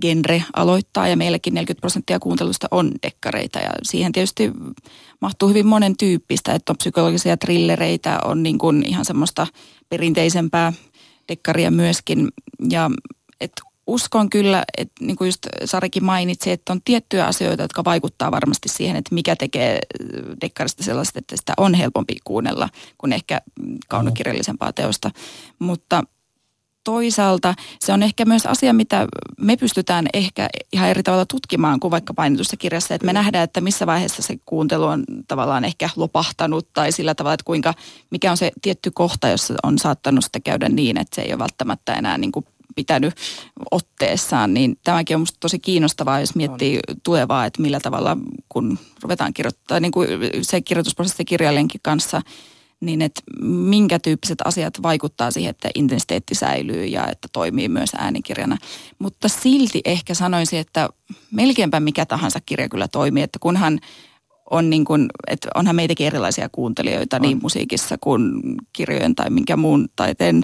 genre 0.00 0.44
aloittaa 0.56 1.08
ja 1.08 1.16
meilläkin 1.16 1.54
40 1.54 1.80
prosenttia 1.80 2.20
kuuntelusta 2.20 2.68
on 2.70 2.92
dekkareita 3.02 3.58
ja 3.58 3.70
siihen 3.82 4.12
tietysti 4.12 4.52
mahtuu 5.20 5.48
hyvin 5.48 5.66
monen 5.66 5.96
tyyppistä, 5.96 6.54
että 6.54 6.72
on 6.72 6.76
psykologisia 6.76 7.36
trillereitä, 7.36 8.18
on 8.24 8.42
niin 8.42 8.58
kuin 8.58 8.84
ihan 8.86 9.04
semmoista 9.04 9.46
perinteisempää 9.88 10.72
dekkaria 11.28 11.70
myöskin 11.70 12.28
ja 12.70 12.90
että 13.40 13.62
uskon 13.86 14.30
kyllä, 14.30 14.64
että 14.78 15.04
niin 15.04 15.16
kuin 15.16 15.28
just 15.28 15.46
Sarikin 15.64 16.04
mainitsi, 16.04 16.50
että 16.50 16.72
on 16.72 16.82
tiettyjä 16.84 17.26
asioita, 17.26 17.62
jotka 17.62 17.84
vaikuttaa 17.84 18.30
varmasti 18.30 18.68
siihen, 18.68 18.96
että 18.96 19.14
mikä 19.14 19.36
tekee 19.36 19.78
dekkarista 20.40 20.82
sellaista, 20.82 21.18
että 21.18 21.36
sitä 21.36 21.52
on 21.56 21.74
helpompi 21.74 22.16
kuunnella 22.24 22.68
kuin 22.98 23.12
ehkä 23.12 23.40
kaunokirjallisempaa 23.88 24.72
teosta. 24.72 25.10
Mutta 25.58 26.04
toisaalta 26.84 27.54
se 27.80 27.92
on 27.92 28.02
ehkä 28.02 28.24
myös 28.24 28.46
asia, 28.46 28.72
mitä 28.72 29.06
me 29.40 29.56
pystytään 29.56 30.06
ehkä 30.14 30.48
ihan 30.72 30.88
eri 30.88 31.02
tavalla 31.02 31.26
tutkimaan 31.26 31.80
kuin 31.80 31.90
vaikka 31.90 32.14
painetussa 32.14 32.56
kirjassa. 32.56 32.94
Että 32.94 33.06
me 33.06 33.12
nähdään, 33.12 33.44
että 33.44 33.60
missä 33.60 33.86
vaiheessa 33.86 34.22
se 34.22 34.36
kuuntelu 34.46 34.84
on 34.84 35.04
tavallaan 35.28 35.64
ehkä 35.64 35.90
lopahtanut 35.96 36.72
tai 36.72 36.92
sillä 36.92 37.14
tavalla, 37.14 37.34
että 37.34 37.44
kuinka, 37.44 37.74
mikä 38.10 38.30
on 38.30 38.36
se 38.36 38.52
tietty 38.62 38.90
kohta, 38.90 39.28
jossa 39.28 39.54
on 39.62 39.78
saattanut 39.78 40.24
sitä 40.24 40.40
käydä 40.40 40.68
niin, 40.68 40.98
että 40.98 41.16
se 41.16 41.22
ei 41.22 41.32
ole 41.32 41.38
välttämättä 41.38 41.94
enää 41.94 42.18
niin 42.18 42.32
kuin 42.32 42.44
pitänyt 42.76 43.14
otteessaan, 43.70 44.54
niin 44.54 44.78
tämäkin 44.84 45.16
on 45.16 45.20
minusta 45.20 45.40
tosi 45.40 45.58
kiinnostavaa, 45.58 46.20
jos 46.20 46.34
miettii 46.34 46.76
on. 46.88 46.96
tulevaa, 47.02 47.46
että 47.46 47.62
millä 47.62 47.80
tavalla, 47.80 48.16
kun 48.48 48.78
ruvetaan 49.02 49.34
kirjoittaa, 49.34 49.80
niin 49.80 49.92
kuin 49.92 50.08
se 50.42 50.60
kirjoitusprosessi 50.60 51.24
kirjailijankin 51.24 51.80
kanssa, 51.84 52.22
niin 52.80 53.02
että 53.02 53.22
minkä 53.42 53.98
tyyppiset 53.98 54.38
asiat 54.44 54.82
vaikuttaa 54.82 55.30
siihen, 55.30 55.50
että 55.50 55.70
intensiteetti 55.74 56.34
säilyy 56.34 56.84
ja 56.84 57.08
että 57.08 57.28
toimii 57.32 57.68
myös 57.68 57.90
äänikirjana. 57.98 58.58
Mutta 58.98 59.28
silti 59.28 59.80
ehkä 59.84 60.14
sanoisin, 60.14 60.58
että 60.58 60.88
melkeinpä 61.30 61.80
mikä 61.80 62.06
tahansa 62.06 62.40
kirja 62.46 62.68
kyllä 62.68 62.88
toimii, 62.88 63.22
että 63.22 63.38
kunhan 63.38 63.80
on 64.50 64.70
niin 64.70 64.84
kuin, 64.84 65.06
että 65.26 65.48
onhan 65.54 65.76
meitäkin 65.76 66.06
erilaisia 66.06 66.48
kuuntelijoita 66.52 67.16
on. 67.16 67.22
niin 67.22 67.38
musiikissa 67.42 67.98
kuin 68.00 68.32
kirjojen 68.72 69.14
tai 69.14 69.30
minkä 69.30 69.56
muun 69.56 69.88
taiteen 69.96 70.42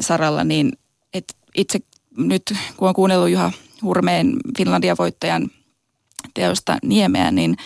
saralla, 0.00 0.44
niin 0.44 0.72
että 1.14 1.34
itse 1.54 1.78
nyt 2.16 2.42
kun 2.76 2.88
on 2.88 2.94
kuunnellut 2.94 3.30
Juha 3.30 3.52
Hurmeen 3.82 4.36
Finlandia-voittajan 4.58 5.50
teosta 6.34 6.78
Niemeä, 6.82 7.30
niin 7.30 7.56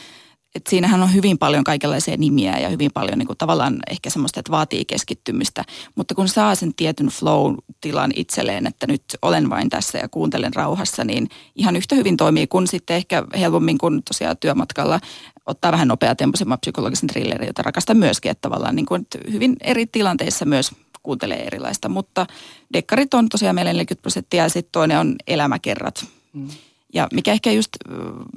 et 0.54 0.66
siinähän 0.66 1.02
on 1.02 1.14
hyvin 1.14 1.38
paljon 1.38 1.64
kaikenlaisia 1.64 2.16
nimiä 2.16 2.58
ja 2.58 2.68
hyvin 2.68 2.90
paljon 2.94 3.18
niin 3.18 3.26
kuin 3.26 3.38
tavallaan 3.38 3.78
ehkä 3.90 4.10
semmoista, 4.10 4.40
että 4.40 4.52
vaatii 4.52 4.84
keskittymistä. 4.84 5.64
Mutta 5.94 6.14
kun 6.14 6.28
saa 6.28 6.54
sen 6.54 6.74
tietyn 6.74 7.06
flow-tilan 7.06 8.12
itselleen, 8.16 8.66
että 8.66 8.86
nyt 8.86 9.02
olen 9.22 9.50
vain 9.50 9.68
tässä 9.68 9.98
ja 9.98 10.08
kuuntelen 10.08 10.54
rauhassa, 10.54 11.04
niin 11.04 11.28
ihan 11.56 11.76
yhtä 11.76 11.94
hyvin 11.94 12.16
toimii 12.16 12.46
kuin 12.46 12.66
sitten 12.66 12.96
ehkä 12.96 13.24
helpommin 13.38 13.78
kuin 13.78 14.02
tosiaan 14.02 14.36
työmatkalla 14.36 15.00
ottaa 15.46 15.72
vähän 15.72 15.88
nopeatempoisemman 15.88 16.58
psykologisen 16.60 17.08
thrillerin, 17.08 17.46
jota 17.46 17.62
rakastan 17.62 17.96
myöskin, 17.96 18.30
että 18.30 18.48
tavallaan 18.48 18.76
niin 18.76 18.86
kuin, 18.86 19.02
että 19.02 19.18
hyvin 19.32 19.56
eri 19.60 19.86
tilanteissa 19.86 20.44
myös 20.44 20.70
kuuntelee 21.02 21.46
erilaista. 21.46 21.88
Mutta 21.88 22.26
dekkarit 22.72 23.14
on 23.14 23.28
tosiaan 23.28 23.54
meillä 23.54 23.72
40 23.72 24.02
prosenttia 24.02 24.42
ja 24.42 24.48
sitten 24.48 24.72
toinen 24.72 24.98
on 24.98 25.16
elämäkerrat. 25.26 26.06
Mm. 26.32 26.48
Ja 26.94 27.08
mikä 27.12 27.32
ehkä 27.32 27.52
just 27.52 27.70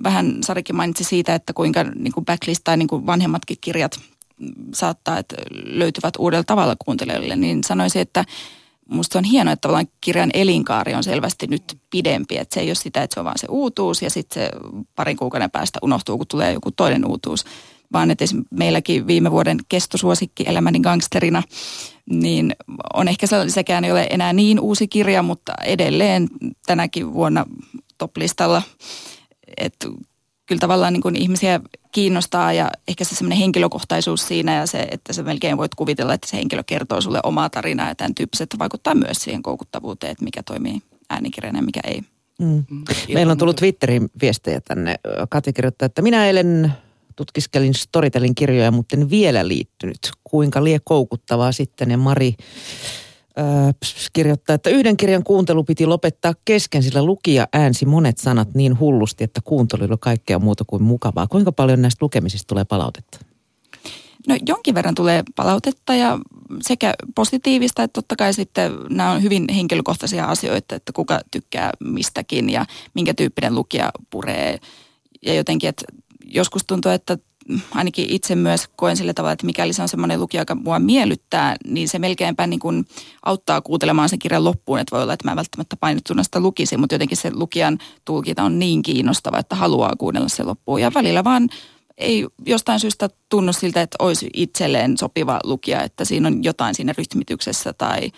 vähän 0.04 0.38
Sarikin 0.44 0.76
mainitsi 0.76 1.04
siitä, 1.04 1.36
että 1.36 1.54
kuinka 1.54 1.84
niin 1.84 2.14
kuin 2.14 2.26
backlist 2.26 2.62
tai 2.64 2.78
niin 2.78 2.88
kuin 2.88 3.06
vanhemmatkin 3.06 3.58
kirjat 3.62 4.00
mm, 4.40 4.54
saattaa, 4.74 5.18
että 5.18 5.36
löytyvät 5.66 6.14
uudella 6.18 6.44
tavalla 6.44 6.76
kuuntelijoille, 6.86 7.36
niin 7.36 7.64
sanoisin, 7.64 8.02
että 8.02 8.26
musta 8.90 9.20
on 9.20 9.26
hienoa, 9.26 9.54
että 9.54 9.62
tavallaan 9.62 9.88
kirjan 10.02 10.30
elinkaari 10.34 10.94
on 10.94 11.04
selvästi 11.04 11.48
nyt 11.48 11.78
pidempi. 11.90 12.38
Että 12.38 12.54
se 12.54 12.60
ei 12.60 12.70
ole 12.70 12.76
sitä, 12.76 13.04
että 13.04 13.14
se 13.14 13.20
on 13.20 13.26
vaan 13.26 13.38
se 13.38 13.48
uutuus 13.50 14.02
ja 14.02 14.10
sitten 14.10 14.44
se 14.44 14.50
parin 14.96 15.18
kuukauden 15.18 15.52
päästä 15.52 15.80
unohtuu, 15.82 16.18
kun 16.18 16.28
tulee 16.28 16.54
joku 16.54 16.72
toinen 16.72 17.06
uutuus. 17.06 17.46
Vaan 17.94 18.12
että 18.12 18.26
meilläkin 18.50 19.08
viime 19.08 19.32
vuoden 19.32 19.58
kestosuosikki 19.70 20.44
Elämäni 20.48 20.80
gangsterina, 20.80 21.44
niin 22.10 22.56
on 22.94 23.08
ehkä 23.08 23.28
sekään 23.48 23.84
ei 23.84 23.92
ole 23.92 24.08
enää 24.10 24.34
niin 24.34 24.60
uusi 24.60 24.88
kirja, 24.88 25.24
mutta 25.24 25.54
edelleen 25.64 26.28
tänäkin 26.66 27.14
vuonna 27.14 27.46
top-listalla. 28.04 28.62
Että 29.58 29.88
kyllä 30.46 30.60
tavallaan 30.60 30.94
niin 30.94 31.02
kuin 31.02 31.16
ihmisiä 31.16 31.60
kiinnostaa 31.92 32.54
ja 32.54 32.72
ehkä 32.88 33.04
se 33.04 33.16
semmoinen 33.16 33.38
henkilökohtaisuus 33.38 34.28
siinä 34.28 34.56
ja 34.56 34.68
se, 34.68 34.88
että 34.92 35.14
sä 35.14 35.24
melkein 35.24 35.58
voit 35.58 35.76
kuvitella, 35.76 36.14
että 36.14 36.28
se 36.28 36.38
henkilö 36.38 36.64
kertoo 36.66 37.02
sulle 37.02 37.20
omaa 37.24 37.50
tarinaa 37.50 37.88
ja 37.88 37.96
tämän 37.96 38.16
tyyppiset 38.16 38.50
vaikuttaa 38.60 38.96
myös 38.96 39.18
siihen 39.18 39.44
koukuttavuuteen, 39.44 40.12
että 40.12 40.24
mikä 40.24 40.44
toimii 40.44 40.82
äänikirjana 41.10 41.60
ja 41.60 41.64
mikä 41.64 41.80
ei. 41.84 42.02
Mm. 42.40 42.64
mm. 42.70 42.84
Meillä 43.14 43.32
on 43.32 43.38
tullut 43.38 43.56
Twitterin 43.56 44.10
viestejä 44.22 44.62
tänne. 44.62 44.96
Kati 45.30 45.54
kirjoittaa, 45.54 45.86
että 45.86 46.02
minä 46.02 46.26
eilen 46.26 46.74
tutkiskelin 47.16 47.74
Storytelin 47.74 48.36
kirjoja, 48.36 48.72
mutta 48.72 48.96
en 48.96 49.10
vielä 49.10 49.48
liittynyt. 49.48 50.12
Kuinka 50.24 50.64
lie 50.64 50.80
koukuttavaa 50.84 51.52
sitten 51.52 51.92
ja 51.92 51.98
Mari 51.98 52.36
kirjoittaa, 54.14 54.54
että 54.54 54.70
yhden 54.70 54.98
kirjan 54.98 55.24
kuuntelu 55.24 55.64
piti 55.64 55.86
lopettaa 55.86 56.34
kesken, 56.46 56.84
sillä 56.84 57.04
lukija 57.04 57.48
äänsi 57.54 57.86
monet 57.86 58.18
sanat 58.18 58.54
niin 58.54 58.80
hullusti, 58.80 59.24
että 59.24 59.42
kuuntelu 59.44 59.84
oli 59.84 59.98
kaikkea 60.00 60.40
muuta 60.40 60.64
kuin 60.68 60.84
mukavaa. 60.84 61.28
Kuinka 61.28 61.52
paljon 61.52 61.82
näistä 61.82 62.06
lukemisista 62.06 62.48
tulee 62.48 62.66
palautetta? 62.66 63.20
No 64.28 64.38
jonkin 64.48 64.76
verran 64.76 64.96
tulee 64.96 65.24
palautetta 65.36 65.96
ja 65.96 66.20
sekä 66.62 66.94
positiivista, 67.16 67.84
että 67.84 67.94
totta 67.94 68.16
kai 68.16 68.34
sitten 68.34 68.72
nämä 68.90 69.12
on 69.12 69.24
hyvin 69.24 69.50
henkilökohtaisia 69.50 70.26
asioita, 70.26 70.76
että 70.76 70.94
kuka 70.94 71.20
tykkää 71.32 71.72
mistäkin 71.80 72.50
ja 72.50 72.66
minkä 72.94 73.14
tyyppinen 73.14 73.56
lukija 73.56 73.92
puree. 74.10 74.60
Ja 75.26 75.34
jotenkin, 75.34 75.70
että 75.70 75.86
joskus 76.26 76.64
tuntuu, 76.68 76.92
että 76.92 77.18
ainakin 77.76 78.10
itse 78.10 78.36
myös 78.36 78.68
koen 78.76 78.98
sillä 78.98 79.14
tavalla, 79.14 79.34
että 79.34 79.46
mikäli 79.46 79.74
se 79.74 79.82
on 79.82 79.90
semmoinen 79.90 80.20
lukija, 80.20 80.42
joka 80.42 80.56
mua 80.56 80.80
miellyttää, 80.80 81.56
niin 81.68 81.90
se 81.90 82.00
melkeinpä 82.00 82.48
niin 82.48 82.60
kuin 82.60 82.86
auttaa 83.26 83.62
kuuntelemaan 83.62 84.10
sen 84.10 84.20
kirjan 84.20 84.44
loppuun. 84.44 84.80
Että 84.80 84.96
voi 84.96 85.04
olla, 85.04 85.14
että 85.14 85.30
mä 85.30 85.36
välttämättä 85.36 85.78
painettuna 85.78 86.24
sitä 86.24 86.40
lukisin, 86.40 86.80
mutta 86.80 86.96
jotenkin 86.96 87.18
se 87.18 87.32
lukijan 87.34 87.78
tulkinta 88.06 88.44
on 88.44 88.60
niin 88.60 88.82
kiinnostava, 88.82 89.40
että 89.40 89.56
haluaa 89.56 89.96
kuunnella 89.98 90.30
se 90.30 90.44
loppuun. 90.44 90.82
Ja 90.82 90.92
välillä 90.94 91.24
vaan 91.24 91.50
ei 91.98 92.28
jostain 92.46 92.80
syystä 92.80 93.10
tunnu 93.30 93.54
siltä, 93.54 93.82
että 93.82 93.96
olisi 94.00 94.30
itselleen 94.34 94.98
sopiva 94.98 95.40
lukija, 95.44 95.84
että 95.84 96.06
siinä 96.06 96.28
on 96.28 96.44
jotain 96.44 96.76
siinä 96.76 96.94
rytmityksessä 96.98 97.74
tai 97.74 98.12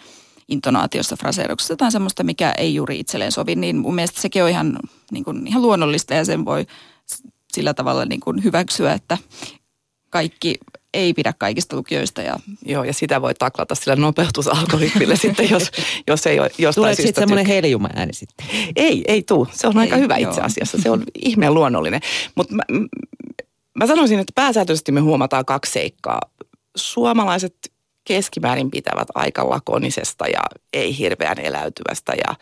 intonaatiossa, 0.47 1.15
fraseeruksessa, 1.15 1.71
jotain 1.71 1.91
semmoista, 1.91 2.23
mikä 2.23 2.53
ei 2.57 2.75
juuri 2.75 2.99
itselleen 2.99 3.31
sovi, 3.31 3.55
niin 3.55 3.77
mun 3.77 3.95
mielestä 3.95 4.21
sekin 4.21 4.43
on 4.43 4.49
ihan, 4.49 4.79
niin 5.11 5.23
kuin, 5.23 5.47
ihan 5.47 5.61
luonnollista 5.61 6.13
ja 6.13 6.25
sen 6.25 6.45
voi 6.45 6.65
sillä 7.55 7.73
tavalla 7.73 8.05
niin 8.05 8.19
kuin 8.19 8.43
hyväksyä, 8.43 8.93
että 8.93 9.17
kaikki 10.09 10.55
ei 10.93 11.13
pidä 11.13 11.33
kaikista 11.37 11.75
lukijoista. 11.75 12.21
Ja... 12.21 12.35
Joo, 12.65 12.83
ja 12.83 12.93
sitä 12.93 13.21
voi 13.21 13.33
taklata 13.33 13.75
sillä 13.75 13.95
nopeutusalgoritmilla 13.95 15.15
sitten, 15.25 15.49
jos, 15.49 15.71
jos 16.07 16.27
ei 16.27 16.39
ole 16.39 16.51
jostain 16.57 16.81
Tulee 16.81 16.95
sitten 16.95 17.21
semmoinen 17.21 17.45
heljuma 17.45 17.89
ääni 17.95 18.13
sitten? 18.13 18.47
Ei, 18.75 19.03
ei 19.07 19.23
tule. 19.23 19.47
Se 19.51 19.67
on 19.67 19.77
ei, 19.77 19.81
aika 19.81 19.95
hyvä 19.95 20.17
joo. 20.17 20.29
itse 20.29 20.41
asiassa. 20.41 20.81
Se 20.81 20.89
on 20.89 21.03
ihmeen 21.23 21.53
luonnollinen. 21.53 22.01
Mutta 22.35 22.55
mä, 22.55 22.63
mä 23.73 23.87
sanoisin, 23.87 24.19
että 24.19 24.33
pääsääntöisesti 24.35 24.91
me 24.91 24.99
huomataan 24.99 25.45
kaksi 25.45 25.71
seikkaa. 25.71 26.21
Suomalaiset 26.75 27.55
keskimäärin 28.03 28.71
pitävät 28.71 29.07
aika 29.15 29.49
lakonisesta 29.49 30.27
ja 30.27 30.41
ei 30.73 30.97
hirveän 30.97 31.39
eläytyvästä 31.39 32.13
ja 32.27 32.35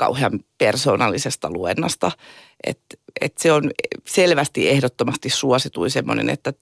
kauhean 0.00 0.40
persoonallisesta 0.58 1.50
luennasta. 1.50 2.12
Että 2.64 2.96
et 3.20 3.38
se 3.38 3.52
on 3.52 3.70
selvästi 4.06 4.68
ehdottomasti 4.68 5.30
suositui 5.30 5.90
semmoinen, 5.90 6.30
että 6.30 6.52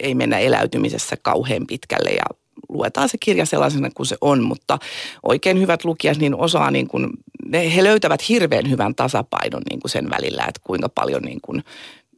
ei 0.00 0.14
mennä 0.14 0.38
eläytymisessä 0.38 1.16
kauhean 1.22 1.66
pitkälle 1.66 2.10
ja 2.10 2.24
luetaan 2.68 3.08
se 3.08 3.18
kirja 3.20 3.46
sellaisena 3.46 3.90
kuin 3.94 4.06
se 4.06 4.16
on, 4.20 4.42
mutta 4.42 4.78
oikein 5.22 5.60
hyvät 5.60 5.84
lukijat 5.84 6.18
niin 6.18 6.34
osaa 6.34 6.70
niin 6.70 6.88
kuin, 6.88 7.10
ne, 7.46 7.74
he 7.74 7.84
löytävät 7.84 8.28
hirveän 8.28 8.70
hyvän 8.70 8.94
tasapainon 8.94 9.62
niin 9.70 9.80
kuin 9.80 9.90
sen 9.90 10.10
välillä, 10.10 10.44
että 10.48 10.60
kuinka 10.64 10.88
paljon 10.88 11.22
niin 11.22 11.40
kuin 11.42 11.64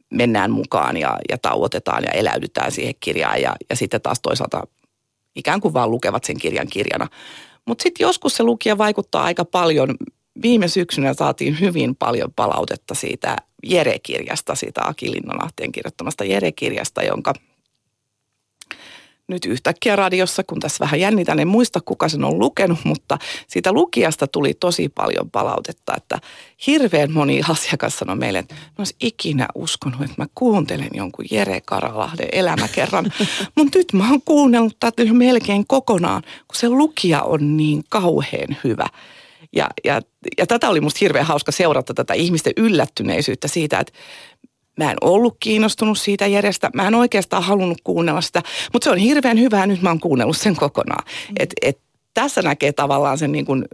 mennään 0.09 0.51
mukaan 0.51 0.97
ja, 0.97 1.17
ja 1.29 1.37
tauotetaan 1.37 2.03
ja 2.03 2.11
eläydytään 2.11 2.71
siihen 2.71 2.95
kirjaan 2.99 3.41
ja, 3.41 3.55
ja 3.69 3.75
sitten 3.75 4.01
taas 4.01 4.19
toisaalta 4.21 4.67
ikään 5.35 5.61
kuin 5.61 5.73
vaan 5.73 5.91
lukevat 5.91 6.23
sen 6.23 6.37
kirjan 6.37 6.67
kirjana. 6.67 7.07
Mutta 7.65 7.83
sitten 7.83 8.05
joskus 8.05 8.35
se 8.35 8.43
lukija 8.43 8.77
vaikuttaa 8.77 9.23
aika 9.23 9.45
paljon 9.45 9.95
viime 10.41 10.67
syksynä 10.67 11.13
saatiin 11.13 11.59
hyvin 11.59 11.95
paljon 11.95 12.33
palautetta 12.35 12.95
siitä 12.95 13.35
Jere-kirjasta, 13.63 14.55
siitä 14.55 14.81
Aki 14.83 15.11
Linnanahteen 15.11 15.71
kirjoittamasta 15.71 16.23
Jere-kirjasta, 16.23 17.03
jonka 17.03 17.33
nyt 19.29 19.45
yhtäkkiä 19.45 19.95
radiossa, 19.95 20.43
kun 20.43 20.59
tässä 20.59 20.83
vähän 20.83 20.99
jännitän, 20.99 21.39
en 21.39 21.47
muista 21.47 21.81
kuka 21.81 22.09
sen 22.09 22.23
on 22.23 22.39
lukenut, 22.39 22.79
mutta 22.83 23.17
siitä 23.47 23.71
lukijasta 23.71 24.27
tuli 24.27 24.53
tosi 24.53 24.89
paljon 24.89 25.31
palautetta, 25.31 25.93
että 25.97 26.19
hirveän 26.67 27.11
moni 27.11 27.41
asiakas 27.49 27.99
sanoi 27.99 28.15
meille, 28.15 28.39
että 28.39 28.55
mä 28.55 28.75
olisi 28.77 28.95
ikinä 29.01 29.47
uskonut, 29.55 30.01
että 30.01 30.15
mä 30.17 30.25
kuuntelen 30.35 30.89
jonkun 30.93 31.25
Jere 31.31 31.61
Karalahden 31.65 32.29
elämäkerran, 32.31 33.13
mutta 33.55 33.77
nyt 33.77 33.93
mä 33.93 34.09
oon 34.09 34.21
kuunnellut 34.25 34.77
tätä 34.79 35.03
melkein 35.13 35.67
kokonaan, 35.67 36.21
kun 36.21 36.55
se 36.55 36.69
lukija 36.69 37.21
on 37.21 37.57
niin 37.57 37.83
kauhean 37.89 38.57
hyvä. 38.63 38.85
Ja, 39.55 39.69
ja, 39.83 40.01
ja 40.37 40.47
tätä 40.47 40.69
oli 40.69 40.81
musta 40.81 40.97
hirveän 41.01 41.25
hauska 41.25 41.51
seurata 41.51 41.93
tätä 41.93 42.13
ihmisten 42.13 42.53
yllättyneisyyttä 42.57 43.47
siitä, 43.47 43.79
että 43.79 43.93
Mä 44.77 44.91
en 44.91 44.97
ollut 45.01 45.37
kiinnostunut 45.39 45.99
siitä 45.99 46.27
järjestä. 46.27 46.69
Mä 46.73 46.87
en 46.87 46.95
oikeastaan 46.95 47.43
halunnut 47.43 47.77
kuunnella 47.83 48.21
sitä, 48.21 48.43
mutta 48.73 48.83
se 48.83 48.91
on 48.91 48.97
hirveän 48.97 49.39
hyvää. 49.39 49.67
Nyt 49.67 49.81
mä 49.81 49.89
oon 49.89 49.99
kuunnellut 49.99 50.37
sen 50.37 50.55
kokonaan. 50.55 51.03
Mm. 51.29 51.35
Et, 51.39 51.53
et, 51.61 51.79
tässä 52.13 52.41
näkee 52.41 52.71
tavallaan 52.71 53.17
sen 53.17 53.31
niin 53.31 53.45
kuin, 53.45 53.65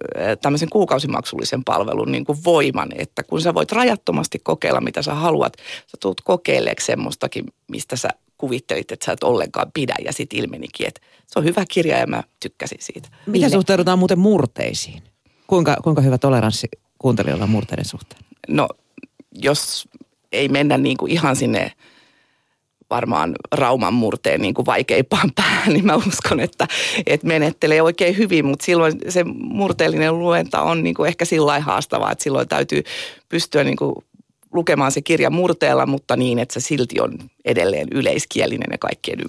tämmöisen 0.42 0.70
kuukausimaksullisen 0.70 1.64
palvelun 1.64 2.12
niin 2.12 2.26
kuin 2.26 2.38
voiman, 2.46 2.90
että 2.98 3.24
kun 3.24 3.42
sä 3.42 3.54
voit 3.54 3.72
rajattomasti 3.72 4.40
kokeilla, 4.40 4.82
mitä 4.82 5.02
sä 5.02 5.14
haluat, 5.14 5.54
sä 5.88 5.98
tulet 6.00 6.22
kokeilleeksi 6.24 6.86
semmoistakin, 6.86 7.46
mistä 7.72 7.96
sä 7.96 8.10
kuvittelit, 8.38 8.92
että 8.92 9.06
sä 9.06 9.12
et 9.12 9.24
ollenkaan 9.24 9.72
pidä 9.74 9.96
ja 10.06 10.14
sitten 10.14 10.40
ilmenikin, 10.40 10.88
että 10.88 11.02
se 11.28 11.40
on 11.40 11.46
hyvä 11.46 11.66
kirja 11.72 11.98
ja 11.98 12.08
mä 12.08 12.24
tykkäsin 12.40 12.78
siitä. 12.82 13.10
Miten 13.26 13.52
suhtaudutaan 13.52 14.00
muuten 14.00 14.20
murteisiin? 14.20 15.04
Kuinka, 15.48 15.78
kuinka 15.84 16.02
hyvä 16.02 16.18
toleranssi 16.18 16.68
kuuntelijoilla 17.00 17.48
murteiden 17.48 17.86
suhteen? 17.86 18.22
No, 18.48 18.68
jos 19.32 19.88
ei 20.32 20.50
mennä 20.50 20.78
niin 20.78 20.98
kuin 20.98 21.12
ihan 21.12 21.36
sinne 21.36 21.72
varmaan 22.90 23.36
Rauman 23.52 23.94
murteen 23.94 24.42
niin 24.42 24.54
kuin 24.54 24.66
vaikeimpaan 24.66 25.32
päähän, 25.36 25.74
niin 25.74 25.86
mä 25.86 25.96
uskon, 25.96 26.40
että, 26.40 26.68
että 27.06 27.28
menettelee 27.28 27.82
oikein 27.82 28.18
hyvin, 28.18 28.46
mutta 28.46 28.66
silloin 28.66 28.94
se 29.10 29.24
murteellinen 29.34 30.20
luenta 30.20 30.62
on 30.62 30.84
niin 30.84 30.96
kuin 30.96 31.08
ehkä 31.08 31.26
sillä 31.26 31.60
haastavaa, 31.60 32.12
että 32.12 32.24
silloin 32.24 32.48
täytyy 32.48 32.84
pystyä 33.30 33.64
niin 33.64 33.78
kuin 33.78 33.96
lukemaan 34.54 34.92
se 34.92 35.02
kirja 35.02 35.30
murteella, 35.30 35.86
mutta 35.86 36.16
niin, 36.16 36.40
että 36.40 36.54
se 36.54 36.60
silti 36.60 37.00
on 37.00 37.18
edelleen 37.46 37.88
yleiskielinen 37.92 38.68
ja 38.72 38.78
kaikkien 38.78 39.20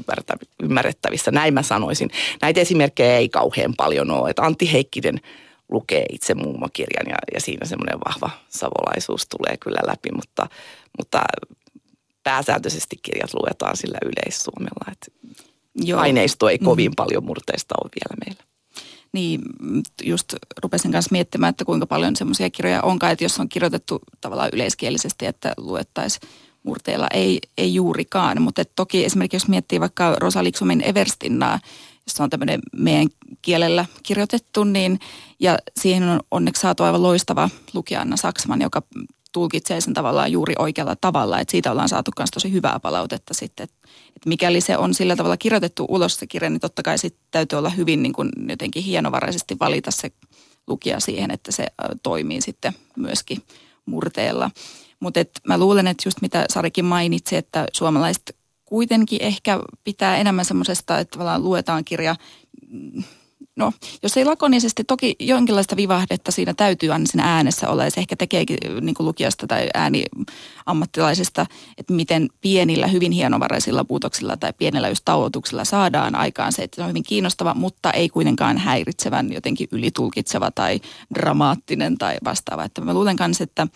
ymmärrettävissä. 0.63 1.31
Näin 1.31 1.55
mä 1.55 1.63
sanoisin. 1.63 2.11
Näitä 2.43 2.61
esimerkkejä 2.61 3.17
ei 3.17 3.29
kauhean 3.29 3.75
paljon 3.77 4.11
ole. 4.11 4.31
Että 4.31 4.43
Antti 4.43 4.73
Heikkinen– 4.73 5.21
lukee 5.69 6.05
itse 6.13 6.35
muumokirjan 6.35 7.07
ja, 7.09 7.17
ja 7.35 7.41
siinä 7.41 7.67
semmoinen 7.67 8.01
vahva 8.09 8.31
savolaisuus 8.49 9.27
tulee 9.27 9.57
kyllä 9.57 9.81
läpi, 9.87 10.09
mutta, 10.13 10.47
mutta 10.99 11.23
pääsääntöisesti 12.23 12.97
kirjat 13.03 13.35
luetaan 13.35 13.77
sillä 13.77 13.99
yleissuomella, 14.05 14.93
että 14.93 15.07
Joo. 15.75 16.01
aineisto 16.01 16.49
ei 16.49 16.59
kovin 16.59 16.91
mm. 16.91 16.97
paljon 16.97 17.25
murteista 17.25 17.75
ole 17.85 17.91
vielä 17.91 18.27
meillä. 18.27 18.45
Niin, 19.13 19.41
just 20.03 20.35
rupesin 20.63 20.93
kanssa 20.93 21.13
miettimään, 21.13 21.51
että 21.51 21.65
kuinka 21.65 21.87
paljon 21.87 22.17
semmoisia 22.17 22.51
kirjoja 22.51 22.83
onkaan, 22.83 23.13
että 23.13 23.25
jos 23.25 23.41
on 23.41 23.49
kirjoitettu 23.49 24.01
tavallaan 24.21 24.51
yleiskielisesti, 24.53 25.27
että 25.27 25.53
luettaisiin 25.57 26.29
murteilla, 26.63 27.07
ei, 27.15 27.39
ei 27.59 27.75
juurikaan. 27.75 28.43
Mutta 28.43 28.63
toki 28.77 29.05
esimerkiksi 29.05 29.37
jos 29.37 29.49
miettii 29.49 29.81
vaikka 29.81 30.17
Rosa 30.21 30.41
Everstinnaa, 30.85 31.59
jossa 32.07 32.25
on 32.25 32.31
tämmöinen 32.31 32.61
meidän 32.77 33.09
kielellä 33.43 33.85
kirjoitettu, 34.03 34.65
niin 34.65 35.01
ja 35.41 35.59
siihen 35.81 36.03
on 36.03 36.21
onneksi 36.31 36.61
saatu 36.61 36.83
aivan 36.83 37.03
loistava 37.03 37.51
lukija 37.73 38.01
Anna 38.01 38.17
Saksman, 38.17 38.61
joka 38.61 38.83
tulkitsee 39.33 39.81
sen 39.81 39.95
tavallaan 39.95 40.33
juuri 40.33 40.55
oikealla 40.59 40.97
tavalla, 41.01 41.41
että 41.41 41.51
siitä 41.51 41.73
ollaan 41.73 41.89
saatu 41.89 42.11
myös 42.19 42.31
tosi 42.31 42.53
hyvää 42.53 42.81
palautetta 42.81 43.35
sitten, 43.35 43.65
että 43.65 44.29
mikäli 44.29 44.61
se 44.61 44.77
on 44.77 44.95
sillä 44.95 45.17
tavalla 45.17 45.37
kirjoitettu 45.37 45.87
ulos 45.89 46.17
se 46.17 46.27
kirja, 46.27 46.51
niin 46.51 46.61
totta 46.61 46.83
kai 46.83 46.99
sitten 46.99 47.27
täytyy 47.31 47.59
olla 47.59 47.71
hyvin 47.71 48.03
niin 48.03 48.13
kuin 48.13 48.31
jotenkin 48.49 48.83
hienovaraisesti 48.83 49.57
valita 49.61 49.91
se 49.91 50.13
lukija 50.67 51.01
siihen, 51.01 51.31
että 51.31 51.53
se 51.53 51.67
toimii 52.03 52.41
sitten 52.41 52.73
myöskin 52.97 53.43
murteella. 53.87 54.51
Mutta 55.01 55.21
mä 55.49 55.59
luulen, 55.59 55.87
että 55.87 56.09
just 56.09 56.21
mitä 56.21 56.45
Sarikin 56.51 56.85
mainitsi, 56.85 57.37
että 57.37 57.67
suomalaiset 57.73 58.37
kuitenkin 58.67 59.23
ehkä 59.23 59.61
pitää 59.85 60.17
enemmän 60.17 60.45
semmoisesta, 60.45 60.99
että 60.99 61.13
tavallaan 61.13 61.45
luetaan 61.45 61.85
kirja 61.85 62.17
no, 63.57 63.73
jos 64.03 64.17
ei 64.17 64.25
lakonisesti, 64.25 64.85
toki 64.85 65.17
jonkinlaista 65.21 65.77
vivahdetta 65.77 66.33
siinä 66.33 66.55
täytyy 66.55 66.93
aina 66.93 67.07
siinä 67.07 67.35
äänessä 67.35 67.69
olla 67.69 67.85
ja 67.85 67.91
se 67.91 68.01
ehkä 68.01 68.17
tekeekin 68.17 68.59
niin 68.81 68.95
kuin 68.95 69.07
lukijasta 69.07 69.47
tai 69.47 69.69
ääni 69.75 70.05
ammattilaisesta, 70.67 71.47
että 71.79 71.93
miten 71.93 72.29
pienillä, 72.41 72.87
hyvin 72.87 73.13
hienovaraisilla 73.13 73.85
puutoksilla 73.85 74.37
tai 74.37 74.53
pienellä 74.59 74.89
just 74.89 75.05
tauotuksilla 75.05 75.65
saadaan 75.65 76.15
aikaan 76.15 76.53
se, 76.53 76.63
että 76.63 76.77
se 76.77 76.83
on 76.83 76.89
hyvin 76.89 77.03
kiinnostava, 77.03 77.55
mutta 77.55 77.91
ei 77.91 78.09
kuitenkaan 78.09 78.59
häiritsevän, 78.59 79.33
jotenkin 79.33 79.69
ylitulkitseva 79.73 80.51
tai 80.51 80.81
dramaattinen 81.15 81.99
tai 81.99 82.17
vastaava. 82.25 82.65
Että 82.65 82.81
mä 82.81 82.95
luulen 82.95 83.17
kanssa, 83.17 83.45
että, 83.45 83.67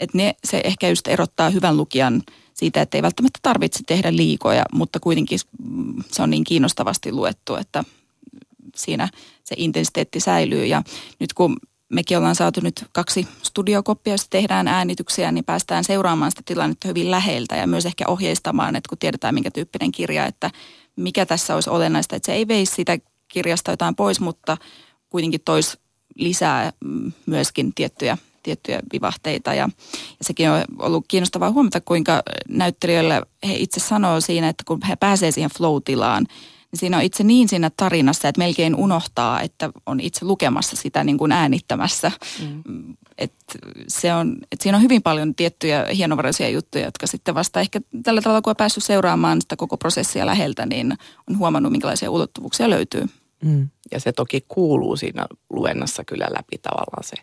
että 0.00 0.18
ne, 0.18 0.34
se 0.44 0.60
ehkä 0.64 0.88
just 0.88 1.08
erottaa 1.08 1.50
hyvän 1.50 1.76
lukijan 1.76 2.22
siitä, 2.56 2.82
että 2.82 2.98
ei 2.98 3.02
välttämättä 3.02 3.38
tarvitse 3.42 3.80
tehdä 3.86 4.16
liikoja, 4.16 4.64
mutta 4.72 5.00
kuitenkin 5.00 5.38
se 6.12 6.22
on 6.22 6.30
niin 6.30 6.44
kiinnostavasti 6.44 7.12
luettu, 7.12 7.54
että 7.54 7.84
siinä 8.76 9.08
se 9.44 9.54
intensiteetti 9.58 10.20
säilyy. 10.20 10.66
Ja 10.66 10.82
nyt 11.20 11.32
kun 11.32 11.56
mekin 11.88 12.18
ollaan 12.18 12.34
saatu 12.34 12.60
nyt 12.62 12.84
kaksi 12.92 13.28
studiokoppia, 13.42 14.10
joissa 14.10 14.26
tehdään 14.30 14.68
äänityksiä, 14.68 15.32
niin 15.32 15.44
päästään 15.44 15.84
seuraamaan 15.84 16.30
sitä 16.30 16.42
tilannetta 16.44 16.88
hyvin 16.88 17.10
läheltä 17.10 17.56
ja 17.56 17.66
myös 17.66 17.86
ehkä 17.86 18.04
ohjeistamaan, 18.08 18.76
että 18.76 18.88
kun 18.88 18.98
tiedetään 18.98 19.34
minkä 19.34 19.50
tyyppinen 19.50 19.92
kirja, 19.92 20.26
että 20.26 20.50
mikä 20.96 21.26
tässä 21.26 21.54
olisi 21.54 21.70
olennaista, 21.70 22.16
että 22.16 22.26
se 22.26 22.32
ei 22.32 22.48
veisi 22.48 22.74
sitä 22.74 22.98
kirjasta 23.28 23.70
jotain 23.70 23.94
pois, 23.94 24.20
mutta 24.20 24.56
kuitenkin 25.08 25.40
toisi 25.44 25.78
lisää 26.14 26.72
mm, 26.84 27.12
myöskin 27.26 27.74
tiettyjä, 27.74 28.18
tiettyjä 28.46 28.80
vivahteita. 28.92 29.54
Ja, 29.54 29.68
ja 29.92 30.22
sekin 30.22 30.50
on 30.50 30.64
ollut 30.78 31.04
kiinnostavaa 31.08 31.50
huomata, 31.50 31.80
kuinka 31.80 32.22
näyttelijöille 32.48 33.22
he 33.46 33.54
itse 33.54 33.80
sanoo 33.80 34.20
siinä, 34.20 34.48
että 34.48 34.64
kun 34.66 34.80
he 34.88 34.96
pääsee 34.96 35.30
siihen 35.30 35.50
flow-tilaan, 35.50 36.26
niin 36.72 36.80
siinä 36.80 36.96
on 36.96 37.02
itse 37.02 37.24
niin 37.24 37.48
siinä 37.48 37.70
tarinassa, 37.76 38.28
että 38.28 38.38
melkein 38.38 38.74
unohtaa, 38.74 39.40
että 39.40 39.70
on 39.86 40.00
itse 40.00 40.24
lukemassa 40.24 40.76
sitä 40.76 41.04
niin 41.04 41.18
kuin 41.18 41.32
äänittämässä. 41.32 42.12
Mm. 42.42 42.96
Et 43.18 43.32
se 43.88 44.14
on, 44.14 44.36
et 44.52 44.60
siinä 44.60 44.76
on 44.76 44.82
hyvin 44.82 45.02
paljon 45.02 45.34
tiettyjä 45.34 45.86
hienovaraisia 45.96 46.48
juttuja, 46.48 46.84
jotka 46.84 47.06
sitten 47.06 47.34
vasta 47.34 47.60
ehkä 47.60 47.80
tällä 48.02 48.20
tavalla, 48.20 48.42
kun 48.42 48.50
on 48.50 48.56
päässyt 48.56 48.84
seuraamaan 48.84 49.42
sitä 49.42 49.56
koko 49.56 49.76
prosessia 49.76 50.26
läheltä, 50.26 50.66
niin 50.66 50.92
on 51.30 51.38
huomannut, 51.38 51.72
minkälaisia 51.72 52.10
ulottuvuuksia 52.10 52.70
löytyy. 52.70 53.06
Mm. 53.44 53.68
Ja 53.92 54.00
se 54.00 54.12
toki 54.12 54.44
kuuluu 54.48 54.96
siinä 54.96 55.26
luennassa 55.50 56.04
kyllä 56.04 56.26
läpi 56.30 56.58
tavallaan 56.58 57.04
se, 57.04 57.16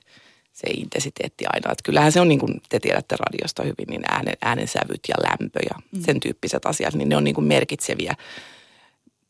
se 0.54 0.68
intensiteetti 0.68 1.46
aina. 1.54 1.72
Että 1.72 1.84
kyllähän 1.84 2.12
se 2.12 2.22
on 2.22 2.28
niin 2.28 2.40
kuin 2.40 2.62
te 2.70 2.80
tiedätte 2.80 3.16
radiosta 3.20 3.64
hyvin, 3.64 3.88
niin 3.90 4.02
äänen, 4.10 4.38
äänensävyt 4.42 5.02
ja 5.08 5.16
lämpö 5.30 5.60
ja 5.70 5.76
mm. 5.92 6.04
sen 6.04 6.20
tyyppiset 6.20 6.66
asiat, 6.66 6.94
niin 6.94 7.10
ne 7.10 7.18
on 7.18 7.24
niin 7.24 7.36
kuin 7.36 7.48
merkitseviä 7.48 8.16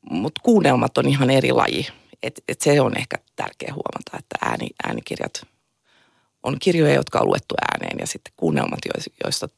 mutta 0.10 0.42
kuunnelmat 0.44 0.98
on 0.98 1.08
ihan 1.08 1.30
eri 1.30 1.52
laji. 1.52 1.88
Et, 2.24 2.44
et 2.48 2.62
se 2.62 2.82
on 2.82 2.98
ehkä 2.98 3.18
tärkeä 3.36 3.74
huomata, 3.74 4.18
että 4.20 4.36
ääni, 4.42 4.70
äänikirjat 4.84 5.48
on 6.44 6.58
kirjoja, 6.60 6.94
jotka 6.94 7.20
on 7.20 7.28
luettu 7.28 7.56
ääneen 7.72 7.98
ja 8.00 8.08
sitten 8.08 8.34
kuunnelmat, 8.38 8.80
joista 9.24 9.50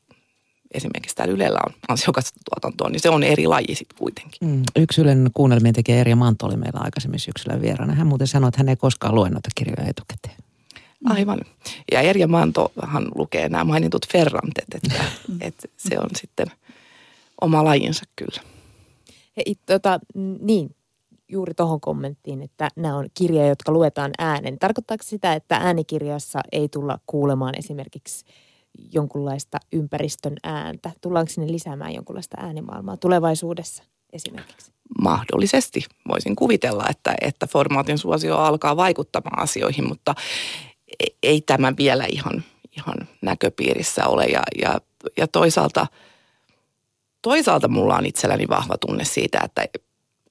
esimerkiksi 0.71 1.15
täällä 1.15 1.33
Ylellä 1.33 1.59
on 1.67 1.73
ansiokasta 1.87 2.39
tuotantoa, 2.49 2.89
niin 2.89 2.99
se 2.99 3.09
on 3.09 3.23
eri 3.23 3.47
laji 3.47 3.75
sitten 3.75 3.97
kuitenkin. 3.97 4.47
Mm. 4.47 4.63
Yksi 4.75 5.01
Ylen 5.01 5.29
kuunnelmien 5.33 5.73
tekijä 5.73 5.97
Erja 5.97 6.15
Manto 6.15 6.45
oli 6.45 6.57
meillä 6.57 6.79
aikaisemmin 6.83 7.19
syksyllä 7.19 7.61
vieraana. 7.61 7.93
Hän 7.93 8.07
muuten 8.07 8.27
sanoi, 8.27 8.47
että 8.47 8.59
hän 8.59 8.69
ei 8.69 8.75
koskaan 8.75 9.15
lue 9.15 9.29
noita 9.29 9.49
kirjoja 9.55 9.89
etukäteen. 9.89 10.44
Aivan. 11.05 11.39
Ja 11.91 12.01
Erja 12.01 12.27
Mantohan 12.27 13.11
lukee 13.15 13.49
nämä 13.49 13.63
mainitut 13.63 14.07
ferrantet, 14.11 14.65
että, 14.75 15.03
että 15.41 15.67
se 15.77 15.99
on 15.99 16.09
sitten 16.15 16.47
oma 17.41 17.63
lajinsa 17.63 18.03
kyllä. 18.15 18.41
He, 19.37 19.43
tota, 19.65 19.99
niin, 20.39 20.75
juuri 21.29 21.53
tuohon 21.53 21.81
kommenttiin, 21.81 22.41
että 22.41 22.69
nämä 22.75 22.97
on 22.97 23.07
kirjoja, 23.13 23.47
jotka 23.47 23.71
luetaan 23.71 24.11
äänen. 24.17 24.59
Tarkoittaako 24.59 25.03
sitä, 25.03 25.33
että 25.33 25.55
äänikirjassa 25.55 26.41
ei 26.51 26.69
tulla 26.69 26.99
kuulemaan 27.05 27.53
esimerkiksi 27.57 28.25
jonkunlaista 28.93 29.57
ympäristön 29.73 30.35
ääntä? 30.43 30.91
Tullaanko 31.01 31.31
sinne 31.31 31.51
lisäämään 31.51 31.93
jonkunlaista 31.93 32.37
äänimaailmaa 32.39 32.97
tulevaisuudessa 32.97 33.83
esimerkiksi? 34.13 34.71
Mahdollisesti. 35.01 35.85
Voisin 36.07 36.35
kuvitella, 36.35 36.85
että, 36.89 37.15
että 37.21 37.47
formaatin 37.47 37.97
suosio 37.97 38.37
alkaa 38.37 38.75
vaikuttamaan 38.75 39.39
asioihin, 39.39 39.87
mutta 39.87 40.15
ei 41.23 41.41
tämä 41.41 41.73
vielä 41.77 42.05
ihan, 42.09 42.43
ihan 42.77 42.95
näköpiirissä 43.21 44.07
ole. 44.07 44.25
Ja, 44.25 44.41
ja, 44.61 44.81
ja 45.17 45.27
toisaalta– 45.27 45.87
toisaalta 47.25 47.67
mulla 47.67 47.95
on 47.95 48.05
itselläni 48.05 48.47
vahva 48.47 48.77
tunne 48.77 49.05
siitä, 49.05 49.39
että 49.43 49.65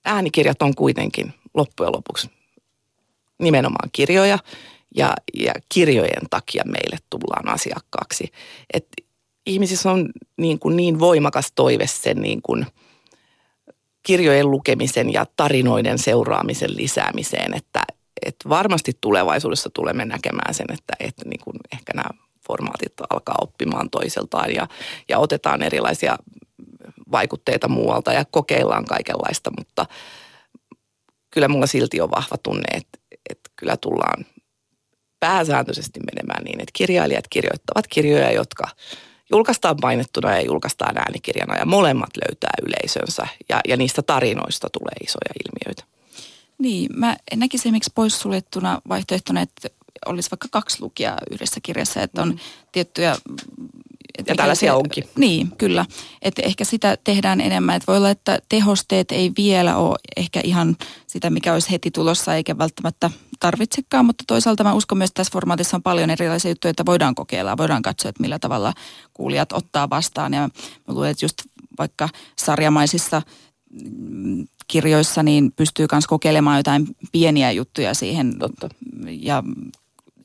äänikirjat 0.05 0.63
on 0.63 0.75
kuitenkin 0.75 1.35
loppujen 1.55 1.93
lopuksi 1.93 2.31
nimenomaan 3.39 3.89
kirjoja 3.93 4.39
ja, 4.97 5.15
ja 5.35 5.53
kirjojen 5.69 6.29
takia 6.31 6.63
meille 6.67 6.97
tullaan 7.11 7.49
asiakkaaksi. 7.49 8.33
Et 8.75 8.87
ihmisissä 9.47 9.91
on 9.91 10.09
niin, 10.37 10.59
kuin 10.59 10.77
niin 10.77 10.99
voimakas 10.99 11.53
toive 11.55 11.87
sen 11.87 12.17
niin 12.17 12.43
kuin 12.43 12.67
kirjojen 14.03 14.51
lukemisen 14.51 15.13
ja 15.13 15.27
tarinoiden 15.37 15.99
seuraamisen 15.99 16.77
lisäämiseen, 16.77 17.55
että, 17.55 17.83
että 18.27 18.49
varmasti 18.49 18.93
tulevaisuudessa 19.01 19.71
tulemme 19.75 20.05
näkemään 20.05 20.55
sen, 20.55 20.67
että, 20.73 20.93
että 21.01 21.23
niin 21.29 21.41
kuin 21.45 21.57
ehkä 21.73 21.93
nämä 21.95 22.09
formaatit 22.47 22.93
alkaa 23.11 23.35
oppimaan 23.41 23.91
toiseltaan 23.91 24.55
ja, 24.55 24.69
ja 25.09 25.19
otetaan 25.19 25.63
erilaisia 25.63 26.17
vaikutteita 27.13 27.69
muualta 27.69 28.13
ja 28.13 28.25
kokeillaan 28.31 28.85
kaikenlaista, 28.85 29.51
mutta 29.59 29.87
kyllä 31.31 31.49
mulla 31.49 31.67
silti 31.67 32.01
on 32.01 32.11
vahva 32.11 32.37
tunne, 32.43 32.69
että, 32.73 32.99
että 33.31 33.51
kyllä 33.57 33.77
tullaan 33.77 34.27
pääsääntöisesti 35.21 36.01
menemään 36.01 36.45
niin, 36.45 36.61
että 36.61 36.71
kirjailijat 36.73 37.29
kirjoittavat 37.31 37.87
kirjoja, 37.87 38.33
jotka 38.33 38.65
julkaistaan 39.31 39.77
painettuna 39.81 40.31
ja 40.31 40.41
julkaistaan 40.41 40.99
äänikirjana 40.99 41.57
ja 41.57 41.67
molemmat 41.67 42.11
löytää 42.17 42.51
yleisönsä 42.67 43.27
ja, 43.49 43.61
ja 43.69 43.77
niistä 43.77 44.03
tarinoista 44.03 44.69
tulee 44.73 44.97
isoja 45.05 45.33
ilmiöitä. 45.45 45.94
Niin, 46.65 46.91
mä 46.97 47.17
näkisin 47.37 47.69
esimerkiksi 47.69 47.93
poissuljettuna 47.95 48.81
vaihtoehtona, 48.89 49.41
että 49.41 49.69
olisi 50.07 50.31
vaikka 50.31 50.49
kaksi 50.51 50.81
lukijaa 50.81 51.19
yhdessä 51.31 51.61
kirjassa, 51.63 52.03
että 52.03 52.23
on 52.23 52.29
mm. 52.29 52.39
tiettyjä 52.73 53.17
et 54.19 54.29
ja 54.29 54.35
tällaisia 54.35 54.73
se, 54.73 54.77
onkin. 54.77 55.05
Niin, 55.17 55.57
kyllä. 55.59 55.87
Että 56.23 56.43
ehkä 56.43 56.65
sitä 56.65 56.97
tehdään 57.05 57.41
enemmän. 57.41 57.77
Että 57.77 57.87
voi 57.87 57.97
olla, 57.97 58.11
että 58.11 58.39
tehosteet 58.49 59.13
ei 59.13 59.33
vielä 59.37 59.77
ole 59.77 59.99
ehkä 60.17 60.41
ihan 60.45 60.77
sitä, 61.07 61.31
mikä 61.31 61.53
olisi 61.53 61.71
heti 61.71 61.91
tulossa, 61.91 62.35
eikä 62.35 62.59
välttämättä 62.59 63.11
tarvitsekaan. 63.41 64.07
Mutta 64.07 64.25
toisaalta 64.27 64.65
mä 64.65 64.75
uskon 64.75 64.99
myös, 64.99 65.11
että 65.11 65.21
tässä 65.21 65.33
formaatissa 65.33 65.77
on 65.77 65.83
paljon 65.83 66.11
erilaisia 66.11 66.51
juttuja, 66.51 66.71
että 66.71 66.87
voidaan 66.87 67.15
kokeilla. 67.15 67.57
Voidaan 67.57 67.83
katsoa, 67.83 68.09
että 68.09 68.23
millä 68.23 68.39
tavalla 68.39 68.73
kuulijat 69.15 69.53
ottaa 69.53 69.91
vastaan. 69.91 70.35
Ja 70.35 70.41
mä 70.41 70.95
luulen, 70.95 71.11
että 71.11 71.25
just 71.25 71.43
vaikka 71.79 72.09
sarjamaisissa 72.39 73.23
kirjoissa 74.75 75.23
niin 75.23 75.53
pystyy 75.53 75.87
myös 75.93 76.07
kokeilemaan 76.07 76.59
jotain 76.59 76.87
pieniä 77.13 77.51
juttuja 77.51 77.95
siihen. 77.95 78.35
Ja 79.07 79.43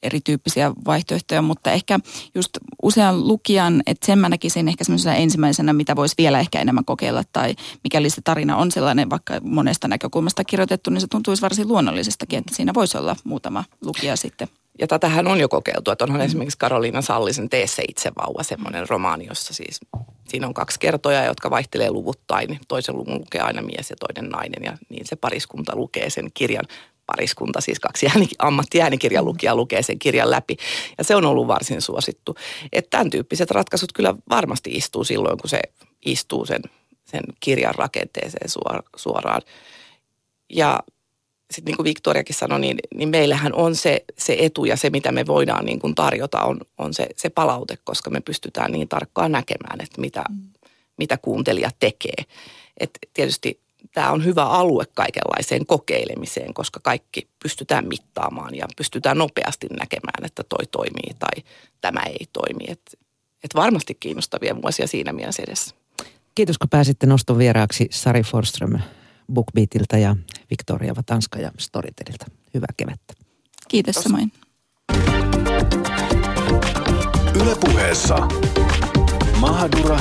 erityyppisiä 0.04 0.72
vaihtoehtoja, 0.86 1.42
mutta 1.42 1.72
ehkä 1.72 2.00
just 2.36 2.50
usean 2.84 3.28
lukijan, 3.28 3.84
että 3.86 4.06
sen 4.06 4.20
mä 4.20 4.30
näkisin 4.30 4.68
ehkä 4.68 4.84
semmoisena 4.84 5.16
ensimmäisenä, 5.16 5.74
mitä 5.74 5.96
voisi 5.96 6.16
vielä 6.18 6.40
ehkä 6.40 6.62
enemmän 6.62 6.86
kokeilla, 6.86 7.24
tai 7.34 7.56
mikäli 7.84 8.10
se 8.10 8.22
tarina 8.22 8.58
on 8.58 8.72
sellainen 8.72 9.10
vaikka 9.10 9.40
monesta 9.44 9.88
näkökulmasta 9.88 10.44
kirjoitettu, 10.44 10.90
niin 10.90 11.02
se 11.02 11.08
tuntuisi 11.08 11.42
varsin 11.42 11.68
luonnollisestakin, 11.68 12.40
että 12.40 12.56
siinä 12.56 12.74
voisi 12.74 12.98
olla 12.98 13.16
muutama 13.24 13.64
lukija 13.82 14.16
sitten. 14.16 14.48
Ja 14.80 14.88
tätähän 14.88 15.28
on 15.28 15.40
jo 15.40 15.50
kokeiltu, 15.50 15.92
että 15.92 16.06
onhan 16.06 16.22
mm. 16.22 16.26
esimerkiksi 16.26 16.58
Karoliina 16.58 17.02
Sallisen 17.02 17.50
Tee 17.50 17.68
se 17.68 17.84
itse 17.90 18.12
vauva, 18.18 18.44
semmoinen 18.44 18.90
romaani, 18.90 19.26
jossa 19.26 19.54
siis 19.54 19.80
siinä 20.30 20.48
on 20.48 20.54
kaksi 20.54 20.80
kertoja, 20.80 21.26
jotka 21.26 21.50
vaihtelee 21.50 21.92
luvuttain. 21.92 22.60
Toisen 22.68 22.98
luvun 22.98 23.20
lukee 23.20 23.42
aina 23.42 23.62
mies 23.62 23.90
ja 23.90 23.96
toinen 23.96 24.30
nainen 24.30 24.64
ja 24.64 24.78
niin 24.90 25.08
se 25.08 25.16
pariskunta 25.16 25.76
lukee 25.76 26.10
sen 26.10 26.32
kirjan 26.34 26.66
pariskunta, 27.06 27.62
siis 27.62 27.80
kaksi 27.80 28.08
ääni, 28.08 28.28
ammattiäänikirjan 28.40 29.26
lukijaa 29.26 29.56
lukee 29.56 29.84
sen 29.84 30.00
kirjan 30.00 30.32
läpi. 30.32 30.58
Ja 30.98 31.04
se 31.04 31.16
on 31.16 31.26
ollut 31.26 31.48
varsin 31.48 31.82
suosittu. 31.82 32.36
Että 32.72 32.90
tämän 32.90 33.10
tyyppiset 33.10 33.52
ratkaisut 33.52 33.94
kyllä 33.94 34.16
varmasti 34.30 34.72
istuu 34.72 35.04
silloin, 35.04 35.38
kun 35.38 35.50
se 35.50 35.60
istuu 36.06 36.46
sen, 36.46 36.62
sen 37.06 37.24
kirjan 37.40 37.76
rakenteeseen 37.76 38.50
suoraan. 38.96 39.42
Ja 40.50 40.80
sitten 41.52 41.72
niin 41.72 41.76
kuin 41.76 41.84
Victoriakin 41.84 42.36
sanoi, 42.36 42.60
niin, 42.60 42.78
niin 42.96 43.10
meillähän 43.10 43.54
on 43.54 43.76
se, 43.76 44.06
se 44.18 44.38
etu 44.40 44.66
ja 44.66 44.78
se, 44.78 44.90
mitä 44.90 45.12
me 45.12 45.28
voidaan 45.28 45.66
niin 45.66 45.80
kuin 45.80 45.96
tarjota, 45.96 46.42
on, 46.42 46.62
on 46.78 46.94
se, 46.94 47.08
se 47.16 47.30
palaute, 47.30 47.78
koska 47.84 48.10
me 48.10 48.22
pystytään 48.22 48.72
niin 48.72 48.88
tarkkaan 48.88 49.32
näkemään, 49.32 49.82
että 49.82 50.02
mitä, 50.02 50.24
mm. 50.30 50.38
mitä 50.98 51.18
kuuntelija 51.18 51.70
tekee. 51.80 52.26
Et 52.80 53.00
tietysti 53.14 53.60
tämä 53.94 54.12
on 54.12 54.26
hyvä 54.26 54.44
alue 54.44 54.86
kaikenlaiseen 54.94 55.66
kokeilemiseen, 55.66 56.54
koska 56.54 56.80
kaikki 56.84 57.28
pystytään 57.44 57.88
mittaamaan 57.88 58.56
ja 58.56 58.68
pystytään 58.78 59.18
nopeasti 59.18 59.68
näkemään, 59.68 60.26
että 60.26 60.44
toi 60.44 60.66
toimii 60.72 61.14
tai 61.20 61.44
tämä 61.82 62.02
ei 62.04 62.28
toimi. 62.34 62.64
Et, 62.68 62.82
et 63.44 63.56
varmasti 63.56 63.98
kiinnostavia 64.00 64.62
vuosia 64.62 64.88
siinä 64.88 65.14
mielessä 65.14 65.44
edessä. 65.48 65.76
Kiitos 66.36 66.58
kun 66.58 66.70
pääsitte 66.70 67.08
noston 67.08 67.38
vieraaksi 67.38 67.88
Sari 67.92 68.24
Forström 68.24 68.80
BookBeatiltä 69.34 69.98
ja 69.98 70.16
Victoria 70.50 70.96
Vatanska 70.96 71.40
ja 71.40 71.52
Storytelilta. 71.58 72.26
Hyvää 72.54 72.74
kevättä. 72.78 73.14
Kiitos 73.68 73.96
samoin. 73.96 74.32
Ylepuheessa 77.42 78.28
Mahadura 79.40 80.00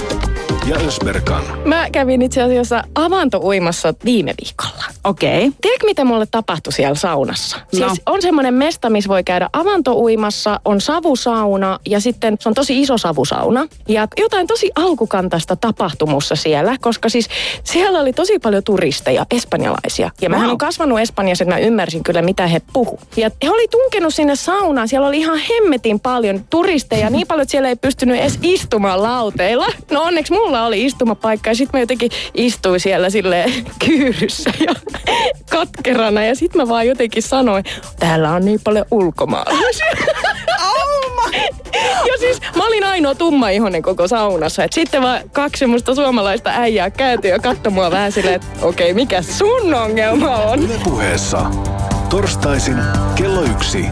ja 0.66 0.76
Ösberkan. 0.86 1.42
Mä 1.64 1.90
kävin 1.92 2.22
itse 2.22 2.42
asiassa 2.42 2.84
avantouimassa 2.94 3.94
viime 4.04 4.34
viikolla. 4.44 4.84
Okei. 5.04 5.46
Okay. 5.46 5.58
Tiedätkö, 5.60 5.86
mitä 5.86 6.04
mulle 6.04 6.26
tapahtui 6.30 6.72
siellä 6.72 6.94
saunassa? 6.94 7.56
No. 7.56 7.88
Siis 7.88 8.02
on 8.06 8.22
semmoinen 8.22 8.54
mesta, 8.54 8.90
missä 8.90 9.08
voi 9.08 9.24
käydä 9.24 9.48
avantouimassa, 9.52 10.60
on 10.64 10.80
savusauna 10.80 11.78
ja 11.86 12.00
sitten 12.00 12.36
se 12.40 12.48
on 12.48 12.54
tosi 12.54 12.80
iso 12.80 12.98
savusauna. 12.98 13.66
Ja 13.88 14.08
jotain 14.18 14.46
tosi 14.46 14.70
alkukantaista 14.74 15.56
tapahtumussa 15.56 16.36
siellä, 16.36 16.76
koska 16.80 17.08
siis 17.08 17.28
siellä 17.64 18.00
oli 18.00 18.12
tosi 18.12 18.38
paljon 18.38 18.64
turisteja, 18.64 19.26
espanjalaisia. 19.30 20.10
Ja 20.20 20.30
wow. 20.30 20.40
mä 20.40 20.50
on 20.50 20.58
kasvanut 20.58 21.00
Espanjassa, 21.00 21.44
että 21.44 21.54
mä 21.54 21.60
ymmärsin 21.60 22.02
kyllä, 22.02 22.22
mitä 22.22 22.46
he 22.46 22.60
puhu. 22.72 23.00
Ja 23.16 23.30
he 23.44 23.50
oli 23.50 23.68
tunkenut 23.68 24.14
sinne 24.14 24.36
saunaan, 24.36 24.88
siellä 24.88 25.08
oli 25.08 25.18
ihan 25.18 25.38
hemmetin 25.38 26.00
paljon 26.00 26.44
turisteja, 26.50 27.10
niin 27.10 27.26
paljon, 27.26 27.42
että 27.42 27.50
siellä 27.50 27.68
ei 27.68 27.76
pystynyt 27.76 28.20
edes 28.20 28.38
istumaan 28.42 29.02
lauteilla. 29.02 29.66
No 29.90 30.02
onneksi 30.02 30.32
mulla 30.32 30.47
mulla 30.48 30.66
oli 30.66 30.84
istumapaikka 30.84 31.50
ja 31.50 31.54
sitten 31.54 31.78
mä 31.78 31.82
jotenkin 31.82 32.10
istuin 32.34 32.80
siellä 32.80 33.10
sille 33.10 33.44
kyyryssä 33.86 34.50
ja 34.66 34.74
katkerana 35.50 36.24
ja 36.24 36.34
sitten 36.34 36.62
mä 36.62 36.68
vaan 36.68 36.86
jotenkin 36.86 37.22
sanoin, 37.22 37.64
täällä 37.98 38.30
on 38.32 38.44
niin 38.44 38.60
paljon 38.64 38.86
ulkomaalaisia. 38.90 39.86
ja 41.82 42.18
siis 42.18 42.40
mä 42.56 42.66
olin 42.66 42.84
ainoa 42.84 43.14
tumma 43.14 43.48
ihonen 43.48 43.82
koko 43.82 44.08
saunassa. 44.08 44.64
Et 44.64 44.72
sitten 44.72 45.02
vaan 45.02 45.20
kaksi 45.32 45.58
semmoista 45.58 45.94
suomalaista 45.94 46.50
äijää 46.50 46.90
kääntyi 46.90 47.30
ja 47.30 47.38
katsoi 47.38 47.72
mua 47.72 47.90
vähän 47.90 48.12
silleen, 48.12 48.34
että 48.34 48.48
okei, 48.62 48.90
okay, 48.90 48.94
mikä 48.94 49.22
sun 49.22 49.74
ongelma 49.74 50.36
on? 50.36 50.58
Yle 50.58 50.80
puheessa. 50.84 51.46
Torstaisin 52.10 52.76
kello 53.14 53.42
yksi. 53.42 53.84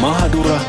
Mahadura 0.00 0.60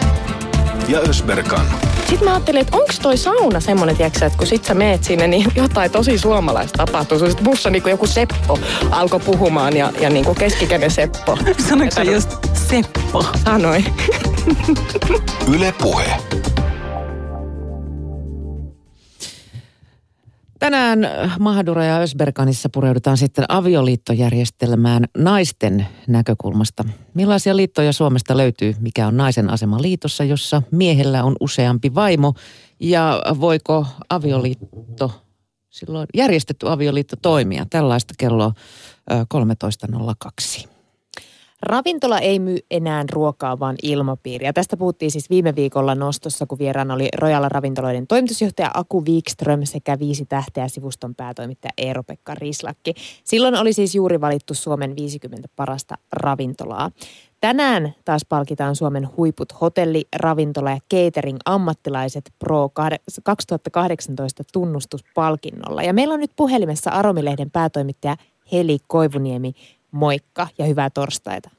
ja 0.88 1.00
Ösberkan. 1.00 1.66
Sitten 2.10 2.28
mä 2.28 2.34
ajattelin, 2.34 2.62
että 2.62 2.78
onko 2.78 2.94
toi 3.02 3.18
sauna 3.18 3.60
semmoinen, 3.60 3.98
tiedätkö, 3.98 4.26
että 4.26 4.38
kun 4.38 4.48
sit 4.48 4.66
sä 4.66 4.74
meet 4.74 5.04
sinne, 5.04 5.28
niin 5.28 5.52
jotain 5.56 5.92
tosi 5.92 6.18
suomalaista 6.18 6.86
tapahtuu. 6.86 7.20
Sitten 7.20 7.44
musta 7.44 7.70
niin 7.70 7.84
joku 7.90 8.08
Seppo 8.08 8.60
alkoi 8.92 9.20
puhumaan 9.20 9.78
ja, 9.78 9.92
ja 10.00 10.10
niin 10.10 10.26
kuin 10.26 10.38
keskikäinen 10.38 10.92
Seppo. 10.92 11.38
Sanoitko 11.70 12.02
just 12.02 12.30
Seppo? 12.54 13.26
Sanoin. 13.46 13.86
Yle 15.54 15.74
Puhe. 15.82 16.18
Tänään 20.66 21.00
Mahadura 21.40 21.86
ja 21.86 21.98
Ösberganissa 21.98 22.70
pureudutaan 22.70 23.18
sitten 23.18 23.46
avioliittojärjestelmään 23.48 25.06
naisten 25.18 25.88
näkökulmasta. 26.08 26.84
Millaisia 27.14 27.56
liittoja 27.56 27.94
Suomesta 27.94 28.38
löytyy? 28.38 28.76
Mikä 28.80 29.08
on 29.08 29.18
naisen 29.18 29.50
asema 29.50 29.82
liitossa, 29.82 30.24
jossa 30.24 30.62
miehellä 30.72 31.24
on 31.24 31.36
useampi 31.40 31.96
vaimo? 31.96 32.34
Ja 32.80 33.22
voiko 33.40 33.86
avioliitto, 34.10 35.12
silloin 35.70 36.08
järjestetty 36.14 36.70
avioliitto 36.70 37.16
toimia? 37.22 37.66
Tällaista 37.70 38.14
kello 38.18 38.54
13.02. 40.64 40.75
Ravintola 41.62 42.20
ei 42.20 42.40
myy 42.40 42.58
enää 42.72 43.04
ruokaa, 43.12 43.60
vaan 43.60 43.76
ilmapiiriä. 43.84 44.54
Tästä 44.54 44.78
puhuttiin 44.78 45.12
siis 45.12 45.30
viime 45.30 45.56
viikolla 45.56 45.96
nostossa, 45.96 46.46
kun 46.46 46.60
vieraana 46.60 46.94
oli 46.94 47.10
Rojalla 47.18 47.50
ravintoloiden 47.50 48.08
toimitusjohtaja 48.08 48.72
Aku 48.74 49.06
Wikström 49.06 49.60
sekä 49.64 50.00
viisi 50.00 50.26
tähteä 50.26 50.68
sivuston 50.68 51.16
päätoimittaja 51.16 51.72
Eero-Pekka 51.78 52.36
Rislakki. 52.36 52.94
Silloin 53.24 53.56
oli 53.56 53.74
siis 53.74 53.96
juuri 53.96 54.22
valittu 54.22 54.54
Suomen 54.54 54.96
50 54.96 55.48
parasta 55.56 55.96
ravintolaa. 56.14 56.92
Tänään 57.42 57.94
taas 58.06 58.26
palkitaan 58.30 58.76
Suomen 58.76 59.10
huiput 59.18 59.62
hotelli, 59.62 60.06
ravintola 60.16 60.72
ja 60.72 60.80
catering 60.94 61.38
ammattilaiset 61.46 62.34
Pro 62.40 62.70
2018 63.24 64.44
tunnustuspalkinnolla. 64.54 65.84
Ja 65.84 65.94
meillä 65.94 66.14
on 66.14 66.20
nyt 66.20 66.32
puhelimessa 66.36 66.90
Aromilehden 66.90 67.52
päätoimittaja 67.52 68.16
Heli 68.52 68.78
Koivuniemi. 68.88 69.54
Moikka 69.96 70.48
ja 70.58 70.66
hyvää 70.66 70.90
torstaita. 70.90 71.50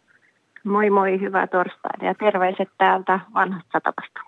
Moi 0.64 0.90
moi, 0.90 1.20
hyvää 1.20 1.46
torstaita 1.46 2.04
ja 2.04 2.14
terveiset 2.14 2.68
täältä 2.78 3.20
vanhasta 3.34 3.68
satamasta. 3.72 4.20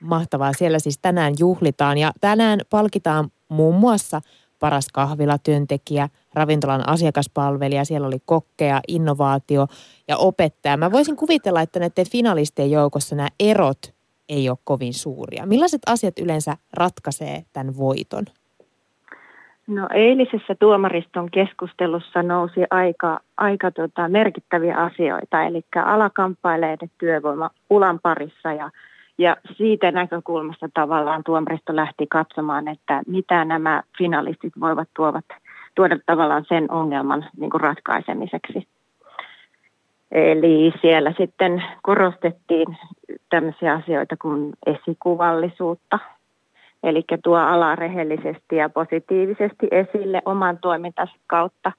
Mahtavaa, 0.00 0.52
siellä 0.52 0.78
siis 0.78 0.98
tänään 0.98 1.34
juhlitaan 1.38 1.98
ja 1.98 2.12
tänään 2.20 2.60
palkitaan 2.70 3.30
muun 3.48 3.74
muassa 3.74 4.20
paras 4.60 4.88
kahvilatyöntekijä, 4.92 6.08
ravintolan 6.34 6.88
asiakaspalvelija, 6.88 7.84
siellä 7.84 8.06
oli 8.06 8.18
kokkeja, 8.24 8.80
innovaatio 8.88 9.66
ja 10.08 10.16
opettaja. 10.16 10.76
Mä 10.76 10.92
voisin 10.92 11.16
kuvitella, 11.16 11.60
että 11.60 11.80
näiden 11.80 12.10
finalistien 12.10 12.70
joukossa 12.70 13.16
nämä 13.16 13.28
erot 13.40 13.94
ei 14.28 14.48
ole 14.48 14.58
kovin 14.64 14.94
suuria. 14.94 15.46
Millaiset 15.46 15.82
asiat 15.86 16.18
yleensä 16.18 16.56
ratkaisee 16.72 17.44
tämän 17.52 17.76
voiton? 17.76 18.24
No 19.66 19.88
eilisessä 19.94 20.54
tuomariston 20.54 21.30
keskustelussa 21.30 22.22
nousi 22.22 22.60
aika, 22.70 23.20
aika 23.36 23.70
tota, 23.70 24.08
merkittäviä 24.08 24.76
asioita, 24.76 25.42
eli 25.42 25.64
alakampaileiden 25.84 26.90
työvoima 26.98 27.50
ulan 27.70 28.00
parissa 28.02 28.52
ja, 28.52 28.70
ja 29.18 29.36
siitä 29.56 29.90
näkökulmasta 29.90 30.68
tavallaan 30.74 31.24
tuomaristo 31.24 31.76
lähti 31.76 32.06
katsomaan, 32.06 32.68
että 32.68 33.02
mitä 33.06 33.44
nämä 33.44 33.82
finalistit 33.98 34.52
voivat 34.60 34.88
tuovat, 34.96 35.24
tuoda 35.74 35.98
tavallaan 36.06 36.44
sen 36.48 36.70
ongelman 36.70 37.24
niin 37.36 37.50
kuin 37.50 37.60
ratkaisemiseksi. 37.60 38.66
Eli 40.12 40.72
siellä 40.80 41.14
sitten 41.18 41.64
korostettiin 41.82 42.76
tämmöisiä 43.30 43.72
asioita 43.72 44.16
kuin 44.16 44.52
esikuvallisuutta, 44.66 45.98
Eli 46.82 47.04
tuo 47.24 47.36
ala 47.36 47.74
rehellisesti 47.76 48.56
ja 48.56 48.68
positiivisesti 48.68 49.68
esille 49.70 50.22
oman 50.24 50.58
toimintansa 50.58 51.14
kautta. 51.26 51.72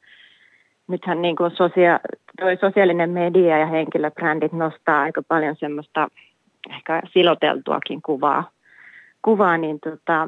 Nythän 0.87 1.21
niin 1.21 1.35
kuin 1.35 1.51
sosia- 1.51 1.99
toi 2.41 2.57
sosiaalinen 2.61 3.09
media 3.09 3.57
ja 3.57 3.65
henkilöbrändit 3.65 4.53
nostaa 4.53 5.01
aika 5.01 5.21
paljon 5.27 5.55
semmoista 5.59 6.07
ehkä 6.69 7.01
siloteltuakin 7.13 8.01
kuvaa, 8.01 8.49
kuvaa 9.21 9.57
niin 9.57 9.79
tota, 9.79 10.27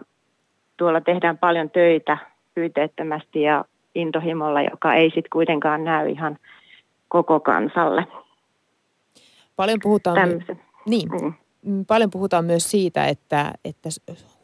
tuolla 0.77 1.01
tehdään 1.01 1.37
paljon 1.37 1.69
töitä 1.69 2.17
pyyteettömästi 2.55 3.41
ja 3.41 3.65
intohimolla, 3.95 4.61
joka 4.61 4.93
ei 4.93 5.05
sitten 5.05 5.29
kuitenkaan 5.31 5.83
näy 5.83 6.09
ihan 6.09 6.37
koko 7.07 7.39
kansalle. 7.39 8.07
Paljon 9.55 9.79
puhutaan, 9.83 10.29
niin, 10.85 11.09
mm. 11.09 11.33
mm. 11.65 11.85
paljon 11.85 12.09
puhutaan 12.11 12.45
myös 12.45 12.71
siitä, 12.71 13.05
että, 13.05 13.51
että 13.65 13.89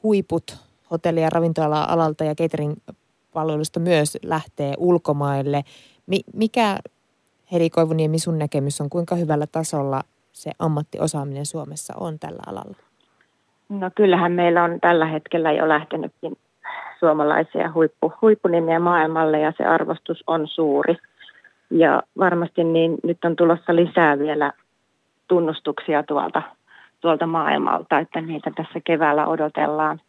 huiput 0.03 0.57
hotelli- 0.91 1.21
ja 1.21 1.29
ravintola-alalta 1.29 2.23
ja 2.23 2.35
catering-palveluista 2.35 3.79
myös 3.79 4.17
lähtee 4.23 4.73
ulkomaille. 4.77 5.63
Mi- 6.07 6.23
mikä, 6.33 6.77
Heli 7.51 7.69
Koivuniemi, 7.69 8.19
sun 8.19 8.39
näkemys 8.39 8.81
on, 8.81 8.89
kuinka 8.89 9.15
hyvällä 9.15 9.47
tasolla 9.47 10.03
se 10.31 10.51
ammattiosaaminen 10.59 11.45
Suomessa 11.45 11.93
on 11.99 12.19
tällä 12.19 12.41
alalla? 12.47 12.77
No 13.69 13.91
kyllähän 13.95 14.31
meillä 14.31 14.63
on 14.63 14.79
tällä 14.81 15.05
hetkellä 15.05 15.51
jo 15.51 15.69
lähtenytkin 15.69 16.37
suomalaisia 16.99 17.71
huippu, 17.73 18.13
huippunimiä 18.21 18.79
maailmalle 18.79 19.39
ja 19.39 19.53
se 19.57 19.65
arvostus 19.65 20.23
on 20.27 20.47
suuri. 20.47 20.95
Ja 21.69 22.03
varmasti 22.17 22.63
niin 22.63 22.97
nyt 23.03 23.25
on 23.25 23.35
tulossa 23.35 23.75
lisää 23.75 24.19
vielä 24.19 24.53
tunnustuksia 25.27 26.03
tuolta 26.03 26.41
tuolta 27.01 27.27
maailmalta, 27.27 27.99
että 27.99 28.21
niitä 28.21 28.51
tässä 28.55 28.79
keväällä 28.83 29.27
odotellaan. 29.27 30.01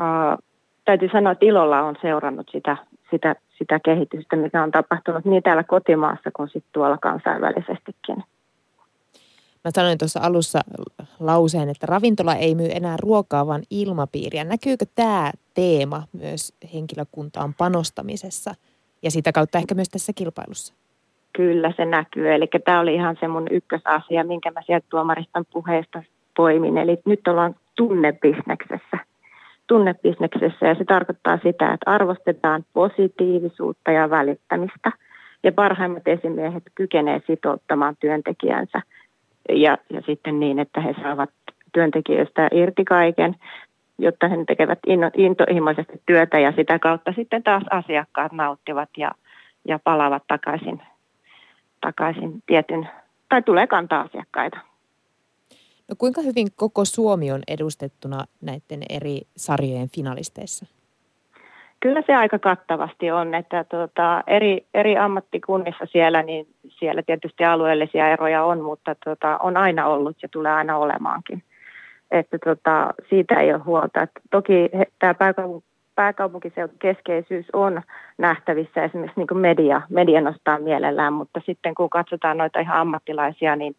Uh, 0.00 0.44
täytyy 0.84 1.08
sanoa, 1.12 1.32
että 1.32 1.46
ilolla 1.46 1.82
on 1.82 1.96
seurannut 2.02 2.48
sitä, 2.52 2.76
sitä, 3.10 3.36
sitä 3.58 3.80
kehitystä, 3.84 4.36
mikä 4.36 4.62
on 4.62 4.70
tapahtunut 4.70 5.24
niin 5.24 5.42
täällä 5.42 5.64
kotimaassa 5.64 6.30
kuin 6.36 6.48
sitten 6.48 6.72
tuolla 6.72 6.98
kansainvälisestikin. 6.98 8.24
Mä 9.64 9.70
sanoin 9.74 9.98
tuossa 9.98 10.20
alussa 10.22 10.60
lauseen, 11.20 11.68
että 11.68 11.86
ravintola 11.86 12.34
ei 12.34 12.54
myy 12.54 12.68
enää 12.70 12.96
ruokaa, 13.02 13.46
vaan 13.46 13.62
ilmapiiriä. 13.70 14.44
Näkyykö 14.44 14.84
tämä 14.94 15.30
teema 15.54 16.02
myös 16.12 16.54
henkilökuntaan 16.74 17.54
panostamisessa 17.58 18.54
ja 19.02 19.10
sitä 19.10 19.32
kautta 19.32 19.58
ehkä 19.58 19.74
myös 19.74 19.88
tässä 19.88 20.12
kilpailussa? 20.12 20.74
Kyllä 21.32 21.72
se 21.76 21.84
näkyy. 21.84 22.32
Eli 22.32 22.48
tämä 22.64 22.80
oli 22.80 22.94
ihan 22.94 23.16
se 23.20 23.28
mun 23.28 23.46
ykkösasia, 23.50 24.24
minkä 24.24 24.50
mä 24.50 24.62
sieltä 24.66 24.86
tuomariston 24.90 25.44
puheesta 25.52 26.02
poimin. 26.36 26.78
Eli 26.78 26.98
nyt 27.04 27.28
ollaan 27.28 27.54
tunnebisneksessä. 27.76 28.98
Tunnebisneksessä 29.66 30.66
ja 30.66 30.74
se 30.74 30.84
tarkoittaa 30.84 31.36
sitä, 31.42 31.72
että 31.72 31.90
arvostetaan 31.90 32.64
positiivisuutta 32.72 33.90
ja 33.90 34.10
välittämistä. 34.10 34.92
Ja 35.42 35.52
parhaimmat 35.52 36.08
esimiehet 36.08 36.62
kykenee 36.74 37.20
sitouttamaan 37.26 37.96
työntekijänsä 38.00 38.82
ja, 39.48 39.78
ja 39.90 40.02
sitten 40.06 40.40
niin, 40.40 40.58
että 40.58 40.80
he 40.80 40.94
saavat 41.02 41.30
työntekijöistä 41.72 42.48
irti 42.52 42.84
kaiken, 42.84 43.36
jotta 43.98 44.28
he 44.28 44.36
tekevät 44.46 44.78
intohimoisesti 45.16 46.02
työtä 46.06 46.38
ja 46.38 46.52
sitä 46.56 46.78
kautta 46.78 47.12
sitten 47.12 47.42
taas 47.42 47.62
asiakkaat 47.70 48.32
nauttivat 48.32 48.88
ja, 48.96 49.10
ja 49.68 49.78
palaavat 49.84 50.22
takaisin, 50.28 50.82
takaisin 51.80 52.42
tietyn, 52.46 52.88
tai 53.28 53.42
tulee 53.42 53.66
kantaa 53.66 54.00
asiakkaita. 54.00 54.73
No 55.88 55.94
kuinka 55.98 56.20
hyvin 56.20 56.48
koko 56.56 56.84
Suomi 56.84 57.32
on 57.32 57.40
edustettuna 57.48 58.24
näiden 58.40 58.82
eri 58.90 59.20
sarjojen 59.36 59.88
finalisteissa? 59.88 60.66
Kyllä 61.80 62.02
se 62.06 62.14
aika 62.14 62.38
kattavasti 62.38 63.10
on, 63.10 63.34
että 63.34 63.64
tuota, 63.64 64.22
eri, 64.26 64.66
eri 64.74 64.96
ammattikunnissa 64.96 65.86
siellä, 65.92 66.22
niin 66.22 66.46
siellä 66.68 67.02
tietysti 67.02 67.44
alueellisia 67.44 68.08
eroja 68.08 68.44
on, 68.44 68.60
mutta 68.60 68.96
tuota, 69.04 69.38
on 69.38 69.56
aina 69.56 69.86
ollut 69.86 70.16
ja 70.22 70.28
tulee 70.28 70.52
aina 70.52 70.76
olemaankin. 70.76 71.42
Että 72.10 72.38
tuota, 72.44 72.94
siitä 73.08 73.34
ei 73.34 73.52
ole 73.52 73.62
huolta. 73.62 74.02
Että 74.02 74.20
toki 74.30 74.70
tämä 74.98 75.12
pääkaupunk- 75.12 75.74
pääkaupunkiseudun 75.94 76.78
keskeisyys 76.78 77.46
on 77.52 77.82
nähtävissä 78.18 78.84
esimerkiksi 78.84 79.20
niin 79.20 79.40
media, 79.40 79.82
media 79.88 80.20
nostaa 80.20 80.58
mielellään, 80.58 81.12
mutta 81.12 81.40
sitten 81.46 81.74
kun 81.74 81.90
katsotaan 81.90 82.38
noita 82.38 82.60
ihan 82.60 82.80
ammattilaisia, 82.80 83.56
niin 83.56 83.76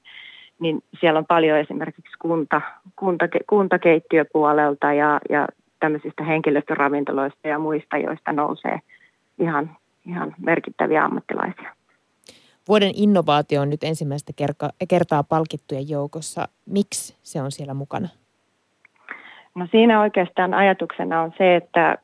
niin 0.60 0.84
siellä 1.00 1.18
on 1.18 1.26
paljon 1.26 1.60
esimerkiksi 1.60 2.18
kunta, 2.20 2.62
kunta, 2.96 3.26
kuntakeittiöpuolelta 3.50 4.94
ja, 4.94 5.20
ja 5.30 5.48
tämmöisistä 5.80 6.24
henkilöstöravintoloista 6.24 7.48
ja 7.48 7.60
muista, 7.60 7.98
joista 7.98 8.32
nousee 8.32 8.80
ihan, 9.40 9.78
ihan 10.06 10.36
merkittäviä 10.38 11.04
ammattilaisia. 11.04 11.76
Vuoden 12.68 12.92
innovaatio 12.96 13.62
on 13.62 13.70
nyt 13.70 13.84
ensimmäistä 13.84 14.34
kertaa 14.90 15.24
palkittujen 15.24 15.90
joukossa. 15.90 16.48
Miksi 16.66 17.18
se 17.24 17.42
on 17.42 17.52
siellä 17.52 17.74
mukana? 17.74 18.08
No 19.56 19.68
siinä 19.72 20.02
oikeastaan 20.02 20.54
ajatuksena 20.54 21.22
on 21.22 21.34
se, 21.38 21.56
että 21.56 21.98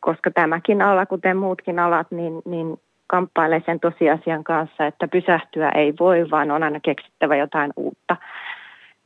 koska 0.00 0.30
tämäkin 0.30 0.82
ala, 0.82 1.06
kuten 1.06 1.36
muutkin 1.36 1.78
alat, 1.78 2.10
niin, 2.10 2.42
niin 2.44 2.80
kamppailee 3.12 3.62
sen 3.66 3.80
tosiasian 3.80 4.44
kanssa, 4.44 4.86
että 4.86 5.08
pysähtyä 5.08 5.68
ei 5.68 5.94
voi, 6.00 6.30
vaan 6.30 6.50
on 6.50 6.62
aina 6.62 6.80
keksittävä 6.80 7.36
jotain 7.36 7.72
uutta. 7.76 8.16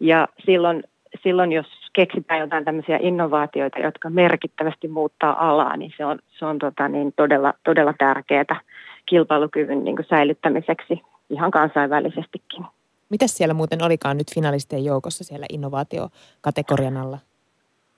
Ja 0.00 0.28
silloin, 0.46 0.82
silloin 1.22 1.52
jos 1.52 1.66
keksitään 1.92 2.40
jotain 2.40 2.64
tämmöisiä 2.64 2.98
innovaatioita, 3.02 3.78
jotka 3.78 4.10
merkittävästi 4.10 4.88
muuttaa 4.88 5.48
alaa, 5.48 5.76
niin 5.76 5.92
se 5.96 6.04
on, 6.04 6.18
se 6.38 6.44
on 6.44 6.58
tota 6.58 6.88
niin 6.88 7.12
todella, 7.16 7.54
todella 7.64 7.94
tärkeää 7.98 8.60
kilpailukyvyn 9.06 9.84
niin 9.84 9.96
kuin 9.96 10.06
säilyttämiseksi 10.08 11.02
ihan 11.30 11.50
kansainvälisestikin. 11.50 12.64
Mitäs 13.08 13.36
siellä 13.36 13.54
muuten 13.54 13.82
olikaan 13.82 14.16
nyt 14.16 14.34
finalistien 14.34 14.84
joukossa 14.84 15.24
siellä 15.24 15.46
innovaatiokategorian 15.52 16.96
alla? 16.96 17.18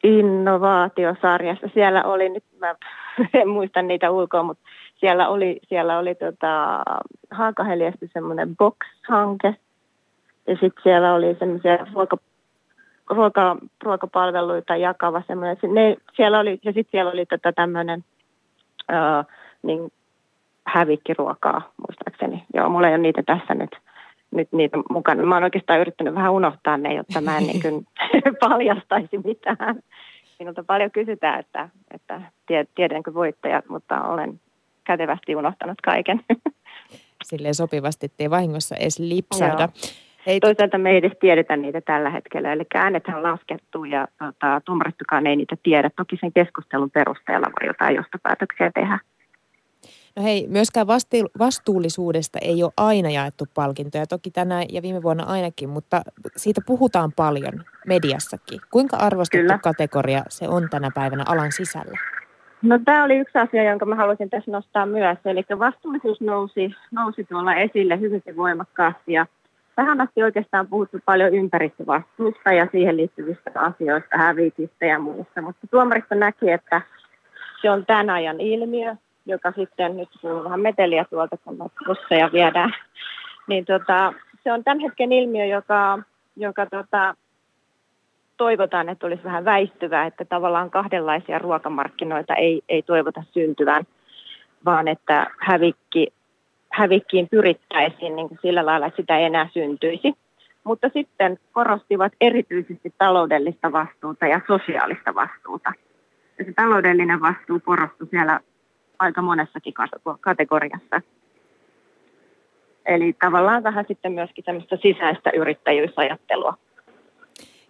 Innovaatiosarjassa 0.03 1.69
siellä 1.75 2.05
oli 2.05 2.29
nyt, 2.29 2.45
mä 2.59 2.75
en 3.41 3.49
muista 3.49 3.83
niitä 3.83 4.11
ulkoa, 4.11 4.43
mutta 4.43 4.65
siellä 4.95 5.29
oli, 5.29 5.61
siellä 5.69 5.99
oli 5.99 6.15
tota, 6.15 6.83
Haakaheliasta 7.31 8.07
semmoinen 8.13 8.57
box-hanke. 8.57 9.55
Ja 10.47 10.55
sitten 10.55 10.83
siellä 10.83 11.15
oli 11.15 11.37
semmoisia 11.39 11.87
ruoka, 11.95 12.17
ruoka, 13.11 13.57
ruokapalveluita 13.85 14.77
jakava 14.77 15.23
semmoinen. 15.27 15.57
Ne, 15.73 15.97
siellä 16.17 16.39
oli, 16.39 16.59
ja 16.65 16.73
sitten 16.73 16.91
siellä 16.91 17.13
oli 17.13 17.27
tota 17.27 17.53
tämmöinen 17.53 18.05
niin 19.63 19.93
hävikkiruokaa 20.67 21.73
muistaakseni. 21.77 22.45
Joo, 22.55 22.69
mulla 22.69 22.89
ei 22.89 22.95
ole 22.95 23.03
niitä 23.03 23.23
tässä 23.27 23.55
nyt, 23.55 23.77
nyt 24.31 24.49
niitä 24.53 24.77
mukana. 24.91 25.27
Mä 25.27 25.35
oon 25.35 25.45
oikeastaan 25.45 25.81
yrittänyt 25.81 26.15
vähän 26.15 26.33
unohtaa 26.33 26.77
ne, 26.77 26.95
jotta 26.95 27.21
mä 27.21 27.39
en 27.39 27.47
niin 27.47 27.63
kuin 27.63 27.87
paljastaisi 28.49 29.19
mitään. 29.25 29.83
Minulta 30.39 30.65
paljon 30.65 30.91
kysytään, 30.91 31.41
että, 31.41 31.69
että 31.91 32.23
tiedänkö 32.75 33.15
voittajat, 33.15 33.69
mutta 33.69 34.03
olen 34.03 34.41
kätevästi 34.85 35.37
unohtanut 35.37 35.81
kaiken. 35.81 36.21
Silleen 37.25 37.55
sopivasti, 37.55 38.07
ettei 38.07 38.31
vahingossa 38.31 38.77
edes 38.77 38.99
lipsahda. 38.99 39.69
Hei, 40.27 40.41
Toisaalta 40.41 40.79
me 40.79 40.91
ei 40.91 40.97
edes 40.97 41.13
tiedetä 41.21 41.57
niitä 41.57 41.81
tällä 41.81 42.11
hetkellä, 42.11 42.53
eli 42.53 42.65
äänethän 42.75 43.17
on 43.17 43.23
laskettu 43.23 43.85
ja 43.85 44.09
tota, 44.19 44.61
tuomaristokaan 44.65 45.27
ei 45.27 45.37
niitä 45.37 45.57
tiedä. 45.63 45.91
Toki 45.97 46.17
sen 46.21 46.33
keskustelun 46.33 46.91
perusteella 46.91 47.47
voi 47.47 47.69
jotain 47.69 47.97
johtopäätöksiä 47.97 48.71
tehdä. 48.75 48.99
No 50.19 50.25
hei, 50.25 50.47
myöskään 50.49 50.87
vastuullisuudesta 51.39 52.39
ei 52.43 52.63
ole 52.63 52.73
aina 52.77 53.11
jaettu 53.11 53.45
palkintoja, 53.55 54.07
toki 54.07 54.31
tänä 54.31 54.63
ja 54.73 54.83
viime 54.83 55.03
vuonna 55.03 55.25
ainakin, 55.25 55.69
mutta 55.69 56.03
siitä 56.37 56.61
puhutaan 56.67 57.13
paljon 57.17 57.65
mediassakin. 57.87 58.61
Kuinka 58.71 58.97
arvostettu 58.97 59.43
Kyllä. 59.43 59.59
kategoria 59.59 60.23
se 60.29 60.49
on 60.49 60.69
tänä 60.71 60.91
päivänä 60.95 61.25
alan 61.27 61.53
sisällä? 61.53 61.99
No 62.63 62.79
tämä 62.85 63.05
oli 63.05 63.17
yksi 63.17 63.39
asia, 63.39 63.63
jonka 63.63 63.87
mä 63.87 63.95
haluaisin 63.95 64.31
tässä 64.31 64.51
nostaa 64.51 64.87
myös. 64.87 65.19
Eli 65.25 65.45
vastuullisuus 65.59 66.21
nousi, 66.21 66.75
nousi 66.91 67.25
tuolla 67.25 67.55
esille 67.55 68.01
hyvinkin 68.01 68.37
voimakkaasti 68.37 69.13
ja 69.13 69.27
tähän 69.77 70.01
asti 70.01 70.23
oikeastaan 70.23 70.67
puhuttu 70.67 70.99
paljon 71.05 71.35
ympäristövastuusta 71.35 72.53
ja 72.53 72.69
siihen 72.73 72.97
liittyvistä 72.97 73.51
asioista, 73.55 74.19
hävitistä 74.19 74.87
ja 74.87 74.99
muusta. 74.99 75.43
Mutta 75.43 75.67
tuomaristo 75.71 76.15
näki, 76.15 76.51
että, 76.51 76.83
se 77.63 77.71
on 77.71 77.87
tämän 77.87 78.11
ajan 78.11 78.41
ilmiö, 78.41 78.97
joka 79.29 79.53
sitten, 79.57 79.97
nyt 79.97 80.09
kuuluu 80.21 80.45
vähän 80.45 80.61
meteliä 80.61 81.05
tuolta, 81.11 81.37
kun 81.37 81.71
busseja 81.87 82.31
viedään, 82.33 82.75
niin 83.47 83.65
tota, 83.65 84.13
se 84.45 84.53
on 84.53 84.65
tämän 84.65 84.81
hetken 84.81 85.13
ilmiö, 85.13 85.45
joka, 85.45 85.99
joka 86.37 86.67
tota, 86.67 87.15
toivotaan, 88.37 88.89
että 88.89 89.07
olisi 89.07 89.25
vähän 89.25 89.45
väistyvää, 89.45 90.07
että 90.07 90.25
tavallaan 90.25 90.71
kahdenlaisia 90.71 91.39
ruokamarkkinoita 91.39 92.35
ei, 92.35 92.63
ei 92.69 92.83
toivota 92.83 93.23
syntyvän, 93.33 93.85
vaan 94.65 94.89
että 94.89 95.31
hävikki, 95.39 96.09
hävikkiin 96.73 97.29
pyrittäisiin 97.29 98.17
niin 98.17 98.29
kuin 98.29 98.39
sillä 98.43 98.67
lailla, 98.67 98.87
että 98.87 99.03
sitä 99.03 99.19
ei 99.19 99.25
enää 99.25 99.49
syntyisi. 99.53 100.15
Mutta 100.65 100.89
sitten 100.93 101.39
korostivat 101.53 102.13
erityisesti 102.21 102.95
taloudellista 102.99 103.73
vastuuta 103.73 104.27
ja 104.27 104.41
sosiaalista 104.47 105.15
vastuuta. 105.15 105.73
Ja 106.39 106.45
se 106.45 106.53
taloudellinen 106.53 107.21
vastuu 107.21 107.61
korostui 107.65 108.09
siellä 108.11 108.41
aika 108.99 109.23
monessakin 109.23 109.75
kategoriassa. 110.21 111.01
Eli 112.87 113.17
tavallaan 113.21 113.63
vähän 113.63 113.85
sitten 113.89 114.13
myöskin 114.13 114.45
semmoista 114.45 114.77
sisäistä 114.77 115.31
yrittäjyysajattelua. 115.31 116.55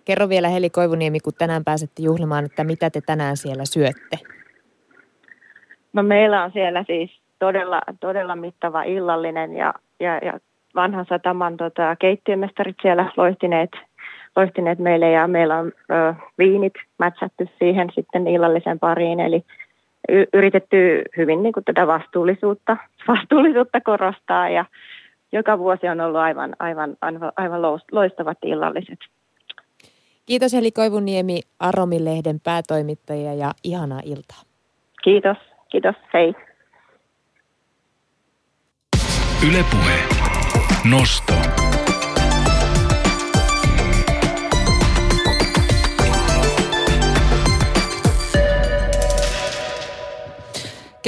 Kerro 0.05 0.29
vielä 0.29 0.49
Heli 0.49 0.71
Koivuniemi, 0.71 1.21
kun 1.21 1.33
tänään 1.39 1.65
pääsette 1.65 2.03
juhlimaan, 2.03 2.45
että 2.45 2.65
mitä 2.65 2.91
te 2.91 3.01
tänään 3.01 3.37
siellä 3.37 3.65
syötte? 3.65 4.19
No 5.93 6.03
meillä 6.03 6.45
on 6.45 6.53
siellä 6.53 6.85
siis 6.87 7.21
todella, 7.39 7.81
todella 8.01 8.37
mittava 8.37 8.83
illallinen 8.83 9.57
ja, 9.57 9.75
ja, 10.01 10.19
ja 10.19 10.41
vanhan 10.75 11.07
sataman 11.09 11.57
tota, 11.57 11.97
keittiömestarit 11.97 12.77
siellä 12.83 13.13
loistineet, 13.17 13.71
loistineet 14.37 14.79
meille 14.79 15.11
ja 15.11 15.27
meillä 15.27 15.59
on 15.59 15.73
ö, 15.91 16.15
viinit 16.39 16.73
mätsätty 16.99 17.49
siihen 17.59 17.89
sitten 17.95 18.27
illallisen 18.27 18.79
pariin. 18.79 19.21
Eli 19.21 19.45
yritetty 20.33 21.03
hyvin 21.17 21.43
niin 21.43 21.53
kuin 21.53 21.65
tätä 21.65 21.87
vastuullisuutta, 21.87 22.77
vastuullisuutta 23.09 23.81
korostaa 23.81 24.49
ja 24.49 24.65
joka 25.33 25.59
vuosi 25.59 25.89
on 25.89 26.01
ollut 26.01 26.21
aivan, 26.21 26.57
aivan, 26.59 26.97
aivan, 27.01 27.33
aivan 27.37 27.63
loistavat 27.93 28.39
illalliset. 28.45 28.99
Kiitos 30.27 30.53
Heli 30.53 30.73
Koivuniemi, 30.73 31.41
Aromi-lehden 31.61 32.41
päätoimittaja 32.41 33.35
ja 33.35 33.53
ihanaa 33.65 34.01
iltaa. 34.05 34.43
Kiitos, 35.03 35.37
kiitos, 35.69 35.95
hei. 36.15 36.35
Ylepuhe. 39.49 39.99
Nosto. 40.91 41.58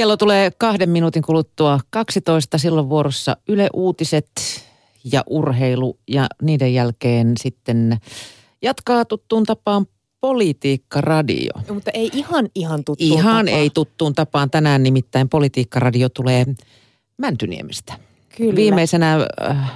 Kello 0.01 0.17
tulee 0.17 0.51
kahden 0.57 0.89
minuutin 0.89 1.21
kuluttua 1.21 1.79
12. 1.89 2.57
Silloin 2.57 2.89
vuorossa 2.89 3.37
Yle 3.47 3.69
Uutiset 3.73 4.31
ja 5.11 5.23
urheilu 5.29 5.99
ja 6.07 6.27
niiden 6.41 6.73
jälkeen 6.73 7.33
sitten 7.39 7.97
jatkaa 8.61 9.05
tuttuun 9.05 9.43
tapaan 9.43 9.85
Politiikka-radio. 10.21 11.51
No, 11.67 11.73
mutta 11.73 11.91
ei 11.93 12.09
ihan 12.13 12.49
ihan 12.55 12.83
tuttuun 12.83 13.11
Ihan 13.11 13.45
tapaan. 13.45 13.47
ei 13.47 13.69
tuttuun 13.69 14.13
tapaan. 14.13 14.49
Tänään 14.51 14.83
nimittäin 14.83 15.29
Politiikka-radio 15.29 16.09
tulee 16.09 16.45
Mäntyniemestä. 17.17 17.93
Kyllä. 18.37 18.55
Viimeisenä 18.55 19.27
äh, 19.49 19.71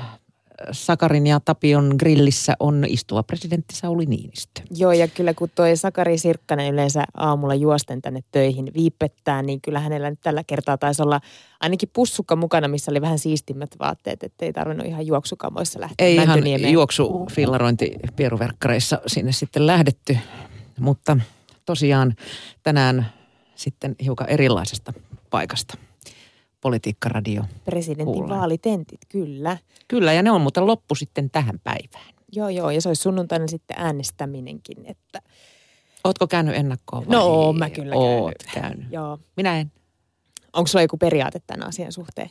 Sakarin 0.72 1.28
ja 1.28 1.39
Tapion 1.39 1.95
grillissä 1.99 2.53
on 2.60 2.86
istuva 2.88 3.24
presidentti 3.24 3.76
Sauli 3.76 4.06
Niinistö. 4.06 4.62
Joo, 4.78 4.91
ja 4.91 5.08
kyllä 5.08 5.34
kun 5.34 5.49
toi 5.56 5.78
Sakari 5.78 6.18
Sirkkanen 6.18 6.74
yleensä 6.74 7.03
aamulla 7.18 7.56
juosten 7.56 8.01
tänne 8.01 8.24
töihin 8.32 8.72
viipettää, 8.74 9.41
niin 9.41 9.62
kyllä 9.62 9.80
hänellä 9.80 10.10
nyt 10.10 10.20
tällä 10.24 10.43
kertaa 10.47 10.78
taisi 10.78 11.01
olla 11.01 11.22
ainakin 11.60 11.89
pussukka 11.93 12.36
mukana, 12.36 12.68
missä 12.68 12.91
oli 12.91 13.01
vähän 13.01 13.20
siistimmät 13.20 13.76
vaatteet, 13.80 14.24
ettei 14.24 14.53
tarvinnut 14.53 14.88
ihan 14.88 15.08
juoksukamoissa 15.08 15.80
lähteä 15.80 16.08
Ei 16.08 16.16
ihan 16.16 16.28
Mäntyniemeen. 16.28 16.74
juoksu 16.74 17.28
fillarointi 17.32 17.91
pieruverkkareissa 18.16 19.01
sinne 19.08 19.32
sitten 19.32 19.68
lähdetty, 19.68 20.18
mutta 20.80 21.18
tosiaan 21.66 22.16
tänään 22.64 23.06
sitten 23.56 23.95
hiukan 24.03 24.30
erilaisesta 24.30 24.93
paikasta. 25.30 25.78
Politiikkaradio. 26.66 27.43
Presidentin 27.66 28.05
Kuullaan. 28.05 28.39
vaalitentit, 28.39 28.99
kyllä. 29.09 29.57
Kyllä, 29.88 30.13
ja 30.13 30.24
ne 30.24 30.32
on 30.32 30.41
muuten 30.41 30.68
loppu 30.68 30.95
sitten 30.95 31.30
tähän 31.30 31.59
päivään. 31.63 32.13
Joo, 32.32 32.49
joo, 32.49 32.70
ja 32.72 32.82
se 32.82 32.89
olisi 32.89 33.01
sunnuntaina 33.01 33.47
sitten 33.47 33.78
äänestäminenkin, 33.80 34.78
että 34.86 35.22
Ootko 36.03 36.28
käynyt 36.28 36.55
ennakkoon 36.55 37.05
vai? 37.07 37.16
No, 37.16 37.26
oon 37.26 37.57
mä 37.57 37.70
kyllä 37.70 37.91
käynyt. 37.95 38.20
Oot 38.22 38.36
käynyt. 38.53 38.86
joo. 38.91 39.20
Minä 39.38 39.59
en. 39.59 39.72
Onko 40.53 40.68
sulla 40.68 40.82
joku 40.82 40.97
periaate 40.97 41.41
tämän 41.47 41.68
asian 41.68 41.91
suhteen? 41.91 42.30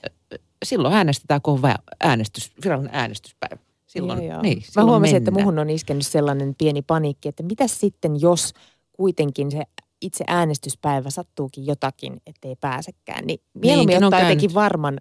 Silloin 0.65 0.95
äänestetään, 0.95 1.43
kun 1.43 1.55
on 1.55 1.75
äänestys, 2.01 2.53
virallinen 2.65 2.95
äänestyspäivä. 2.95 3.57
Silloin, 3.87 4.19
joo, 4.25 4.33
joo. 4.33 4.43
Niin, 4.43 4.59
Mä 4.59 4.65
silloin 4.65 4.89
huomasin, 4.91 5.17
että 5.17 5.31
mennään. 5.31 5.47
muhun 5.47 5.59
on 5.59 5.71
iskenyt 5.71 6.07
sellainen 6.07 6.55
pieni 6.59 6.83
paniikki, 6.83 7.29
että 7.29 7.43
mitä 7.43 7.67
sitten, 7.67 8.21
jos 8.21 8.53
kuitenkin 8.93 9.51
se 9.51 9.63
itse 10.05 10.25
äänestyspäivä 10.27 11.11
sattuukin 11.11 11.67
jotakin, 11.67 12.21
ettei 12.27 12.57
pääsekään, 12.61 13.27
niin 13.27 13.41
mieluummin 13.55 13.97
on 13.97 14.05
ottaa 14.05 14.21
jotenkin 14.21 14.55
varman 14.55 15.01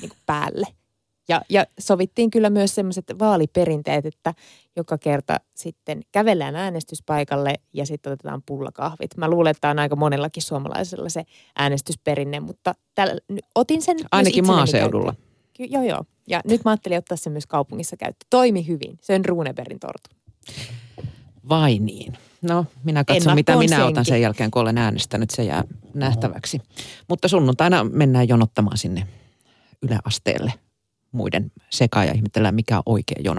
niin 0.00 0.08
kuin 0.08 0.20
päälle. 0.26 0.66
Ja, 1.28 1.42
ja 1.48 1.66
sovittiin 1.78 2.30
kyllä 2.30 2.50
myös 2.50 2.74
sellaiset 2.74 3.04
vaaliperinteet, 3.18 4.06
että 4.06 4.34
joka 4.76 4.98
kerta 4.98 5.36
sitten 5.54 6.00
kävellään 6.12 6.56
äänestyspaikalle 6.56 7.54
ja 7.72 7.86
sitten 7.86 8.12
otetaan 8.12 8.42
pullakahvit. 8.46 9.16
Mä 9.16 9.28
luulen, 9.28 9.50
että 9.50 9.70
on 9.70 9.78
aika 9.78 9.96
monellakin 9.96 10.42
suomalaisella 10.42 11.08
se 11.08 11.24
äänestysperinne, 11.56 12.40
mutta 12.40 12.74
tällä, 12.94 13.14
otin 13.54 13.82
sen 13.82 13.96
Ainakin 14.12 14.46
maaseudulla. 14.46 15.14
Ky- 15.52 15.64
joo, 15.64 15.82
joo. 15.82 16.04
Ja 16.28 16.40
nyt 16.44 16.64
mä 16.64 16.70
ajattelin 16.70 16.98
ottaa 16.98 17.16
sen 17.16 17.32
myös 17.32 17.46
kaupungissa 17.46 17.96
käyttöön. 17.96 18.26
Toimi 18.30 18.66
hyvin. 18.66 18.98
Se 19.00 19.14
on 19.14 19.24
Runebergin 19.24 19.80
tortu. 19.80 20.10
Vai 21.48 21.78
niin? 21.78 22.12
No, 22.42 22.66
minä 22.84 23.04
katson, 23.04 23.16
Ennakkoon 23.16 23.34
mitä 23.34 23.56
minä 23.56 23.84
otan 23.84 23.94
senkin. 23.94 24.04
sen 24.04 24.22
jälkeen, 24.22 24.50
kun 24.50 24.62
olen 24.62 24.78
äänestänyt. 24.78 25.30
Se 25.30 25.44
jää 25.44 25.64
nähtäväksi. 25.94 26.60
Mutta 27.08 27.28
sunnuntaina 27.28 27.84
mennään 27.84 28.28
jonottamaan 28.28 28.78
sinne 28.78 29.06
yläasteelle 29.82 30.52
muiden 31.12 31.52
sekaan 31.70 32.06
ja 32.06 32.12
ihmetellään, 32.12 32.54
mikä 32.54 32.76
on 32.76 32.82
oikea 32.86 33.16
jono. 33.24 33.38